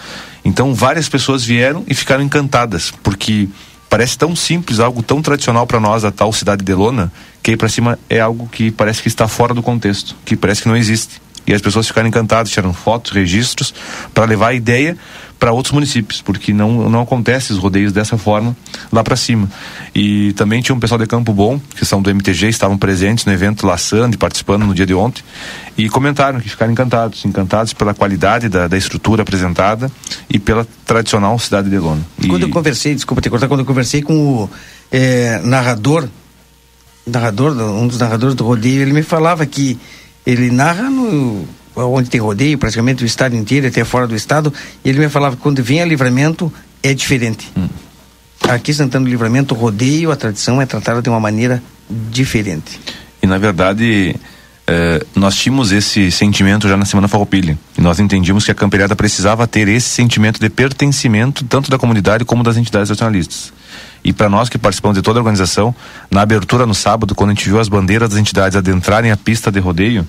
Então 0.44 0.74
várias 0.74 1.08
pessoas 1.08 1.44
vieram 1.44 1.84
e 1.88 1.94
ficaram 1.94 2.22
encantadas, 2.22 2.92
porque 3.02 3.48
parece 3.90 4.16
tão 4.16 4.34
simples, 4.34 4.80
algo 4.80 5.02
tão 5.02 5.20
tradicional 5.20 5.66
para 5.66 5.78
nós, 5.80 6.04
a 6.04 6.10
tal 6.10 6.32
cidade 6.32 6.64
de 6.64 6.72
Lona, 6.72 7.12
que 7.42 7.50
aí 7.50 7.56
para 7.56 7.68
cima 7.68 7.98
é 8.08 8.20
algo 8.20 8.48
que 8.48 8.70
parece 8.70 9.02
que 9.02 9.08
está 9.08 9.28
fora 9.28 9.52
do 9.52 9.62
contexto, 9.62 10.16
que 10.24 10.36
parece 10.36 10.62
que 10.62 10.68
não 10.68 10.76
existe. 10.76 11.20
E 11.46 11.52
as 11.52 11.60
pessoas 11.60 11.86
ficaram 11.86 12.08
encantadas, 12.08 12.50
tiraram 12.52 12.72
fotos, 12.72 13.12
registros, 13.12 13.74
para 14.14 14.24
levar 14.24 14.48
a 14.48 14.54
ideia 14.54 14.96
para 15.38 15.50
outros 15.50 15.72
municípios, 15.72 16.22
porque 16.22 16.52
não, 16.52 16.88
não 16.88 17.00
acontece 17.00 17.52
os 17.52 17.58
rodeios 17.58 17.92
dessa 17.92 18.16
forma 18.16 18.56
lá 18.92 19.02
para 19.02 19.16
cima. 19.16 19.50
E 19.92 20.32
também 20.34 20.62
tinha 20.62 20.72
um 20.72 20.78
pessoal 20.78 21.00
de 21.00 21.06
Campo 21.06 21.32
Bom, 21.32 21.60
que 21.76 21.84
são 21.84 22.00
do 22.00 22.08
MTG, 22.08 22.46
estavam 22.48 22.78
presentes 22.78 23.24
no 23.24 23.32
evento 23.32 23.66
laçando 23.66 24.14
e 24.14 24.16
participando 24.16 24.64
no 24.64 24.72
dia 24.72 24.86
de 24.86 24.94
ontem, 24.94 25.20
e 25.76 25.88
comentaram 25.88 26.38
que 26.40 26.48
ficaram 26.48 26.70
encantados, 26.70 27.24
encantados 27.24 27.72
pela 27.72 27.92
qualidade 27.92 28.48
da, 28.48 28.68
da 28.68 28.76
estrutura 28.78 29.22
apresentada 29.22 29.90
e 30.30 30.38
pela 30.38 30.64
tradicional 30.86 31.36
cidade 31.40 31.68
de 31.68 31.76
Lona. 31.78 32.02
E 32.20 32.28
Quando 32.28 32.42
eu 32.42 32.48
conversei, 32.48 32.94
desculpa 32.94 33.20
te 33.20 33.28
cortar, 33.28 33.48
quando 33.48 33.60
eu 33.60 33.66
conversei 33.66 34.00
com 34.00 34.14
o 34.44 34.50
eh, 34.92 35.40
narrador, 35.42 36.08
narrador, 37.04 37.52
do- 37.52 37.64
um 37.72 37.88
dos 37.88 37.98
narradores 37.98 38.36
do 38.36 38.44
rodeio, 38.44 38.82
ele 38.82 38.92
me 38.92 39.02
falava 39.02 39.44
que 39.44 39.76
ele 40.26 40.50
narra 40.50 40.88
no 40.90 41.46
onde 41.74 42.10
tem 42.10 42.20
rodeio, 42.20 42.58
praticamente 42.58 43.02
o 43.02 43.06
estado 43.06 43.34
inteiro, 43.34 43.66
até 43.66 43.82
fora 43.82 44.06
do 44.06 44.14
estado, 44.14 44.52
e 44.84 44.88
ele 44.88 44.98
me 44.98 45.08
falava 45.08 45.36
que 45.36 45.42
quando 45.42 45.62
vem 45.62 45.80
a 45.80 45.84
livramento 45.86 46.52
é 46.82 46.92
diferente. 46.92 47.50
Aqui 48.48 48.72
em 48.72 48.74
Santana 48.74 49.04
do 49.04 49.10
Livramento, 49.10 49.54
o 49.54 49.58
rodeio, 49.58 50.10
a 50.10 50.16
tradição 50.16 50.60
é 50.60 50.66
tratada 50.66 51.00
de 51.00 51.08
uma 51.08 51.20
maneira 51.20 51.62
diferente. 51.88 52.78
E 53.22 53.26
na 53.26 53.38
verdade, 53.38 54.14
eh, 54.66 55.06
nós 55.14 55.34
tínhamos 55.36 55.72
esse 55.72 56.10
sentimento 56.10 56.68
já 56.68 56.76
na 56.76 56.84
Semana 56.84 57.08
Farroupilha. 57.08 57.58
E 57.78 57.80
nós 57.80 58.00
entendíamos 58.00 58.44
que 58.44 58.50
a 58.50 58.54
camperiada 58.54 58.96
precisava 58.96 59.46
ter 59.46 59.68
esse 59.68 59.88
sentimento 59.88 60.40
de 60.40 60.50
pertencimento, 60.50 61.44
tanto 61.44 61.70
da 61.70 61.78
comunidade 61.78 62.24
como 62.24 62.42
das 62.42 62.56
entidades 62.56 62.90
nacionalistas. 62.90 63.52
E 64.04 64.12
para 64.12 64.28
nós 64.28 64.48
que 64.48 64.58
participamos 64.58 64.96
de 64.96 65.02
toda 65.02 65.18
a 65.18 65.22
organização, 65.22 65.74
na 66.10 66.22
abertura 66.22 66.66
no 66.66 66.74
sábado, 66.74 67.14
quando 67.14 67.30
a 67.30 67.34
gente 67.34 67.48
viu 67.48 67.60
as 67.60 67.68
bandeiras 67.68 68.10
das 68.10 68.18
entidades 68.18 68.56
adentrarem 68.56 69.10
a 69.10 69.16
pista 69.16 69.50
de 69.50 69.60
rodeio, 69.60 70.06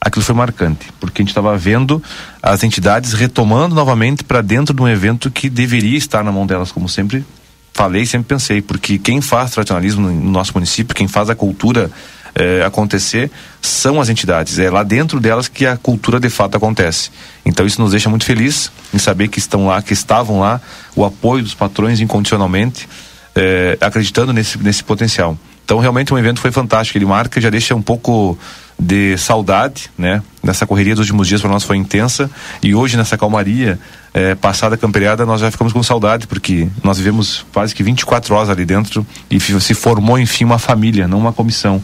aquilo 0.00 0.24
foi 0.24 0.34
marcante, 0.34 0.92
porque 1.00 1.20
a 1.20 1.22
gente 1.22 1.30
estava 1.30 1.56
vendo 1.56 2.02
as 2.42 2.62
entidades 2.62 3.12
retomando 3.12 3.74
novamente 3.74 4.24
para 4.24 4.40
dentro 4.40 4.74
de 4.74 4.82
um 4.82 4.88
evento 4.88 5.30
que 5.30 5.48
deveria 5.48 5.96
estar 5.98 6.22
na 6.22 6.32
mão 6.32 6.46
delas, 6.46 6.70
como 6.70 6.88
sempre 6.88 7.24
falei, 7.72 8.04
sempre 8.04 8.28
pensei, 8.28 8.60
porque 8.60 8.98
quem 8.98 9.20
faz 9.20 9.52
tradicionalismo 9.52 10.08
no 10.08 10.30
nosso 10.30 10.52
município, 10.54 10.94
quem 10.94 11.08
faz 11.08 11.30
a 11.30 11.34
cultura 11.34 11.90
eh, 12.34 12.62
acontecer, 12.64 13.30
são 13.60 14.00
as 14.00 14.08
entidades. 14.08 14.58
É 14.58 14.70
lá 14.70 14.82
dentro 14.82 15.18
delas 15.18 15.48
que 15.48 15.66
a 15.66 15.76
cultura 15.76 16.20
de 16.20 16.28
fato 16.28 16.56
acontece. 16.56 17.10
Então 17.44 17.66
isso 17.66 17.80
nos 17.80 17.92
deixa 17.92 18.08
muito 18.08 18.24
feliz 18.24 18.70
em 18.92 18.98
saber 18.98 19.28
que 19.28 19.38
estão 19.38 19.66
lá, 19.66 19.80
que 19.80 19.92
estavam 19.92 20.40
lá, 20.40 20.60
o 20.94 21.04
apoio 21.04 21.42
dos 21.42 21.54
patrões 21.54 22.00
incondicionalmente, 22.00 22.88
eh, 23.34 23.76
acreditando 23.80 24.32
nesse, 24.32 24.58
nesse 24.58 24.84
potencial. 24.84 25.36
Então 25.64 25.78
realmente 25.78 26.12
um 26.12 26.18
evento 26.18 26.40
foi 26.40 26.50
fantástico, 26.50 26.98
ele 26.98 27.06
marca, 27.06 27.40
já 27.40 27.48
deixa 27.48 27.74
um 27.74 27.82
pouco 27.82 28.38
de 28.78 29.16
saudade, 29.16 29.90
né? 29.96 30.22
Nessa 30.42 30.66
correria 30.66 30.94
dos 30.94 31.00
últimos 31.00 31.28
dias 31.28 31.40
para 31.40 31.50
nós 31.50 31.62
foi 31.62 31.76
intensa 31.76 32.28
e 32.62 32.74
hoje 32.74 32.96
nessa 32.96 33.16
calmaria 33.16 33.78
é, 34.12 34.34
passada 34.34 34.74
a 34.74 34.78
camperiada 34.78 35.24
nós 35.24 35.40
já 35.40 35.50
ficamos 35.50 35.72
com 35.72 35.82
saudade 35.82 36.26
porque 36.26 36.68
nós 36.82 36.98
vivemos 36.98 37.46
quase 37.52 37.74
que 37.74 37.82
24 37.82 38.34
horas 38.34 38.50
ali 38.50 38.64
dentro 38.64 39.06
e 39.30 39.38
se 39.38 39.72
formou 39.72 40.18
enfim 40.18 40.44
uma 40.44 40.58
família, 40.58 41.06
não 41.06 41.18
uma 41.18 41.32
comissão. 41.32 41.82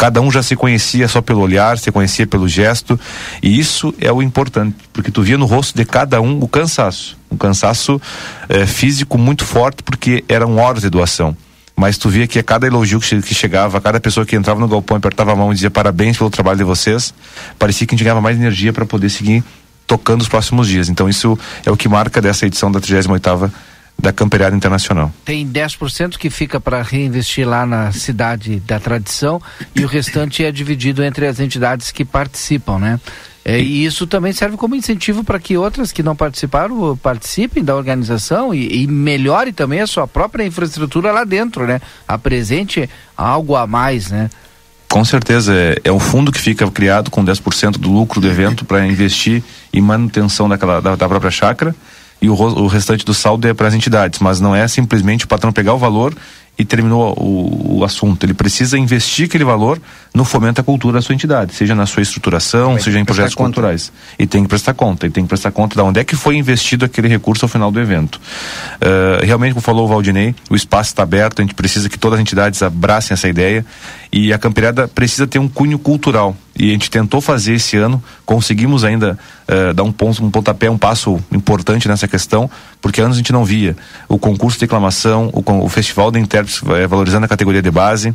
Cada 0.00 0.18
um 0.22 0.30
já 0.30 0.42
se 0.42 0.56
conhecia 0.56 1.06
só 1.08 1.20
pelo 1.20 1.42
olhar, 1.42 1.76
se 1.76 1.92
conhecia 1.92 2.26
pelo 2.26 2.48
gesto 2.48 2.98
e 3.42 3.60
isso 3.60 3.94
é 4.00 4.10
o 4.10 4.22
importante 4.22 4.74
porque 4.94 5.10
tu 5.10 5.20
via 5.20 5.36
no 5.36 5.44
rosto 5.44 5.76
de 5.76 5.84
cada 5.84 6.22
um 6.22 6.42
o 6.42 6.48
cansaço, 6.48 7.18
um 7.30 7.36
cansaço 7.36 8.00
é, 8.48 8.64
físico 8.64 9.18
muito 9.18 9.44
forte 9.44 9.82
porque 9.82 10.24
eram 10.26 10.56
horas 10.56 10.80
de 10.80 10.88
doação 10.88 11.36
mas 11.76 11.98
tu 11.98 12.08
via 12.08 12.26
que 12.26 12.38
a 12.38 12.42
cada 12.42 12.66
elogio 12.66 12.98
que 12.98 13.34
chegava, 13.34 13.76
a 13.76 13.80
cada 13.80 14.00
pessoa 14.00 14.24
que 14.24 14.34
entrava 14.34 14.58
no 14.58 14.68
galpão 14.68 14.96
apertava 14.96 15.32
a 15.32 15.36
mão 15.36 15.50
e 15.50 15.54
dizia 15.54 15.70
parabéns 15.70 16.16
pelo 16.16 16.30
trabalho 16.30 16.56
de 16.56 16.64
vocês, 16.64 17.12
parecia 17.58 17.86
que 17.86 17.94
a 17.94 17.96
gente 17.96 18.04
ganhava 18.04 18.22
mais 18.22 18.38
energia 18.38 18.72
para 18.72 18.86
poder 18.86 19.10
seguir 19.10 19.44
tocando 19.86 20.22
os 20.22 20.28
próximos 20.28 20.66
dias. 20.66 20.88
Então 20.88 21.10
isso 21.10 21.38
é 21.66 21.70
o 21.70 21.76
que 21.76 21.88
marca 21.90 22.22
dessa 22.22 22.46
edição 22.46 22.72
da 22.72 22.80
38ª 22.80 23.50
da 24.00 24.12
Camperiada 24.12 24.56
Internacional. 24.56 25.12
Tem 25.24 25.46
10% 25.46 26.16
que 26.16 26.30
fica 26.30 26.60
para 26.60 26.82
reinvestir 26.82 27.46
lá 27.46 27.66
na 27.66 27.92
cidade 27.92 28.60
da 28.60 28.80
tradição 28.80 29.40
e 29.74 29.84
o 29.84 29.86
restante 29.86 30.44
é 30.44 30.50
dividido 30.50 31.04
entre 31.04 31.26
as 31.26 31.38
entidades 31.40 31.90
que 31.90 32.04
participam, 32.04 32.78
né? 32.78 33.00
É, 33.44 33.58
e 33.58 33.84
isso 33.84 34.06
também 34.06 34.32
serve 34.32 34.56
como 34.56 34.74
incentivo 34.74 35.24
para 35.24 35.40
que 35.40 35.56
outras 35.56 35.92
que 35.92 36.02
não 36.02 36.14
participaram 36.14 36.96
participem 36.96 37.64
da 37.64 37.74
organização 37.74 38.54
e, 38.54 38.82
e, 38.82 38.86
melhore 38.86 39.50
também 39.50 39.80
a 39.80 39.86
sua 39.86 40.06
própria 40.06 40.44
infraestrutura 40.44 41.10
lá 41.10 41.24
dentro, 41.24 41.66
né? 41.66 41.80
Apresente 42.06 42.88
algo 43.16 43.56
a 43.56 43.66
mais, 43.66 44.10
né? 44.10 44.28
Com 44.88 45.04
certeza, 45.04 45.54
é, 45.54 45.80
é 45.84 45.92
um 45.92 46.00
fundo 46.00 46.30
que 46.30 46.38
fica 46.38 46.68
criado 46.70 47.10
com 47.10 47.24
10% 47.24 47.78
do 47.78 47.90
lucro 47.90 48.20
do 48.20 48.28
evento 48.28 48.64
para 48.64 48.86
investir 48.86 49.42
em 49.72 49.80
manutenção 49.80 50.48
daquela, 50.48 50.80
da, 50.80 50.96
da 50.96 51.08
própria 51.08 51.30
chácara 51.30 51.74
e 52.20 52.28
o, 52.28 52.34
o 52.34 52.66
restante 52.66 53.04
do 53.04 53.14
saldo 53.14 53.48
é 53.48 53.54
para 53.54 53.68
as 53.68 53.74
entidades, 53.74 54.20
mas 54.20 54.40
não 54.40 54.54
é 54.54 54.66
simplesmente 54.68 55.24
o 55.24 55.28
patrão 55.28 55.52
pegar 55.52 55.74
o 55.74 55.78
valor 55.78 56.14
e 56.60 56.64
terminou 56.64 57.14
o, 57.16 57.78
o, 57.78 57.84
assunto. 57.84 58.26
Ele 58.26 58.34
precisa 58.34 58.76
investir 58.76 59.24
aquele 59.24 59.44
valor 59.44 59.80
no 60.12 60.26
fomento 60.26 60.56
da 60.56 60.62
cultura 60.62 60.98
da 60.98 61.02
sua 61.02 61.14
entidade, 61.14 61.54
seja 61.54 61.74
na 61.74 61.86
sua 61.86 62.02
estruturação, 62.02 62.78
seja 62.78 62.98
em 63.00 63.04
projetos 63.04 63.34
conta. 63.34 63.46
culturais. 63.54 63.90
E 64.18 64.26
tem 64.26 64.42
que 64.42 64.48
prestar 64.50 64.74
conta, 64.74 65.06
e 65.06 65.10
tem 65.10 65.24
que 65.24 65.28
prestar 65.28 65.52
conta 65.52 65.74
de 65.74 65.80
onde 65.80 66.00
é 66.00 66.04
que 66.04 66.14
foi 66.14 66.36
investido 66.36 66.84
aquele 66.84 67.08
recurso 67.08 67.46
ao 67.46 67.48
final 67.48 67.70
do 67.70 67.80
evento. 67.80 68.16
Uh, 68.16 69.24
realmente, 69.24 69.54
como 69.54 69.62
falou 69.62 69.86
o 69.86 69.88
Valdinei, 69.88 70.34
o 70.50 70.54
espaço 70.54 70.90
está 70.90 71.02
aberto, 71.02 71.40
a 71.40 71.42
gente 71.42 71.54
precisa 71.54 71.88
que 71.88 71.98
todas 71.98 72.18
as 72.18 72.20
entidades 72.20 72.62
abracem 72.62 73.14
essa 73.14 73.28
ideia 73.28 73.64
e 74.12 74.32
a 74.32 74.38
Camperiada 74.38 74.88
precisa 74.88 75.26
ter 75.26 75.38
um 75.38 75.48
cunho 75.48 75.78
cultural. 75.78 76.36
E 76.58 76.68
a 76.68 76.72
gente 76.72 76.90
tentou 76.90 77.20
fazer 77.20 77.54
esse 77.54 77.76
ano, 77.76 78.02
conseguimos 78.26 78.84
ainda 78.84 79.18
uh, 79.48 79.72
dar 79.72 79.82
um, 79.82 79.92
ponto, 79.92 80.22
um 80.22 80.30
pontapé, 80.30 80.68
um 80.68 80.76
passo 80.76 81.18
importante 81.32 81.88
nessa 81.88 82.08
questão, 82.08 82.50
porque 82.82 83.00
anos 83.00 83.16
a 83.16 83.18
gente 83.18 83.32
não 83.32 83.44
via 83.44 83.76
o 84.08 84.18
concurso 84.18 84.58
de 84.58 84.66
declamação, 84.66 85.30
o, 85.32 85.64
o 85.64 85.68
festival 85.68 86.10
de 86.10 86.18
intérpretes 86.18 86.60
uh, 86.60 86.88
valorizando 86.88 87.24
a 87.24 87.28
categoria 87.28 87.62
de 87.62 87.70
base 87.70 88.12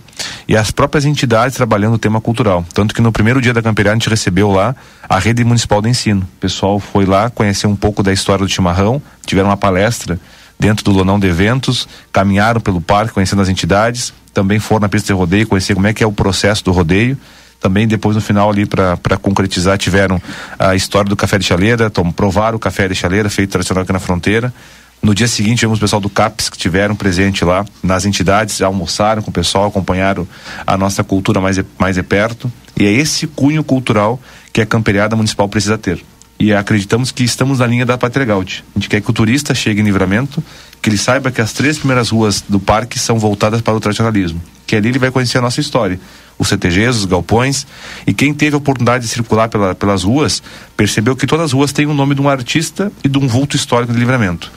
e 0.48 0.56
as 0.56 0.70
próprias 0.70 1.06
entidades 1.06 1.56
trabalhando 1.56 1.96
o 1.96 1.98
tema 1.98 2.20
cultural. 2.20 2.64
Tanto 2.74 2.94
que 2.94 3.02
no 3.02 3.12
primeiro 3.12 3.42
dia 3.42 3.54
da 3.54 3.62
Camperiada 3.62 3.96
a 3.96 4.00
gente 4.00 4.10
recebeu 4.10 4.52
lá 4.52 4.76
a 5.08 5.18
rede 5.18 5.44
municipal 5.44 5.82
de 5.82 5.90
ensino. 5.90 6.22
O 6.22 6.40
pessoal 6.40 6.80
foi 6.80 7.06
lá 7.06 7.30
conhecer 7.30 7.68
um 7.68 7.76
pouco 7.76 8.04
da 8.04 8.12
história 8.12 8.46
do 8.46 8.52
chimarrão, 8.52 9.02
tiveram 9.26 9.50
uma 9.50 9.58
palestra 9.58 10.20
dentro 10.60 10.84
do 10.86 10.92
Lonão 10.92 11.20
de 11.20 11.28
Eventos, 11.28 11.88
caminharam 12.12 12.62
pelo 12.62 12.80
parque 12.80 13.14
conhecendo 13.14 13.42
as 13.42 13.50
entidades, 13.50 14.14
também 14.36 14.60
foram 14.60 14.82
na 14.82 14.90
pista 14.90 15.08
de 15.08 15.14
rodeio 15.14 15.48
conhecer 15.48 15.74
como 15.74 15.88
é 15.88 15.94
que 15.94 16.04
é 16.04 16.08
o 16.08 16.12
processo 16.12 16.64
do 16.66 16.72
rodeio. 16.74 17.18
Também 17.60 17.88
depois 17.88 18.16
no 18.16 18.22
final 18.22 18.52
ali 18.52 18.66
para 18.66 19.18
concretizar 19.20 19.78
tiveram 19.78 20.22
a 20.60 20.76
história 20.76 21.10
do 21.10 21.16
café 21.16 21.40
de 21.40 21.46
chaleira, 21.46 21.90
tom, 21.90 22.12
provaram 22.12 22.58
o 22.58 22.60
café 22.60 22.88
de 22.88 22.94
chaleira 22.94 23.30
feito 23.30 23.50
tradicional 23.52 23.84
aqui 23.84 23.94
na 23.94 24.00
fronteira. 24.00 24.54
No 25.02 25.16
dia 25.16 25.28
seguinte, 25.28 25.60
tivemos 25.60 25.78
o 25.78 25.82
pessoal 25.82 26.02
do 26.02 26.10
CAPES 26.10 26.50
que 26.50 26.58
tiveram 26.58 26.96
presente 26.96 27.46
lá 27.46 27.66
nas 27.82 28.06
entidades, 28.06 28.62
almoçaram 28.62 29.22
com 29.22 29.30
o 29.30 29.34
pessoal, 29.34 29.68
acompanharam 29.68 30.28
a 30.68 30.78
nossa 30.78 31.04
cultura 31.04 31.40
mais, 31.40 31.58
mais 31.80 31.96
de 31.96 32.04
perto. 32.04 32.52
E 32.78 32.86
é 32.86 32.92
esse 32.92 33.26
cunho 33.28 33.64
cultural 33.64 34.20
que 34.52 34.62
a 34.62 34.66
camperiada 34.66 35.16
municipal 35.16 35.48
precisa 35.48 35.78
ter. 35.78 36.04
E 36.38 36.54
acreditamos 36.54 37.12
que 37.12 37.24
estamos 37.24 37.60
na 37.60 37.68
linha 37.68 37.86
da 37.86 37.98
Pátria 37.98 38.26
Gaúcha. 38.26 38.64
A 38.76 38.80
gente 38.80 38.90
quer 38.90 39.02
que 39.02 39.10
o 39.10 39.14
turista 39.14 39.56
chegue 39.56 39.82
em 39.82 39.84
livramento, 39.84 40.44
que 40.82 40.90
ele 40.90 40.98
saiba 40.98 41.32
que 41.32 41.40
as 41.42 41.54
três 41.54 41.78
primeiras 41.78 42.10
ruas 42.10 42.42
do 42.42 42.60
parque 42.60 43.00
são 43.00 43.18
voltadas 43.18 43.62
para 43.62 43.74
o 43.74 43.80
tradicionalismo. 43.80 44.42
Que 44.68 44.76
ali 44.76 44.90
ele 44.90 45.00
vai 45.00 45.12
conhecer 45.12 45.38
a 45.38 45.42
nossa 45.42 45.62
história. 45.62 46.00
Os 46.38 46.50
CTGs, 46.50 47.00
os 47.00 47.06
galpões. 47.06 47.66
E 48.06 48.14
quem 48.14 48.34
teve 48.34 48.56
a 48.56 48.58
oportunidade 48.58 49.06
de 49.06 49.10
circular 49.10 49.48
pela, 49.48 49.74
pelas 49.74 50.04
ruas, 50.04 50.44
percebeu 50.76 51.16
que 51.16 51.26
todas 51.26 51.46
as 51.46 51.52
ruas 51.54 51.72
têm 51.72 51.86
o 51.86 51.94
nome 51.94 52.14
de 52.14 52.22
um 52.22 52.28
artista 52.28 52.92
e 53.04 53.08
de 53.08 53.18
um 53.18 53.28
vulto 53.28 53.56
histórico 53.56 53.94
de 53.94 54.00
livramento. 54.00 54.52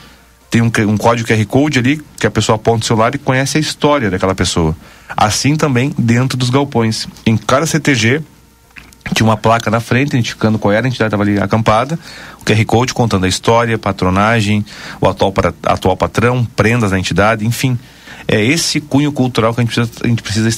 Tem 0.50 0.62
um, 0.62 0.70
um 0.88 0.96
código 0.96 1.28
QR 1.28 1.44
Code 1.46 1.78
ali, 1.78 2.02
que 2.18 2.26
a 2.26 2.30
pessoa 2.30 2.56
aponta 2.56 2.84
o 2.84 2.86
celular 2.86 3.14
e 3.14 3.18
conhece 3.18 3.58
a 3.58 3.60
história 3.60 4.10
daquela 4.10 4.34
pessoa. 4.34 4.76
Assim 5.16 5.56
também 5.56 5.94
dentro 5.96 6.36
dos 6.36 6.50
galpões. 6.50 7.06
Em 7.24 7.36
cada 7.36 7.66
CTG, 7.66 8.22
tinha 9.14 9.26
uma 9.26 9.36
placa 9.36 9.70
na 9.70 9.80
frente 9.80 10.16
indicando 10.16 10.58
qual 10.58 10.72
era 10.72 10.86
a 10.86 10.88
entidade 10.88 11.10
que 11.10 11.16
estava 11.16 11.22
ali 11.22 11.40
acampada, 11.40 11.98
o 12.40 12.44
QR 12.44 12.64
Code 12.64 12.94
contando 12.94 13.24
a 13.24 13.28
história, 13.28 13.78
patronagem, 13.78 14.64
o 15.00 15.08
atual, 15.08 15.32
para, 15.32 15.52
atual 15.64 15.96
patrão, 15.96 16.44
prendas 16.56 16.90
da 16.90 16.98
entidade, 16.98 17.46
enfim. 17.46 17.78
É 18.26 18.44
esse 18.44 18.78
cunho 18.80 19.10
cultural 19.10 19.54
que 19.54 19.60
a 19.60 19.64
gente 19.64 19.74
precisa, 19.74 20.00
a 20.04 20.08
gente 20.08 20.22
precisa 20.22 20.48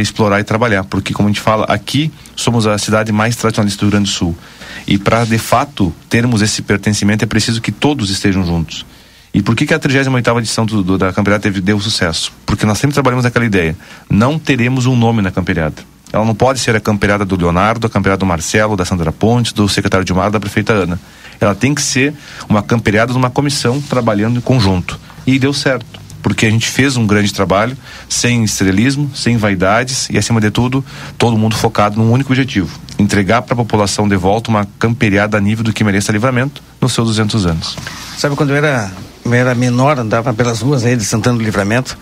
explorar 0.00 0.40
e 0.40 0.44
trabalhar, 0.44 0.82
porque, 0.82 1.14
como 1.14 1.28
a 1.28 1.30
gente 1.30 1.40
fala, 1.40 1.64
aqui 1.66 2.10
somos 2.34 2.66
a 2.66 2.76
cidade 2.76 3.12
mais 3.12 3.36
tradicionalista 3.36 3.78
do 3.78 3.82
Rio 3.84 3.90
Grande 3.92 4.10
do 4.10 4.12
Sul. 4.12 4.36
E 4.84 4.98
para, 4.98 5.24
de 5.24 5.38
fato, 5.38 5.94
termos 6.08 6.42
esse 6.42 6.60
pertencimento, 6.60 7.24
é 7.24 7.28
preciso 7.28 7.60
que 7.60 7.70
todos 7.70 8.10
estejam 8.10 8.44
juntos. 8.44 8.84
E 9.32 9.42
por 9.42 9.54
que, 9.54 9.66
que 9.66 9.74
a 9.74 9.78
38 9.78 10.38
edição 10.38 10.66
do, 10.66 10.82
do, 10.82 10.98
da 10.98 11.12
campeonato 11.12 11.42
teve, 11.42 11.60
deu 11.60 11.78
sucesso? 11.80 12.32
Porque 12.44 12.66
nós 12.66 12.78
sempre 12.78 12.94
trabalhamos 12.94 13.24
naquela 13.24 13.44
ideia. 13.44 13.76
Não 14.08 14.38
teremos 14.38 14.86
um 14.86 14.96
nome 14.96 15.22
na 15.22 15.30
campeonato 15.30 15.84
ela 16.12 16.24
não 16.24 16.34
pode 16.34 16.58
ser 16.58 16.74
a 16.74 16.80
campeirada 16.80 17.24
do 17.24 17.36
Leonardo, 17.36 17.86
a 17.86 17.90
campeirada 17.90 18.18
do 18.18 18.26
Marcelo, 18.26 18.76
da 18.76 18.84
Sandra 18.84 19.12
Pontes, 19.12 19.52
do 19.52 19.68
secretário 19.68 20.04
de 20.04 20.12
Mar, 20.12 20.30
da 20.30 20.40
prefeita 20.40 20.72
Ana. 20.72 20.98
Ela 21.40 21.54
tem 21.54 21.74
que 21.74 21.80
ser 21.80 22.12
uma 22.48 22.62
campeirada 22.62 23.12
de 23.12 23.18
uma 23.18 23.30
comissão 23.30 23.80
trabalhando 23.80 24.38
em 24.38 24.40
conjunto. 24.40 24.98
E 25.26 25.38
deu 25.38 25.52
certo 25.52 26.00
porque 26.22 26.44
a 26.44 26.50
gente 26.50 26.68
fez 26.68 26.98
um 26.98 27.06
grande 27.06 27.32
trabalho 27.32 27.74
sem 28.06 28.44
estrelismo, 28.44 29.10
sem 29.14 29.38
vaidades 29.38 30.10
e, 30.10 30.18
acima 30.18 30.38
de 30.38 30.50
tudo, 30.50 30.84
todo 31.16 31.38
mundo 31.38 31.56
focado 31.56 31.98
num 31.98 32.12
único 32.12 32.32
objetivo: 32.32 32.78
entregar 32.98 33.42
para 33.42 33.54
a 33.54 33.56
população 33.56 34.06
de 34.06 34.16
volta 34.16 34.50
uma 34.50 34.66
camperiada 34.78 35.38
a 35.38 35.40
nível 35.40 35.64
do 35.64 35.72
que 35.72 35.82
mereça 35.82 36.12
livramento 36.12 36.62
nos 36.78 36.92
seus 36.92 37.08
200 37.08 37.46
anos. 37.46 37.76
Sabe 38.18 38.36
quando 38.36 38.50
eu 38.50 38.56
era 38.56 38.90
eu 39.24 39.34
era 39.34 39.54
menor, 39.54 39.98
andava 39.98 40.32
pelas 40.32 40.60
ruas 40.60 40.84
aí 40.84 40.96
de 40.96 41.04
Santana 41.04 41.38
do 41.38 41.44
Livramento. 41.44 41.96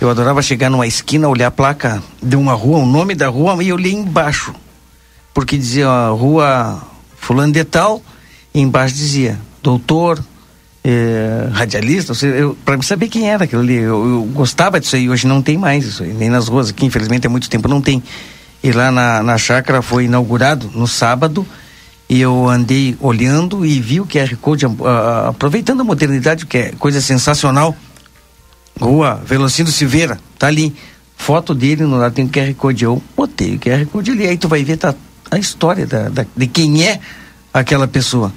Eu 0.00 0.10
adorava 0.10 0.42
chegar 0.42 0.70
numa 0.70 0.86
esquina, 0.86 1.28
olhar 1.28 1.48
a 1.48 1.50
placa 1.50 2.02
de 2.22 2.36
uma 2.36 2.54
rua, 2.54 2.78
o 2.78 2.86
nome 2.86 3.14
da 3.14 3.28
rua, 3.28 3.62
e 3.62 3.68
eu 3.68 3.76
li 3.76 3.92
embaixo. 3.92 4.54
Porque 5.34 5.56
dizia 5.56 6.08
rua 6.08 6.82
fulano 7.16 7.52
de 7.52 7.64
tal, 7.64 8.02
e 8.54 8.60
embaixo 8.60 8.94
dizia 8.94 9.38
doutor, 9.62 10.22
eh, 10.84 11.48
radialista, 11.52 12.12
para 12.64 12.80
saber 12.82 13.08
quem 13.08 13.30
era 13.30 13.44
aquilo 13.44 13.62
ali. 13.62 13.76
Eu, 13.76 14.08
eu, 14.08 14.22
gostava 14.32 14.80
disso 14.80 14.96
aí, 14.96 15.08
hoje 15.08 15.26
não 15.26 15.40
tem 15.40 15.56
mais 15.56 15.84
isso 15.84 16.02
aí, 16.02 16.12
nem 16.12 16.28
nas 16.28 16.48
ruas 16.48 16.70
aqui, 16.70 16.84
infelizmente 16.84 17.26
há 17.26 17.30
muito 17.30 17.48
tempo 17.48 17.68
não 17.68 17.80
tem. 17.80 18.02
E 18.62 18.72
lá 18.72 18.90
na, 18.90 19.22
na 19.22 19.38
chácara 19.38 19.82
foi 19.82 20.04
inaugurado 20.04 20.70
no 20.74 20.86
sábado, 20.86 21.46
e 22.08 22.20
eu 22.20 22.48
andei 22.48 22.96
olhando 23.00 23.64
e 23.64 23.80
vi 23.80 24.00
o 24.00 24.06
QR 24.06 24.36
Code, 24.36 24.66
uh, 24.66 24.72
aproveitando 25.28 25.80
a 25.80 25.84
modernidade, 25.84 26.46
que 26.46 26.58
é 26.58 26.72
coisa 26.78 27.00
sensacional. 27.00 27.74
Rua 28.80 29.20
Velocino 29.24 29.70
Silveira, 29.70 30.18
tá 30.38 30.46
ali. 30.46 30.74
Foto 31.16 31.54
dele 31.54 31.84
no 31.84 31.96
lado 31.96 32.14
tem 32.14 32.24
o 32.24 32.28
QR 32.28 32.52
Code. 32.54 32.84
Eu 32.84 33.02
botei 33.16 33.54
o 33.54 33.58
QR 33.58 33.86
Code 33.86 34.10
ali, 34.10 34.26
aí 34.26 34.36
tu 34.36 34.48
vai 34.48 34.64
ver 34.64 34.76
tá, 34.76 34.94
a 35.30 35.38
história 35.38 35.86
da, 35.86 36.08
da, 36.08 36.26
de 36.36 36.46
quem 36.46 36.84
é 36.84 37.00
aquela 37.52 37.86
pessoa. 37.86 38.32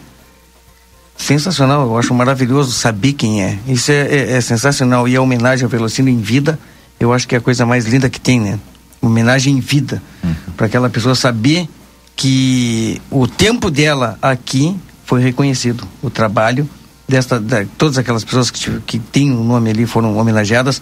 Sensacional, 1.17 1.85
eu 1.87 1.97
acho 1.97 2.13
maravilhoso 2.13 2.71
saber 2.71 3.13
quem 3.13 3.43
é. 3.43 3.57
Isso 3.67 3.91
é, 3.91 4.01
é, 4.01 4.31
é 4.33 4.41
sensacional. 4.41 5.07
E 5.07 5.15
a 5.15 5.21
homenagem 5.21 5.63
ao 5.63 5.69
Velocino 5.69 6.09
em 6.09 6.21
vida, 6.21 6.59
eu 6.99 7.11
acho 7.11 7.27
que 7.27 7.35
é 7.35 7.37
a 7.37 7.41
coisa 7.41 7.65
mais 7.65 7.85
linda 7.85 8.09
que 8.09 8.19
tem, 8.19 8.39
né? 8.39 8.59
Homenagem 9.01 9.57
em 9.57 9.59
vida. 9.59 10.01
Uhum. 10.23 10.35
Para 10.55 10.67
aquela 10.67 10.89
pessoa 10.89 11.15
saber 11.15 11.67
que 12.15 13.01
o 13.11 13.27
tempo 13.27 13.69
dela 13.69 14.17
aqui 14.21 14.75
foi 15.03 15.21
reconhecido, 15.21 15.87
o 16.01 16.09
trabalho 16.09 16.67
desta, 17.07 17.39
de, 17.39 17.65
todas 17.77 17.97
aquelas 17.97 18.23
pessoas 18.23 18.49
que, 18.49 18.79
que 18.81 18.99
têm 18.99 19.31
o 19.31 19.43
nome 19.43 19.69
ali 19.69 19.85
foram 19.85 20.17
homenageadas, 20.17 20.81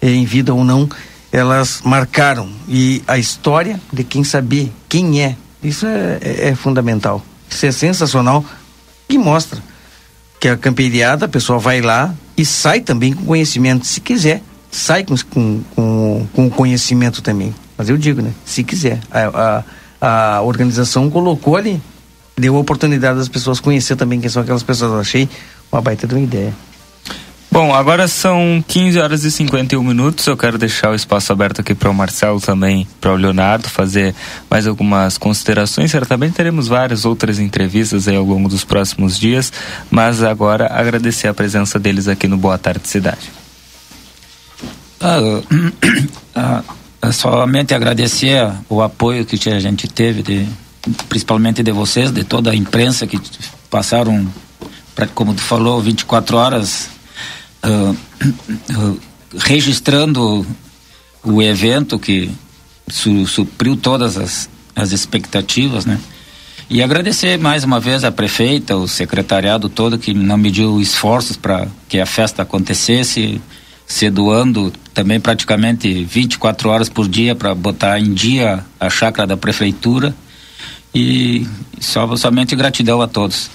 eh, 0.00 0.10
em 0.10 0.24
vida 0.24 0.54
ou 0.54 0.64
não, 0.64 0.88
elas 1.32 1.80
marcaram. 1.84 2.48
E 2.68 3.02
a 3.06 3.18
história 3.18 3.80
de 3.92 4.04
quem 4.04 4.22
saber 4.22 4.72
quem 4.88 5.22
é, 5.22 5.36
isso 5.62 5.86
é, 5.86 6.18
é, 6.20 6.48
é 6.48 6.54
fundamental. 6.54 7.24
Isso 7.50 7.66
é 7.66 7.72
sensacional 7.72 8.44
e 9.08 9.18
mostra 9.18 9.60
que 10.38 10.48
a 10.48 10.56
camperiada, 10.56 11.26
a 11.26 11.28
pessoa 11.28 11.58
vai 11.58 11.80
lá 11.80 12.14
e 12.36 12.44
sai 12.44 12.80
também 12.80 13.12
com 13.12 13.24
conhecimento, 13.24 13.86
se 13.86 14.00
quiser. 14.00 14.42
Sai 14.70 15.04
com, 15.04 15.14
com, 15.30 15.62
com, 15.74 16.26
com 16.32 16.50
conhecimento 16.50 17.22
também. 17.22 17.54
Mas 17.78 17.88
eu 17.88 17.96
digo, 17.96 18.20
né? 18.20 18.32
Se 18.44 18.64
quiser. 18.64 19.00
A, 19.10 19.20
a, 19.28 19.64
a 20.04 20.42
organização 20.42 21.08
colocou 21.08 21.56
ali, 21.56 21.80
deu 22.36 22.56
a 22.56 22.58
oportunidade 22.58 23.18
das 23.18 23.28
pessoas 23.28 23.58
conhecer 23.58 23.96
também 23.96 24.20
quem 24.20 24.28
são 24.28 24.42
aquelas 24.42 24.62
pessoas. 24.62 24.92
Eu 24.92 25.00
achei 25.00 25.28
uma 25.72 25.80
baita 25.80 26.06
de 26.06 26.14
uma 26.14 26.22
ideia. 26.22 26.52
Bom, 27.50 27.72
agora 27.72 28.06
são 28.08 28.62
15 28.66 28.98
horas 28.98 29.24
e 29.24 29.30
51 29.30 29.82
minutos. 29.82 30.26
Eu 30.26 30.36
quero 30.36 30.58
deixar 30.58 30.90
o 30.90 30.94
espaço 30.94 31.32
aberto 31.32 31.60
aqui 31.60 31.74
para 31.74 31.88
o 31.88 31.94
Marcelo 31.94 32.40
também, 32.40 32.86
para 33.00 33.12
o 33.12 33.16
Leonardo, 33.16 33.68
fazer 33.68 34.14
mais 34.50 34.66
algumas 34.66 35.16
considerações. 35.16 35.90
Certamente 35.90 36.34
teremos 36.34 36.68
várias 36.68 37.04
outras 37.04 37.38
entrevistas 37.38 38.06
aí 38.06 38.16
ao 38.16 38.24
longo 38.24 38.48
dos 38.48 38.64
próximos 38.64 39.18
dias, 39.18 39.52
mas 39.90 40.22
agora 40.22 40.66
agradecer 40.66 41.28
a 41.28 41.34
presença 41.34 41.78
deles 41.78 42.08
aqui 42.08 42.26
no 42.26 42.36
Boa 42.36 42.58
Tarde 42.58 42.88
Cidade. 42.88 43.30
Ah, 45.00 45.20
ah, 46.34 46.62
somente 47.12 47.74
agradecer 47.74 48.50
o 48.68 48.82
apoio 48.82 49.24
que 49.24 49.48
a 49.48 49.58
gente 49.58 49.88
teve, 49.88 50.22
de, 50.22 50.48
principalmente 51.08 51.62
de 51.62 51.72
vocês, 51.72 52.10
de 52.10 52.24
toda 52.24 52.50
a 52.50 52.56
imprensa 52.56 53.06
que 53.06 53.20
passaram, 53.70 54.26
pra, 54.94 55.06
como 55.06 55.34
tu 55.34 55.42
falou, 55.42 55.80
24 55.80 56.36
horas 56.36 56.88
uh, 57.64 57.90
uh, 57.90 59.00
registrando 59.38 60.46
o 61.22 61.42
evento 61.42 61.98
que 61.98 62.30
su, 62.88 63.26
supriu 63.26 63.76
todas 63.76 64.16
as, 64.16 64.48
as 64.76 64.92
expectativas, 64.92 65.86
né? 65.86 65.98
E 66.68 66.82
agradecer 66.82 67.38
mais 67.38 67.62
uma 67.62 67.78
vez 67.78 68.04
a 68.04 68.10
prefeita, 68.10 68.76
o 68.76 68.88
secretariado 68.88 69.68
todo 69.68 69.98
que 69.98 70.14
não 70.14 70.38
mediu 70.38 70.80
esforços 70.80 71.36
para 71.36 71.68
que 71.88 72.00
a 72.00 72.06
festa 72.06 72.42
acontecesse, 72.42 73.40
se 73.86 74.10
doando 74.10 74.72
também 74.92 75.20
praticamente 75.20 76.04
24 76.04 76.68
horas 76.68 76.88
por 76.88 77.08
dia 77.08 77.34
para 77.34 77.54
botar 77.54 77.98
em 77.98 78.12
dia 78.12 78.64
a 78.78 78.88
chácara 78.88 79.26
da 79.26 79.36
prefeitura. 79.36 80.14
E 80.94 81.46
só, 81.80 82.14
somente 82.16 82.54
gratidão 82.54 83.02
a 83.02 83.08
todos. 83.08 83.50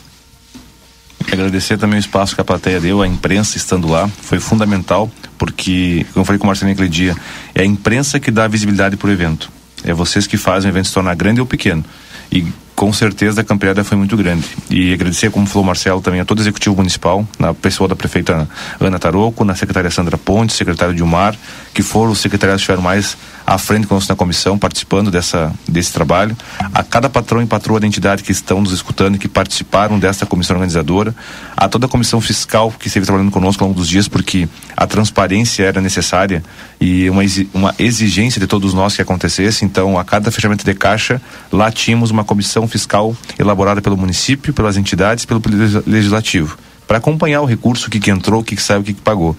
Agradecer 1.31 1.77
também 1.77 1.97
o 1.97 1.99
espaço 1.99 2.35
que 2.35 2.41
a 2.41 2.43
plateia 2.43 2.80
deu, 2.80 3.01
a 3.01 3.07
imprensa 3.07 3.57
estando 3.57 3.88
lá, 3.88 4.07
foi 4.07 4.39
fundamental, 4.39 5.11
porque, 5.38 6.06
como 6.14 6.22
eu 6.22 6.26
falei 6.26 6.39
com 6.39 6.45
o 6.45 6.47
Marcelinho 6.47 6.73
aquele 6.73 6.89
dia, 6.89 7.15
é 7.53 7.61
a 7.61 7.65
imprensa 7.65 8.19
que 8.19 8.31
dá 8.31 8.47
visibilidade 8.47 8.97
para 8.97 9.10
o 9.10 9.11
evento. 9.11 9.51
É 9.84 9.93
vocês 9.93 10.27
que 10.27 10.38
fazem 10.38 10.69
o 10.69 10.73
evento 10.73 10.88
se 10.88 10.93
tornar 10.93 11.15
grande 11.15 11.39
ou 11.39 11.45
pequeno. 11.45 11.85
E 12.31 12.45
com 12.80 12.93
certeza 12.93 13.41
a 13.41 13.43
campeada 13.43 13.84
foi 13.84 13.97
muito 13.97 14.15
grande. 14.15 14.47
E 14.69 14.93
agradecer, 14.93 15.30
como 15.30 15.45
falou 15.45 15.64
o 15.64 15.68
Marcelo, 15.68 15.99
também 15.99 16.22
a 16.22 16.26
todo 16.26 16.38
o 16.38 16.41
executivo 16.41 16.77
municipal, 16.77 17.27
na 17.38 17.53
pessoa 17.53 17.89
da 17.89 17.95
prefeita 17.95 18.47
Ana 18.80 18.97
Taroco, 18.97 19.43
na 19.43 19.53
secretária 19.53 19.91
Sandra 19.91 20.18
Ponte, 20.18 20.53
secretário 20.53 20.95
Dilmar, 20.95 21.35
que 21.73 21.84
foram 21.84 22.14
os 22.14 22.19
secretários 22.19 22.61
que 22.61 22.61
estiveram 22.61 22.81
mais 22.81 23.18
à 23.50 23.58
frente 23.58 23.88
conosco 23.88 24.12
na 24.12 24.16
comissão, 24.16 24.60
participando 24.60 25.10
dessa, 25.10 25.52
desse 25.68 25.92
trabalho. 25.92 26.38
A 26.72 26.84
cada 26.84 27.10
patrão 27.10 27.42
e 27.42 27.48
patroa 27.48 27.80
da 27.80 27.88
entidade 27.88 28.22
que 28.22 28.32
estão 28.32 28.62
nos 28.62 28.72
escutando 28.72 29.16
e 29.16 29.18
que 29.18 29.28
participaram 29.28 29.98
dessa 29.98 30.24
comissão 30.24 30.56
organizadora. 30.56 31.16
A 31.58 31.68
toda 31.68 31.88
a 31.88 31.90
comissão 31.90 32.22
fiscal 32.22 32.72
que 32.72 32.88
esteve 32.88 33.08
trabalhando 33.08 33.32
conosco 33.32 33.64
ao 33.64 33.70
longo 33.70 33.80
dos 33.80 33.90
dias, 33.90 34.08
porque 34.08 34.48
a 34.78 34.86
transparência 34.86 35.64
era 35.64 35.82
necessária 35.82 36.44
e 36.80 37.10
uma, 37.10 37.24
uma 37.52 37.76
exigência 37.80 38.40
de 38.40 38.46
todos 38.46 38.72
nós 38.72 38.96
que 38.96 39.02
acontecesse. 39.02 39.66
Então, 39.66 39.98
a 39.98 40.06
cada 40.06 40.30
fechamento 40.30 40.64
de 40.64 40.76
caixa, 40.76 41.20
lá 41.52 41.72
tínhamos 41.72 42.12
uma 42.12 42.24
comissão 42.24 42.68
fiscal 42.68 43.16
elaborada 43.40 43.82
pelo 43.82 43.98
município, 43.98 44.54
pelas 44.54 44.78
entidades, 44.78 45.26
pelo 45.26 45.42
legislativo 45.88 46.56
para 46.90 46.98
acompanhar 46.98 47.42
o 47.42 47.46
recurso, 47.46 47.86
o 47.86 47.92
que, 47.92 48.00
que 48.00 48.10
entrou, 48.10 48.42
o 48.42 48.44
que, 48.44 48.56
que 48.56 48.64
saiu, 48.64 48.82
o 48.82 48.84
que, 48.84 48.96
que 48.96 49.02
pagou. 49.02 49.38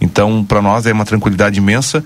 Então, 0.00 0.44
para 0.44 0.62
nós 0.62 0.86
é 0.86 0.92
uma 0.92 1.04
tranquilidade 1.04 1.58
imensa. 1.58 2.04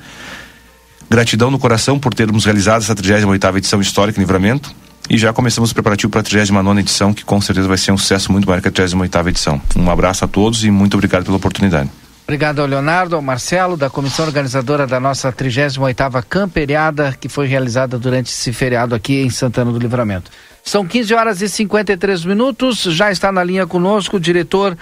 Gratidão 1.09 1.51
no 1.51 1.59
coração 1.59 1.99
por 1.99 2.13
termos 2.13 2.45
realizado 2.45 2.83
essa 2.83 2.95
38 2.95 3.57
edição 3.57 3.81
histórica 3.81 4.19
em 4.19 4.23
Livramento. 4.23 4.75
E 5.09 5.17
já 5.17 5.33
começamos 5.33 5.71
o 5.71 5.75
preparativo 5.75 6.11
para 6.11 6.21
a 6.21 6.25
39 6.25 6.81
edição, 6.81 7.15
que 7.15 7.25
com 7.25 7.41
certeza 7.41 7.69
vai 7.69 7.79
ser 7.79 7.93
um 7.93 7.99
sucesso 7.99 8.33
muito 8.33 8.47
maior 8.47 8.61
que 8.61 8.69
a 8.69 8.73
38 8.73 9.29
edição. 9.29 9.61
Um 9.77 9.89
abraço 9.89 10.25
a 10.25 10.29
todos 10.29 10.65
e 10.65 10.71
muito 10.71 10.95
obrigado 10.95 11.25
pela 11.25 11.37
oportunidade. 11.37 11.89
Obrigado 12.25 12.59
ao 12.59 12.67
Leonardo, 12.67 13.15
ao 13.15 13.23
Marcelo, 13.23 13.77
da 13.77 13.89
comissão 13.89 14.27
organizadora 14.27 14.85
da 14.85 14.99
nossa 14.99 15.33
38ª 15.33 16.25
Camperiada, 16.29 17.17
que 17.21 17.29
foi 17.29 17.47
realizada 17.47 18.01
durante 18.01 18.33
esse 18.33 18.53
feriado 18.53 18.97
aqui 18.97 19.23
em 19.23 19.31
Santana 19.31 19.71
do 19.71 19.79
Livramento. 19.79 20.29
São 20.65 20.85
15 20.85 21.15
horas 21.15 21.41
e 21.41 21.49
53 21.49 22.25
minutos, 22.25 22.79
já 22.79 23.13
está 23.13 23.31
na 23.31 23.45
linha 23.45 23.65
conosco 23.65 24.17
o 24.17 24.21
diretor 24.21 24.77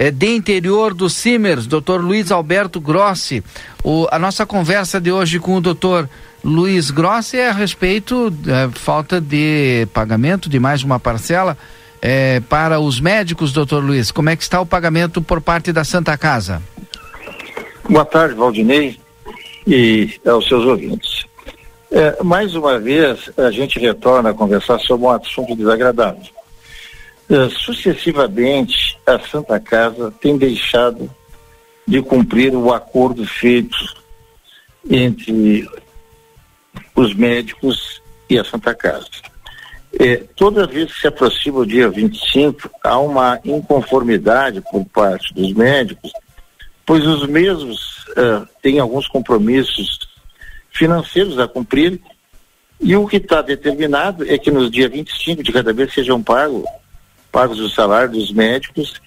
eh, 0.00 0.10
de 0.10 0.34
interior 0.34 0.94
do 0.94 1.10
Simers, 1.10 1.66
doutor 1.66 2.00
Luiz 2.00 2.32
Alberto 2.32 2.80
Grossi. 2.80 3.44
O, 3.84 4.08
a 4.10 4.18
nossa 4.18 4.46
conversa 4.46 4.98
de 4.98 5.12
hoje 5.12 5.38
com 5.38 5.56
o 5.56 5.60
doutor 5.60 6.08
Luiz 6.42 6.90
Grossi 6.90 7.36
é 7.36 7.50
a 7.50 7.52
respeito 7.52 8.30
da 8.30 8.70
falta 8.70 9.20
de 9.20 9.86
pagamento 9.92 10.48
de 10.48 10.58
mais 10.58 10.82
uma 10.82 10.98
parcela 10.98 11.54
eh, 12.00 12.40
para 12.48 12.80
os 12.80 12.98
médicos, 12.98 13.52
doutor 13.52 13.84
Luiz. 13.84 14.10
Como 14.10 14.30
é 14.30 14.36
que 14.36 14.42
está 14.42 14.58
o 14.58 14.64
pagamento 14.64 15.20
por 15.20 15.38
parte 15.42 15.70
da 15.70 15.84
Santa 15.84 16.16
Casa? 16.16 16.62
Boa 17.86 18.06
tarde, 18.06 18.34
Valdinei 18.34 18.98
e 19.66 20.18
aos 20.26 20.48
seus 20.48 20.64
ouvintes. 20.64 21.26
É, 21.90 22.22
mais 22.22 22.54
uma 22.54 22.78
vez, 22.78 23.30
a 23.36 23.50
gente 23.50 23.78
retorna 23.78 24.30
a 24.30 24.34
conversar 24.34 24.78
sobre 24.78 25.04
um 25.06 25.10
assunto 25.10 25.54
desagradável. 25.54 26.22
É, 27.30 27.48
sucessivamente, 27.50 28.98
a 29.06 29.18
Santa 29.18 29.60
Casa 29.60 30.12
tem 30.20 30.36
deixado 30.36 31.10
de 31.86 32.02
cumprir 32.02 32.54
o 32.54 32.72
acordo 32.72 33.24
feito 33.26 33.76
entre 34.88 35.68
os 36.94 37.14
médicos 37.14 38.02
e 38.28 38.38
a 38.38 38.44
Santa 38.44 38.74
Casa. 38.74 39.08
É, 39.98 40.16
toda 40.36 40.66
vez 40.66 40.92
que 40.92 41.00
se 41.00 41.06
aproxima 41.06 41.60
o 41.60 41.66
dia 41.66 41.88
25, 41.88 42.70
há 42.82 42.98
uma 42.98 43.40
inconformidade 43.44 44.60
por 44.70 44.84
parte 44.86 45.32
dos 45.34 45.52
médicos 45.52 46.12
pois 46.90 47.06
os 47.06 47.24
mesmos 47.28 48.04
uh, 48.16 48.44
têm 48.60 48.80
alguns 48.80 49.06
compromissos 49.06 50.00
financeiros 50.72 51.38
a 51.38 51.46
cumprir 51.46 52.00
e 52.80 52.96
o 52.96 53.06
que 53.06 53.18
está 53.18 53.40
determinado 53.42 54.28
é 54.28 54.36
que 54.36 54.50
nos 54.50 54.68
dias 54.72 54.90
25 54.90 55.40
de 55.40 55.52
cada 55.52 55.72
mês 55.72 55.94
sejam 55.94 56.20
pagos 56.20 56.64
pagos 57.30 57.60
os 57.60 57.74
salários 57.74 58.16
dos 58.16 58.32
médicos 58.32 59.00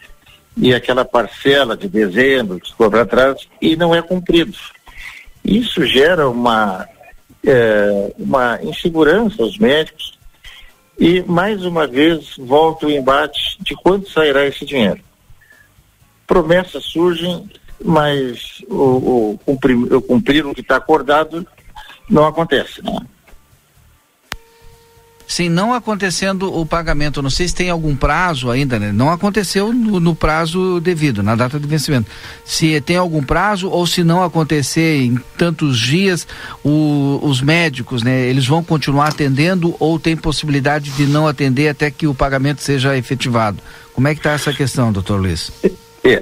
e 0.55 0.73
aquela 0.73 1.03
parcela 1.03 1.75
de 1.75 1.87
dezembro 1.87 2.59
que 2.59 2.69
ficou 2.69 2.89
para 2.89 3.01
atrás 3.01 3.47
e 3.61 3.75
não 3.75 3.93
é 3.93 4.01
cumprido. 4.01 4.57
Isso 5.43 5.85
gera 5.85 6.29
uma, 6.29 6.87
é, 7.45 8.13
uma 8.17 8.59
insegurança 8.63 9.41
aos 9.41 9.57
médicos 9.57 10.17
e 10.99 11.21
mais 11.23 11.65
uma 11.65 11.87
vez 11.87 12.35
volta 12.37 12.85
o 12.85 12.91
embate 12.91 13.57
de 13.61 13.75
quanto 13.75 14.09
sairá 14.09 14.45
esse 14.45 14.65
dinheiro. 14.65 15.01
Promessas 16.27 16.85
surgem 16.85 17.49
mas 17.83 18.63
o, 18.69 19.33
o 19.33 19.39
cumprir, 19.45 19.75
o 19.75 20.01
cumprir 20.01 20.45
o 20.45 20.53
que 20.53 20.61
está 20.61 20.77
acordado 20.77 21.45
não 22.09 22.25
acontece. 22.25 22.81
Né? 22.81 22.91
Sim, 25.33 25.49
não 25.49 25.73
acontecendo 25.73 26.55
o 26.55 26.63
pagamento, 26.63 27.19
não 27.19 27.29
sei 27.31 27.47
se 27.47 27.55
tem 27.55 27.67
algum 27.67 27.95
prazo 27.95 28.51
ainda, 28.51 28.77
né? 28.77 28.91
Não 28.91 29.09
aconteceu 29.09 29.73
no, 29.73 29.99
no, 29.99 30.13
prazo 30.13 30.79
devido, 30.79 31.23
na 31.23 31.33
data 31.35 31.59
de 31.59 31.65
vencimento. 31.65 32.07
Se 32.45 32.79
tem 32.81 32.97
algum 32.97 33.23
prazo 33.23 33.67
ou 33.67 33.87
se 33.87 34.03
não 34.03 34.23
acontecer 34.23 35.01
em 35.01 35.17
tantos 35.35 35.79
dias, 35.79 36.27
o, 36.63 37.19
os 37.23 37.41
médicos, 37.41 38.03
né? 38.03 38.27
Eles 38.27 38.45
vão 38.45 38.63
continuar 38.63 39.07
atendendo 39.07 39.75
ou 39.79 39.97
tem 39.97 40.15
possibilidade 40.15 40.91
de 40.91 41.07
não 41.07 41.27
atender 41.27 41.67
até 41.67 41.89
que 41.89 42.05
o 42.05 42.13
pagamento 42.13 42.61
seja 42.61 42.95
efetivado? 42.95 43.57
Como 43.91 44.07
é 44.07 44.13
que 44.13 44.19
está 44.19 44.33
essa 44.33 44.53
questão, 44.53 44.93
doutor 44.93 45.19
Luiz? 45.19 45.51
É, 46.03 46.21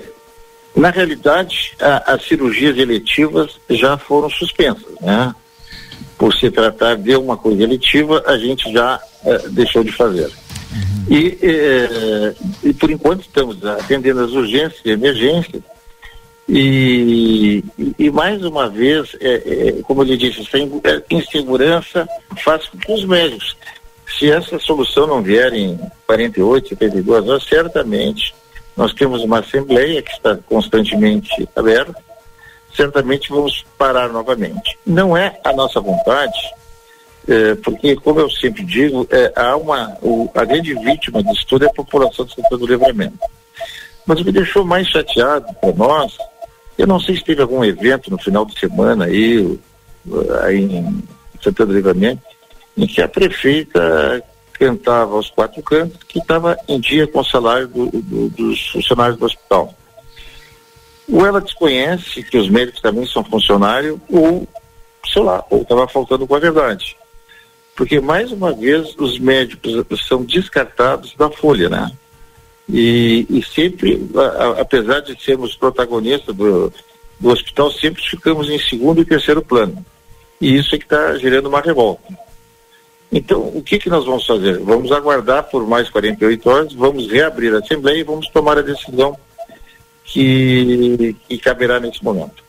na 0.74 0.90
realidade, 0.90 1.74
a, 1.82 2.14
as 2.14 2.26
cirurgias 2.26 2.78
eletivas 2.78 3.60
já 3.70 3.98
foram 3.98 4.30
suspensas, 4.30 4.96
né? 5.02 5.36
Por 6.22 6.32
se 6.36 6.52
tratar 6.52 6.98
de 6.98 7.16
uma 7.16 7.36
coisa 7.36 7.64
eletiva, 7.64 8.24
a 8.28 8.38
gente 8.38 8.72
já 8.72 9.02
eh, 9.26 9.42
deixou 9.50 9.84
de 9.84 9.92
fazer. 9.92 10.28
Uhum. 10.28 11.06
E, 11.10 11.40
eh, 11.42 12.36
e, 12.64 12.74
por 12.74 12.92
enquanto 12.92 13.22
estamos 13.22 13.66
atendendo 13.66 14.24
as 14.24 14.32
urgências 14.32 14.82
e 14.86 14.92
emergências. 14.92 15.64
E, 16.48 17.64
e, 17.98 18.12
mais 18.12 18.44
uma 18.46 18.70
vez, 18.70 19.16
é, 19.20 19.34
é, 19.34 19.72
como 19.82 20.02
eu 20.02 20.06
lhe 20.06 20.18
disse, 20.18 20.42
essa 20.42 20.58
insegurança 21.10 22.08
faz 22.44 22.68
com 22.68 22.78
que 22.78 22.92
os 22.92 23.06
médicos 23.06 23.56
se 24.18 24.30
essa 24.30 24.60
solução 24.60 25.08
não 25.08 25.22
vier 25.24 25.52
em 25.54 25.80
48, 26.06 26.70
72 26.70 27.28
horas, 27.28 27.44
certamente 27.44 28.36
nós 28.76 28.94
temos 28.94 29.24
uma 29.24 29.40
assembleia 29.40 30.02
que 30.02 30.12
está 30.12 30.38
constantemente 30.48 31.50
aberta, 31.56 31.96
certamente 32.76 33.30
vamos 33.30 33.66
parar 33.78 34.10
novamente. 34.10 34.78
Não 34.86 35.16
é 35.16 35.40
a 35.44 35.54
nossa 35.54 35.80
vontade, 35.80 36.40
é, 37.28 37.56
porque, 37.56 37.96
como 37.98 38.20
eu 38.20 38.30
sempre 38.30 38.64
digo, 38.64 39.08
é, 39.10 39.32
há 39.36 39.56
uma, 39.56 39.98
o, 40.02 40.30
a 40.34 40.44
grande 40.44 40.74
vítima 40.74 41.24
disso 41.24 41.46
tudo 41.48 41.66
é 41.66 41.68
a 41.68 41.74
população 41.74 42.26
de 42.26 42.34
Santana 42.34 42.58
do 42.58 42.68
Livramento. 42.68 43.20
Mas 44.06 44.20
o 44.20 44.26
que 44.26 44.32
deixou 44.32 44.66
mais 44.66 44.88
chateado 44.88 45.46
para 45.62 45.74
nós, 45.74 46.18
eu 46.78 46.88
não 46.88 47.00
sei 47.00 47.16
se 47.16 47.24
teve 47.24 47.42
algum 47.42 47.64
evento 47.64 48.10
no 48.10 48.18
final 48.18 48.46
de 48.46 48.60
semana 48.60 49.06
aí, 49.06 49.60
aí 50.44 50.64
em 50.64 51.04
Santana 51.42 51.68
do 51.68 51.76
Livramento, 51.76 52.22
em 52.76 52.88
que 52.88 53.02
a 53.02 53.08
prefeita 53.08 54.24
cantava 54.54 55.16
aos 55.16 55.30
quatro 55.30 55.62
cantos 55.62 56.00
que 56.08 56.20
estava 56.20 56.58
em 56.68 56.80
dia 56.80 57.08
com 57.08 57.20
o 57.20 57.26
salário 57.26 57.68
do, 57.68 57.88
do, 57.90 58.30
dos 58.30 58.68
funcionários 58.70 59.18
do 59.18 59.26
hospital. 59.26 59.76
Ou 61.10 61.26
ela 61.26 61.42
desconhece 61.42 62.24
que 62.24 62.38
os 62.38 62.50
médicos 62.50 62.82
também 62.82 63.06
são 63.06 63.24
funcionários, 63.24 64.00
ou, 64.10 64.48
sei 65.12 65.22
lá, 65.22 65.44
ou 65.50 65.62
estava 65.62 65.88
faltando 65.88 66.28
com 66.28 66.36
a 66.36 66.40
verdade. 66.40 66.96
Porque, 67.76 68.00
mais 68.00 68.32
uma 68.32 68.54
vez, 68.54 68.96
os 68.98 69.18
médicos 69.20 69.86
são 70.08 70.24
descartados 70.24 71.16
da 71.16 71.30
folha, 71.30 71.70
né? 71.70 71.92
E, 72.70 73.26
e 73.30 73.44
sempre, 73.44 74.10
a, 74.16 74.62
apesar 74.62 75.02
de 75.02 75.22
sermos 75.22 75.56
protagonistas 75.56 76.36
do, 76.36 76.72
do 77.20 77.30
hospital, 77.30 77.72
sempre 77.72 78.02
ficamos 78.02 78.50
em 78.50 78.60
segundo 78.60 79.02
e 79.02 79.06
terceiro 79.06 79.42
plano. 79.42 79.86
E 80.40 80.56
isso 80.56 80.76
é 80.76 80.78
que 80.78 80.86
está 80.86 81.18
gerando 81.18 81.50
uma 81.50 81.62
revolta. 81.62 82.04
Então, 83.12 83.42
o 83.54 83.62
que, 83.62 83.78
que 83.78 83.90
nós 83.90 84.06
vamos 84.06 84.26
fazer? 84.26 84.58
Vamos 84.60 84.92
aguardar 84.92 85.44
por 85.44 85.68
mais 85.68 85.90
48 85.90 86.50
horas, 86.50 86.74
vamos 86.74 87.12
reabrir 87.12 87.54
a 87.54 87.60
Assembleia 87.60 88.00
e 88.00 88.04
vamos 88.04 88.30
tomar 88.30 88.58
a 88.58 88.62
decisão 88.62 89.18
que, 90.06 91.16
que 91.28 91.38
caberá 91.38 91.80
nesse 91.80 92.04
momento. 92.04 92.44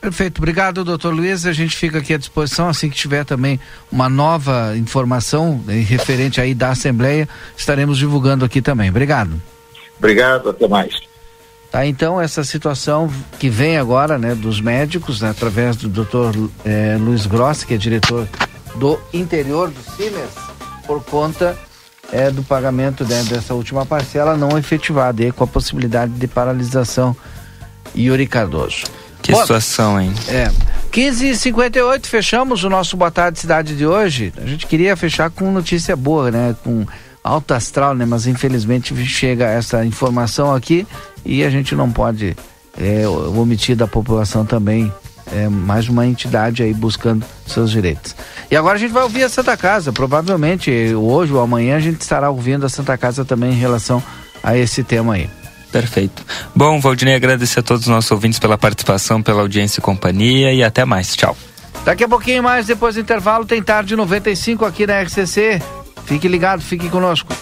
Perfeito, 0.00 0.38
obrigado, 0.38 0.84
doutor 0.84 1.14
Luiz. 1.14 1.46
A 1.46 1.52
gente 1.52 1.76
fica 1.76 1.98
aqui 1.98 2.12
à 2.12 2.18
disposição 2.18 2.68
assim 2.68 2.90
que 2.90 2.96
tiver 2.96 3.24
também 3.24 3.60
uma 3.90 4.08
nova 4.08 4.76
informação 4.76 5.62
eh, 5.68 5.74
referente 5.74 6.40
aí 6.40 6.54
da 6.54 6.70
Assembleia, 6.70 7.28
estaremos 7.56 7.98
divulgando 7.98 8.44
aqui 8.44 8.60
também. 8.60 8.90
Obrigado. 8.90 9.40
Obrigado, 9.96 10.50
até 10.50 10.66
mais. 10.66 11.00
Tá, 11.70 11.86
então 11.86 12.20
essa 12.20 12.42
situação 12.42 13.08
que 13.38 13.48
vem 13.48 13.78
agora, 13.78 14.18
né, 14.18 14.34
dos 14.34 14.60
médicos, 14.60 15.20
né, 15.20 15.30
através 15.30 15.76
do 15.76 15.88
doutor 15.88 16.34
eh, 16.64 16.96
Luiz 17.00 17.24
Grossi, 17.24 17.64
que 17.64 17.74
é 17.74 17.76
diretor 17.76 18.28
do 18.74 18.98
interior 19.12 19.70
do 19.70 19.80
Simers 19.96 20.32
por 20.84 21.02
conta 21.04 21.56
é, 22.12 22.30
do 22.30 22.42
pagamento 22.42 23.04
né, 23.04 23.24
dessa 23.24 23.54
última 23.54 23.86
parcela 23.86 24.36
não 24.36 24.56
efetivada, 24.58 25.24
e 25.24 25.32
com 25.32 25.42
a 25.42 25.46
possibilidade 25.46 26.12
de 26.12 26.28
paralisação. 26.28 27.16
Yuri 27.96 28.26
Cardoso. 28.26 28.84
Que 29.20 29.34
situação, 29.34 30.00
hein? 30.00 30.12
É. 30.28 30.50
15 30.90 31.30
e 31.30 31.36
58 31.36 32.08
fechamos 32.08 32.64
o 32.64 32.70
nosso 32.70 32.96
Boa 32.96 33.10
Tarde 33.10 33.38
Cidade 33.38 33.76
de 33.76 33.86
hoje. 33.86 34.32
A 34.36 34.46
gente 34.46 34.66
queria 34.66 34.96
fechar 34.96 35.30
com 35.30 35.50
notícia 35.52 35.94
boa, 35.94 36.30
né? 36.30 36.56
Com 36.64 36.84
alto 37.22 37.54
astral, 37.54 37.94
né? 37.94 38.04
Mas 38.04 38.26
infelizmente 38.26 38.94
chega 39.06 39.46
essa 39.46 39.84
informação 39.84 40.54
aqui 40.54 40.86
e 41.24 41.44
a 41.44 41.50
gente 41.50 41.74
não 41.74 41.90
pode 41.90 42.36
é, 42.78 43.06
omitir 43.06 43.76
da 43.76 43.86
população 43.86 44.44
também 44.44 44.92
é, 45.30 45.48
mais 45.48 45.88
uma 45.88 46.06
entidade 46.06 46.62
aí 46.62 46.72
buscando 46.72 47.24
seus 47.46 47.70
direitos. 47.70 48.14
E 48.50 48.56
agora 48.56 48.76
a 48.76 48.78
gente 48.78 48.92
vai 48.92 49.02
ouvir 49.02 49.24
a 49.24 49.28
Santa 49.28 49.56
Casa. 49.56 49.92
Provavelmente 49.92 50.94
hoje 50.94 51.32
ou 51.32 51.40
amanhã 51.40 51.76
a 51.76 51.80
gente 51.80 52.00
estará 52.00 52.30
ouvindo 52.30 52.66
a 52.66 52.68
Santa 52.68 52.96
Casa 52.98 53.24
também 53.24 53.52
em 53.52 53.58
relação 53.58 54.02
a 54.42 54.56
esse 54.56 54.82
tema 54.82 55.14
aí. 55.14 55.30
Perfeito. 55.70 56.22
Bom, 56.54 56.78
Valdinei, 56.80 57.14
agradecer 57.14 57.60
a 57.60 57.62
todos 57.62 57.82
os 57.84 57.88
nossos 57.88 58.10
ouvintes 58.10 58.38
pela 58.38 58.58
participação, 58.58 59.22
pela 59.22 59.40
audiência 59.40 59.80
e 59.80 59.82
companhia 59.82 60.52
e 60.52 60.62
até 60.62 60.84
mais. 60.84 61.16
Tchau. 61.16 61.36
Daqui 61.84 62.04
a 62.04 62.08
pouquinho 62.08 62.42
mais, 62.42 62.66
depois 62.66 62.94
do 62.94 63.00
intervalo, 63.00 63.44
tem 63.44 63.62
tarde 63.62 63.96
95 63.96 64.64
aqui 64.64 64.86
na 64.86 65.00
RCC. 65.00 65.60
Fique 66.04 66.28
ligado, 66.28 66.60
fique 66.60 66.88
conosco. 66.90 67.34